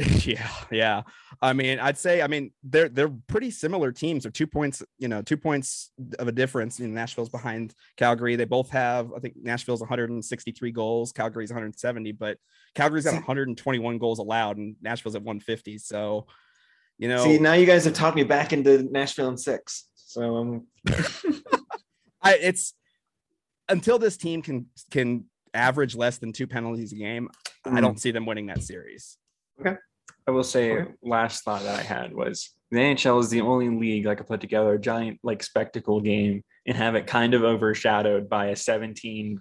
yeah, 0.24 0.48
yeah. 0.70 1.02
I 1.42 1.52
mean, 1.52 1.78
I'd 1.78 1.98
say, 1.98 2.22
I 2.22 2.26
mean, 2.26 2.52
they're 2.62 2.88
they're 2.88 3.12
pretty 3.26 3.50
similar 3.50 3.92
teams. 3.92 4.22
They're 4.22 4.32
two 4.32 4.46
points, 4.46 4.82
you 4.98 5.08
know, 5.08 5.20
two 5.22 5.36
points 5.36 5.90
of 6.18 6.28
a 6.28 6.32
difference. 6.32 6.80
You 6.80 6.88
know, 6.88 6.94
Nashville's 6.94 7.28
behind 7.28 7.74
Calgary. 7.96 8.36
They 8.36 8.44
both 8.44 8.70
have, 8.70 9.12
I 9.14 9.18
think, 9.18 9.34
Nashville's 9.40 9.80
163 9.80 10.72
goals, 10.72 11.12
Calgary's 11.12 11.50
170, 11.50 12.12
but 12.12 12.38
Calgary's 12.74 13.04
got 13.04 13.14
121 13.14 13.98
goals 13.98 14.18
allowed, 14.20 14.56
and 14.56 14.76
Nashville's 14.80 15.16
at 15.16 15.22
150. 15.22 15.78
So, 15.78 16.26
you 16.98 17.08
know, 17.08 17.24
See, 17.24 17.38
now 17.38 17.52
you 17.54 17.66
guys 17.66 17.84
have 17.84 17.94
talked 17.94 18.16
me 18.16 18.24
back 18.24 18.52
into 18.52 18.82
Nashville 18.90 19.28
in 19.28 19.36
six. 19.36 19.88
So 19.94 20.36
um, 20.36 20.66
I 22.22 22.34
it's 22.36 22.74
until 23.68 23.98
this 23.98 24.16
team 24.16 24.42
can 24.42 24.66
can 24.90 25.24
average 25.52 25.94
less 25.94 26.18
than 26.18 26.32
two 26.32 26.46
penalties 26.46 26.92
a 26.92 26.96
game, 26.96 27.28
I 27.64 27.70
Mm. 27.70 27.80
don't 27.82 28.00
see 28.00 28.10
them 28.12 28.24
winning 28.26 28.46
that 28.46 28.62
series. 28.62 29.16
I 30.30 30.32
will 30.32 30.44
say 30.44 30.72
Okay. 30.72 30.92
last 31.02 31.42
thought 31.44 31.62
that 31.64 31.76
I 31.78 31.82
had 31.82 32.14
was 32.14 32.50
the 32.70 32.78
NHL 32.78 33.20
is 33.20 33.30
the 33.30 33.40
only 33.40 33.68
league 33.68 34.04
that 34.04 34.16
could 34.16 34.28
put 34.28 34.40
together 34.40 34.72
a 34.74 34.78
giant 34.80 35.18
like 35.24 35.42
spectacle 35.42 36.00
game 36.00 36.44
and 36.66 36.76
have 36.76 36.94
it 36.94 37.08
kind 37.08 37.34
of 37.34 37.42
overshadowed 37.42 38.28
by 38.28 38.46
a 38.46 38.56
17 38.56 39.40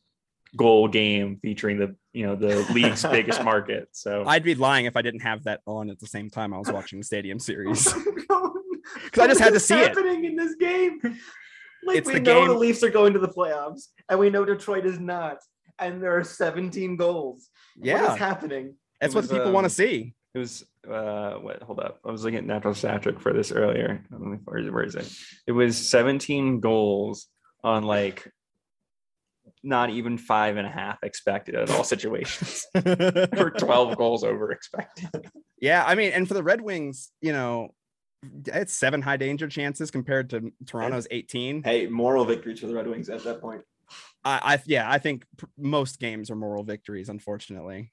goal 0.55 0.87
game 0.87 1.37
featuring 1.43 1.77
the 1.77 1.95
you 2.11 2.25
know 2.25 2.35
the 2.35 2.65
league's 2.73 3.03
biggest 3.11 3.43
market. 3.43 3.87
So 3.91 4.23
I'd 4.25 4.43
be 4.43 4.55
lying 4.55 4.85
if 4.85 4.97
I 4.97 5.03
didn't 5.03 5.19
have 5.19 5.43
that 5.43 5.61
on 5.67 5.91
at 5.91 5.99
the 5.99 6.07
same 6.07 6.31
time 6.31 6.55
I 6.55 6.57
was 6.57 6.71
watching 6.71 6.97
the 6.99 7.05
Stadium 7.05 7.37
Series. 7.49 7.93
Because 7.93 9.19
I 9.23 9.27
just 9.27 9.39
had 9.39 9.53
to 9.53 9.59
see 9.59 9.75
it. 9.79 9.89
happening 9.89 10.25
in 10.25 10.35
this 10.35 10.55
game. 10.55 10.99
Like 11.83 11.97
It's 11.97 12.07
we 12.07 12.15
the 12.15 12.19
know 12.21 12.47
the 12.47 12.57
Leafs 12.57 12.81
are 12.83 12.89
going 12.89 13.13
to 13.13 13.19
the 13.19 13.27
playoffs, 13.27 13.89
and 14.09 14.19
we 14.19 14.31
know 14.31 14.43
Detroit 14.43 14.87
is 14.87 14.99
not, 14.99 15.37
and 15.77 16.01
there 16.01 16.17
are 16.17 16.23
17 16.23 16.97
goals. 16.97 17.47
what 17.77 17.85
Yeah, 17.85 18.11
is 18.13 18.17
happening? 18.19 18.73
that's 18.99 19.13
what 19.13 19.29
people 19.29 19.51
want 19.53 19.65
um, 19.65 19.69
to 19.69 19.75
see. 19.75 20.13
it 20.33 20.39
was 20.39 20.65
uh 20.87 21.33
what 21.33 21.61
hold 21.61 21.79
up. 21.79 21.99
I 22.05 22.11
was 22.11 22.23
looking 22.23 22.39
at 22.39 22.45
natural 22.45 22.73
stat 22.73 23.01
trick 23.01 23.19
for 23.19 23.33
this 23.33 23.51
earlier. 23.51 24.05
Where 24.45 24.59
is 24.59 24.67
it? 24.67 24.73
Where 24.73 24.83
is 24.83 24.95
it? 24.95 25.13
It 25.47 25.51
was 25.51 25.77
17 25.89 26.59
goals 26.59 27.27
on 27.63 27.83
like 27.83 28.31
not 29.63 29.89
even 29.89 30.17
five 30.17 30.57
and 30.57 30.65
a 30.65 30.69
half 30.69 31.03
expected 31.03 31.55
at 31.55 31.69
all 31.69 31.83
situations. 31.83 32.65
for 32.73 33.51
12 33.57 33.97
goals 33.97 34.23
over 34.23 34.51
expected. 34.51 35.09
yeah, 35.61 35.83
I 35.85 35.95
mean, 35.95 36.11
and 36.11 36.27
for 36.27 36.33
the 36.33 36.43
Red 36.43 36.61
Wings, 36.61 37.11
you 37.21 37.33
know, 37.33 37.69
it's 38.45 38.73
seven 38.73 39.01
high 39.01 39.17
danger 39.17 39.47
chances 39.47 39.91
compared 39.91 40.29
to 40.31 40.51
Toronto's 40.65 41.07
18. 41.09 41.63
Hey, 41.63 41.87
moral 41.87 42.25
victories 42.25 42.59
for 42.59 42.67
the 42.67 42.75
Red 42.75 42.87
Wings 42.87 43.09
at 43.09 43.23
that 43.23 43.41
point. 43.41 43.61
I, 44.23 44.39
I 44.55 44.63
yeah, 44.65 44.89
I 44.89 44.97
think 44.99 45.25
pr- 45.37 45.45
most 45.57 45.99
games 45.99 46.29
are 46.29 46.35
moral 46.35 46.63
victories, 46.63 47.09
unfortunately. 47.09 47.91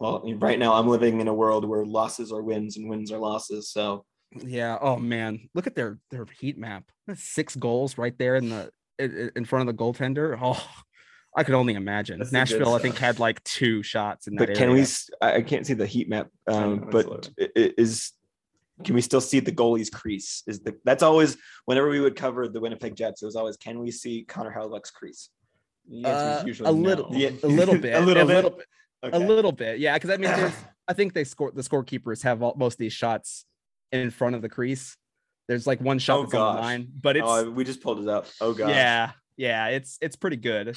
Well, 0.00 0.22
right 0.38 0.58
now 0.58 0.72
I'm 0.74 0.88
living 0.88 1.20
in 1.20 1.28
a 1.28 1.34
world 1.34 1.64
where 1.68 1.84
losses 1.84 2.32
are 2.32 2.42
wins 2.42 2.76
and 2.76 2.88
wins 2.88 3.12
are 3.12 3.18
losses. 3.18 3.68
So 3.70 4.04
Yeah. 4.34 4.78
Oh 4.80 4.96
man, 4.96 5.48
look 5.54 5.66
at 5.66 5.74
their 5.74 5.98
their 6.10 6.26
heat 6.40 6.58
map. 6.58 6.84
That's 7.06 7.22
six 7.22 7.54
goals 7.54 7.98
right 7.98 8.16
there 8.18 8.36
in 8.36 8.48
the 8.48 8.70
in 8.98 9.30
in 9.36 9.44
front 9.44 9.68
of 9.68 9.76
the 9.76 9.82
goaltender. 9.82 10.36
Oh, 10.42 10.66
I 11.36 11.44
could 11.44 11.54
only 11.54 11.74
imagine. 11.74 12.18
That's 12.18 12.32
Nashville, 12.32 12.74
I 12.74 12.80
think, 12.80 12.96
had 12.98 13.20
like 13.20 13.40
two 13.44 13.84
shots 13.84 14.26
in 14.26 14.34
that. 14.34 14.48
but 14.48 14.56
can 14.56 14.68
we? 14.70 14.72
area. 14.78 14.82
s- 14.82 15.10
I 15.20 15.34
I 15.36 15.42
can't 15.42 15.64
see 15.64 15.74
the 15.74 15.86
heat 15.86 16.08
map. 16.08 16.28
Um, 16.48 16.88
but 16.90 17.06
low. 17.06 17.20
i- 17.38 17.44
i- 17.56 17.74
is 17.78 18.10
can 18.84 18.94
we 18.96 19.00
still 19.02 19.20
see 19.20 19.38
the 19.38 19.52
goalie's 19.52 19.90
crease? 19.90 20.42
Is 20.48 20.58
the 20.60 20.74
that's 20.84 21.02
always 21.04 21.36
whenever 21.66 21.88
we 21.88 22.00
would 22.00 22.16
cover 22.16 22.48
the 22.48 22.58
Winnipeg 22.60 22.96
Jets, 22.96 23.22
it 23.22 23.26
was 23.26 23.36
always 23.36 23.56
can 23.56 23.78
we 23.78 23.90
see 23.92 24.24
Connor 24.24 24.52
Hellebuyck's 24.56 24.90
crease? 24.90 25.28
The 25.88 25.98
answer 26.08 26.30
is 26.38 26.42
Uh, 26.42 26.46
usually 26.46 26.68
a 26.68 26.72
little, 26.72 27.10
no. 27.12 27.18
Yeah. 27.18 27.30
a 27.44 27.46
little 27.46 27.78
bit, 27.86 27.94
A 27.94 28.00
little 28.00 28.26
bit? 28.26 28.34
little 28.34 28.50
bit, 28.50 28.66
Okay. 29.02 29.16
a 29.16 29.20
little 29.20 29.52
bit. 29.52 29.78
Yeah, 29.78 29.94
because 29.94 30.10
I 30.10 30.16
mean, 30.16 30.30
there's, 30.30 30.52
I 30.88 30.92
think 30.92 31.14
they 31.14 31.24
score 31.24 31.50
the 31.50 31.62
scorekeepers 31.62 32.22
have 32.22 32.42
all, 32.42 32.54
most 32.56 32.74
of 32.74 32.78
these 32.78 32.92
shots 32.92 33.44
in 33.92 34.10
front 34.10 34.34
of 34.36 34.42
the 34.42 34.48
crease. 34.48 34.96
There's 35.48 35.66
like 35.66 35.80
one 35.80 35.98
shot 35.98 36.18
Oh, 36.18 36.22
that's 36.22 36.34
on 36.34 36.40
the 36.54 36.60
gosh. 36.60 36.62
line, 36.64 36.88
but 37.00 37.16
it's 37.16 37.26
oh, 37.28 37.50
we 37.50 37.64
just 37.64 37.82
pulled 37.82 38.00
it 38.00 38.08
up. 38.08 38.26
Oh 38.40 38.52
god. 38.52 38.68
yeah, 38.70 39.12
yeah, 39.36 39.68
it's 39.68 39.98
it's 40.00 40.16
pretty 40.16 40.36
good. 40.36 40.76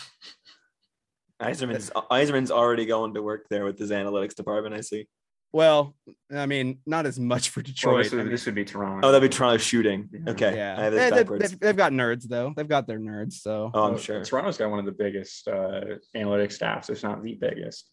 Yzerman's 1.42 1.90
Yzerman's 1.90 2.52
already 2.52 2.86
going 2.86 3.14
to 3.16 3.22
work 3.22 3.48
there 3.50 3.66
with 3.66 3.78
his 3.78 3.92
analytics 3.92 4.36
department. 4.36 4.76
I 4.76 4.82
see. 4.82 5.08
Well, 5.52 5.96
I 6.34 6.48
mean, 6.48 6.80
not 6.88 7.06
as 7.06 7.20
much 7.20 7.50
for 7.50 7.60
Well, 7.60 7.66
Detroit. 7.66 8.04
this, 8.06 8.14
I 8.14 8.16
would, 8.16 8.24
mean, 8.24 8.32
this 8.32 8.46
would 8.48 8.56
be 8.56 8.66
Toronto. 8.66 9.08
Oh, 9.08 9.12
that'd 9.12 9.30
be 9.30 9.36
Toronto 9.36 9.58
shooting. 9.58 10.10
Yeah. 10.12 10.32
Okay. 10.32 10.56
yeah, 10.56 10.76
I 10.80 10.84
have 10.86 10.94
They- 10.94 11.00
this 11.00 11.10
they- 11.12 11.18
backwards. 11.18 11.50
they've, 11.52 11.60
they've 11.60 11.78
got 11.78 11.92
nerds 11.92 12.24
though. 12.28 12.54
They've 12.56 12.68
got 12.68 12.88
their 12.88 13.00
nerds. 13.00 13.34
So 13.34 13.70
Oh, 13.74 13.84
I'm 13.84 13.98
sure. 14.00 14.24
Toronto's 14.24 14.58
got 14.58 14.72
one 14.72 14.80
of 14.80 14.86
the 14.86 14.92
biggest 14.94 15.48
uh, 15.48 15.82
analytics 16.16 16.54
staffs, 16.54 16.90
It's 16.90 17.04
not 17.04 17.22
the 17.22 17.36
biggest. 17.36 17.92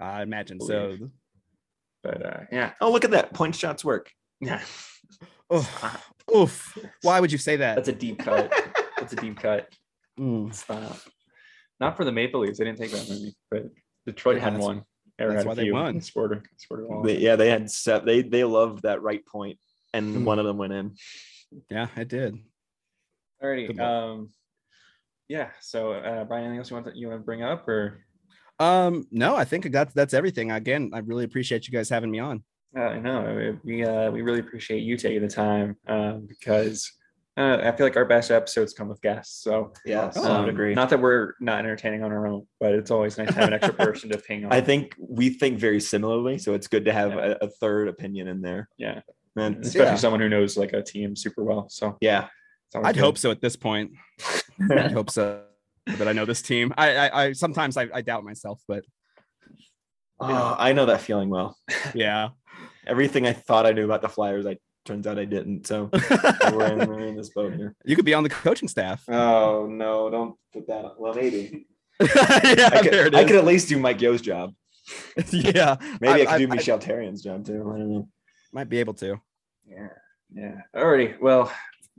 I 0.00 0.22
imagine 0.22 0.60
so. 0.60 0.96
But 2.02 2.24
uh, 2.24 2.40
yeah, 2.50 2.72
Oh, 2.80 2.90
look 2.90 3.04
at 3.04 3.10
that. 3.10 3.32
Point 3.34 3.54
shots 3.54 3.84
work. 3.84 4.10
yeah, 4.40 4.62
Oh, 5.50 6.00
oof. 6.36 6.78
Why 7.02 7.20
would 7.20 7.30
you 7.32 7.38
say 7.38 7.56
that? 7.56 7.76
that's 7.76 7.88
a 7.88 7.92
deep 7.92 8.18
cut. 8.20 8.50
That's 8.98 9.12
a 9.12 9.16
deep 9.16 9.38
cut. 9.38 9.68
Mm. 10.18 10.52
Stop. 10.54 10.98
Not 11.78 11.96
for 11.96 12.04
the 12.04 12.12
Maple 12.12 12.40
Leafs. 12.40 12.58
They 12.58 12.64
didn't 12.66 12.76
take 12.78 12.90
that 12.90 13.08
many, 13.08 13.34
but 13.50 13.70
Detroit 14.04 14.36
Yeah, 14.36 14.42
had 14.42 14.52
that's- 14.54 14.66
one. 14.66 14.84
Air 15.18 15.28
that's 15.32 15.38
had 15.38 15.46
a 15.46 15.48
why 15.48 15.54
they 15.54 15.70
won. 15.70 16.00
Scored, 16.02 16.32
a- 16.32 16.42
scored. 16.58 17.04
They- 17.06 17.16
yeah, 17.18 17.36
they 17.36 17.48
had 17.48 17.70
set. 17.70 18.04
They 18.04 18.20
they 18.20 18.44
loved 18.44 18.82
that 18.82 19.00
right 19.00 19.24
point, 19.24 19.58
and 19.94 20.14
Hmm. 20.16 20.24
one 20.26 20.38
of 20.38 20.44
them 20.44 20.58
went 20.58 20.74
in. 20.74 20.94
Yeah, 21.70 21.86
I 21.96 22.04
did. 22.04 22.36
Alrighty. 23.42 23.78
Um, 23.80 24.30
yeah. 25.28 25.50
So, 25.60 25.92
uh, 25.92 26.24
Brian, 26.24 26.44
anything 26.44 26.58
else 26.58 26.68
you 26.70 26.76
want 26.76 26.86
to, 26.86 26.92
you 26.98 27.08
want 27.08 27.20
to 27.20 27.24
bring 27.24 27.42
up, 27.42 27.66
or 27.66 28.04
Um, 28.60 29.06
no, 29.10 29.34
I 29.34 29.44
think 29.44 29.72
that's 29.72 29.92
that's 29.94 30.14
everything. 30.14 30.52
Again, 30.52 30.90
I 30.92 30.98
really 30.98 31.24
appreciate 31.24 31.66
you 31.66 31.72
guys 31.72 31.88
having 31.88 32.10
me 32.10 32.18
on. 32.20 32.44
uh, 32.78 32.94
no, 32.98 33.56
we 33.64 33.84
uh, 33.84 34.10
we 34.10 34.22
really 34.22 34.40
appreciate 34.40 34.80
you 34.82 34.96
taking 34.96 35.22
the 35.22 35.28
time 35.28 35.76
um, 35.88 36.26
because 36.28 36.92
uh, 37.38 37.56
I 37.62 37.72
feel 37.72 37.86
like 37.86 37.96
our 37.96 38.04
best 38.04 38.30
episodes 38.30 38.74
come 38.74 38.88
with 38.88 39.00
guests. 39.00 39.42
So, 39.42 39.72
Yeah, 39.86 40.12
Oh, 40.14 40.30
I 40.30 40.36
um, 40.36 40.44
would 40.44 40.50
agree. 40.54 40.74
not 40.74 40.90
that 40.90 41.00
we're 41.00 41.34
not 41.40 41.60
entertaining 41.60 42.04
on 42.04 42.12
our 42.12 42.26
own, 42.26 42.46
but 42.60 42.74
it's 42.74 42.90
always 42.90 43.16
nice 43.16 43.28
to 43.28 43.34
have 43.34 43.48
an 43.48 43.54
extra 43.54 43.72
person 43.72 44.10
to 44.10 44.18
ping 44.18 44.44
on. 44.46 44.52
I 44.52 44.60
think 44.60 44.94
we 44.98 45.30
think 45.30 45.58
very 45.58 45.80
similarly, 45.80 46.36
so 46.38 46.52
it's 46.52 46.66
good 46.66 46.84
to 46.84 46.92
have 46.92 47.12
Yeah. 47.14 47.34
a, 47.40 47.46
a 47.46 47.48
third 47.48 47.88
opinion 47.88 48.28
in 48.28 48.42
there. 48.42 48.68
yeah, 48.76 49.00
And 49.36 49.64
especially 49.64 49.92
Yeah. 49.92 49.96
someone 49.96 50.20
who 50.20 50.28
knows 50.28 50.58
like 50.58 50.74
a 50.74 50.82
team 50.82 51.16
super 51.16 51.44
well. 51.44 51.68
So, 51.70 51.96
yeah, 52.02 52.28
I'd 52.74 52.94
good. 52.94 53.00
hope 53.04 53.16
so 53.16 53.30
at 53.30 53.40
this 53.40 53.56
point. 53.56 53.92
I'd 54.70 54.92
hope 54.92 55.08
so. 55.10 55.44
That 55.86 56.08
I 56.08 56.12
know 56.12 56.24
this 56.24 56.42
team. 56.42 56.72
I 56.76 56.96
I, 56.96 57.24
I 57.26 57.32
sometimes 57.32 57.76
I, 57.76 57.88
I 57.92 58.02
doubt 58.02 58.24
myself, 58.24 58.60
but 58.68 58.84
Oh, 60.22 60.56
I 60.58 60.72
know 60.74 60.86
that 60.86 61.00
feeling 61.00 61.30
well. 61.30 61.56
yeah. 61.94 62.28
Everything 62.86 63.26
I 63.26 63.32
thought 63.32 63.64
I 63.66 63.72
knew 63.72 63.84
about 63.84 64.02
the 64.02 64.08
Flyers, 64.08 64.46
I 64.46 64.58
turns 64.84 65.06
out 65.06 65.18
I 65.18 65.24
didn't. 65.24 65.66
So 65.66 65.88
we're 66.52 66.66
in, 66.72 66.88
we're 66.88 67.00
in 67.00 67.16
this 67.16 67.30
boat 67.30 67.54
here. 67.54 67.74
you 67.84 67.96
could 67.96 68.04
be 68.04 68.14
on 68.14 68.22
the 68.22 68.28
coaching 68.28 68.68
staff. 68.68 69.02
Oh 69.08 69.66
no, 69.70 70.10
don't 70.10 70.36
put 70.52 70.66
that 70.66 70.84
on. 70.84 70.92
Well, 70.98 71.14
maybe 71.14 71.66
yeah, 72.00 72.08
I 72.72 72.80
could, 72.82 72.92
there 72.92 73.06
it 73.06 73.14
I 73.14 73.24
could 73.24 73.36
at 73.36 73.44
least 73.44 73.68
do 73.68 73.78
Mike 73.78 74.00
Yeo's 74.00 74.20
job. 74.20 74.52
yeah, 75.30 75.76
Maybe 76.00 76.26
I, 76.26 76.32
I- 76.32 76.38
could 76.38 76.46
do 76.46 76.52
I- 76.52 76.56
Michel 76.56 76.78
Therrien's 76.78 77.22
job 77.22 77.44
too. 77.46 77.54
I 77.74 77.78
don't 77.78 77.92
know. 77.92 78.08
might 78.52 78.68
be 78.68 78.78
able 78.80 78.94
to. 78.94 79.20
Yeah, 79.66 79.88
yeah. 80.32 80.54
Alrighty. 80.76 81.18
Well, 81.20 81.50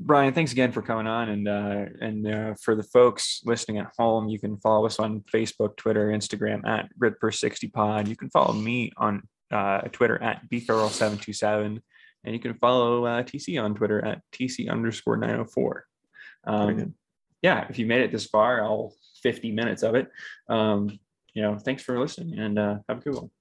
Brian, 0.04 0.34
thanks 0.34 0.52
again 0.52 0.72
for 0.72 0.82
coming 0.82 1.06
on, 1.08 1.30
and 1.30 1.48
uh, 1.48 1.86
and 2.02 2.28
uh, 2.28 2.54
for 2.62 2.76
the 2.76 2.84
folks 2.84 3.42
listening 3.46 3.78
at 3.78 3.92
home, 3.98 4.28
you 4.30 4.40
can 4.40 4.58
follow 4.58 4.86
us 4.86 5.00
on 5.00 5.22
Facebook, 5.34 5.78
Twitter, 5.78 6.10
Instagram 6.10 6.66
at 6.66 6.90
Grid 6.98 7.20
per 7.20 7.32
sixty 7.32 7.68
Pod. 7.68 8.08
You 8.08 8.16
can 8.16 8.30
follow 8.30 8.54
me 8.54 8.92
on 8.98 9.22
uh, 9.52 9.82
Twitter 9.92 10.22
at 10.22 10.50
bfarrell 10.50 10.90
seven 10.90 11.18
two 11.18 11.34
seven. 11.34 11.82
and 12.24 12.34
you 12.34 12.40
can 12.40 12.54
follow 12.56 13.06
uh, 13.06 13.24
TC 13.24 13.62
on 13.62 13.76
Twitter 13.76 14.04
at 14.04 14.22
TC 14.32 14.70
underscore 14.70 15.18
904. 15.18 15.86
Um, 16.46 16.96
yeah, 17.42 17.66
if 17.70 17.80
you 17.80 17.86
made 17.86 18.02
it 18.02 18.12
this 18.12 18.26
far, 18.28 18.62
all 18.64 18.94
50 19.24 19.52
minutes 19.52 19.84
of 19.84 19.96
it, 19.96 20.10
um, 20.48 21.00
you 21.34 21.42
know, 21.42 21.58
thanks 21.58 21.84
for 21.84 22.00
listening 22.00 22.38
and 22.40 22.60
uh, 22.60 22.78
have 22.88 23.00
a 23.00 23.02
good 23.02 23.16
one. 23.16 23.32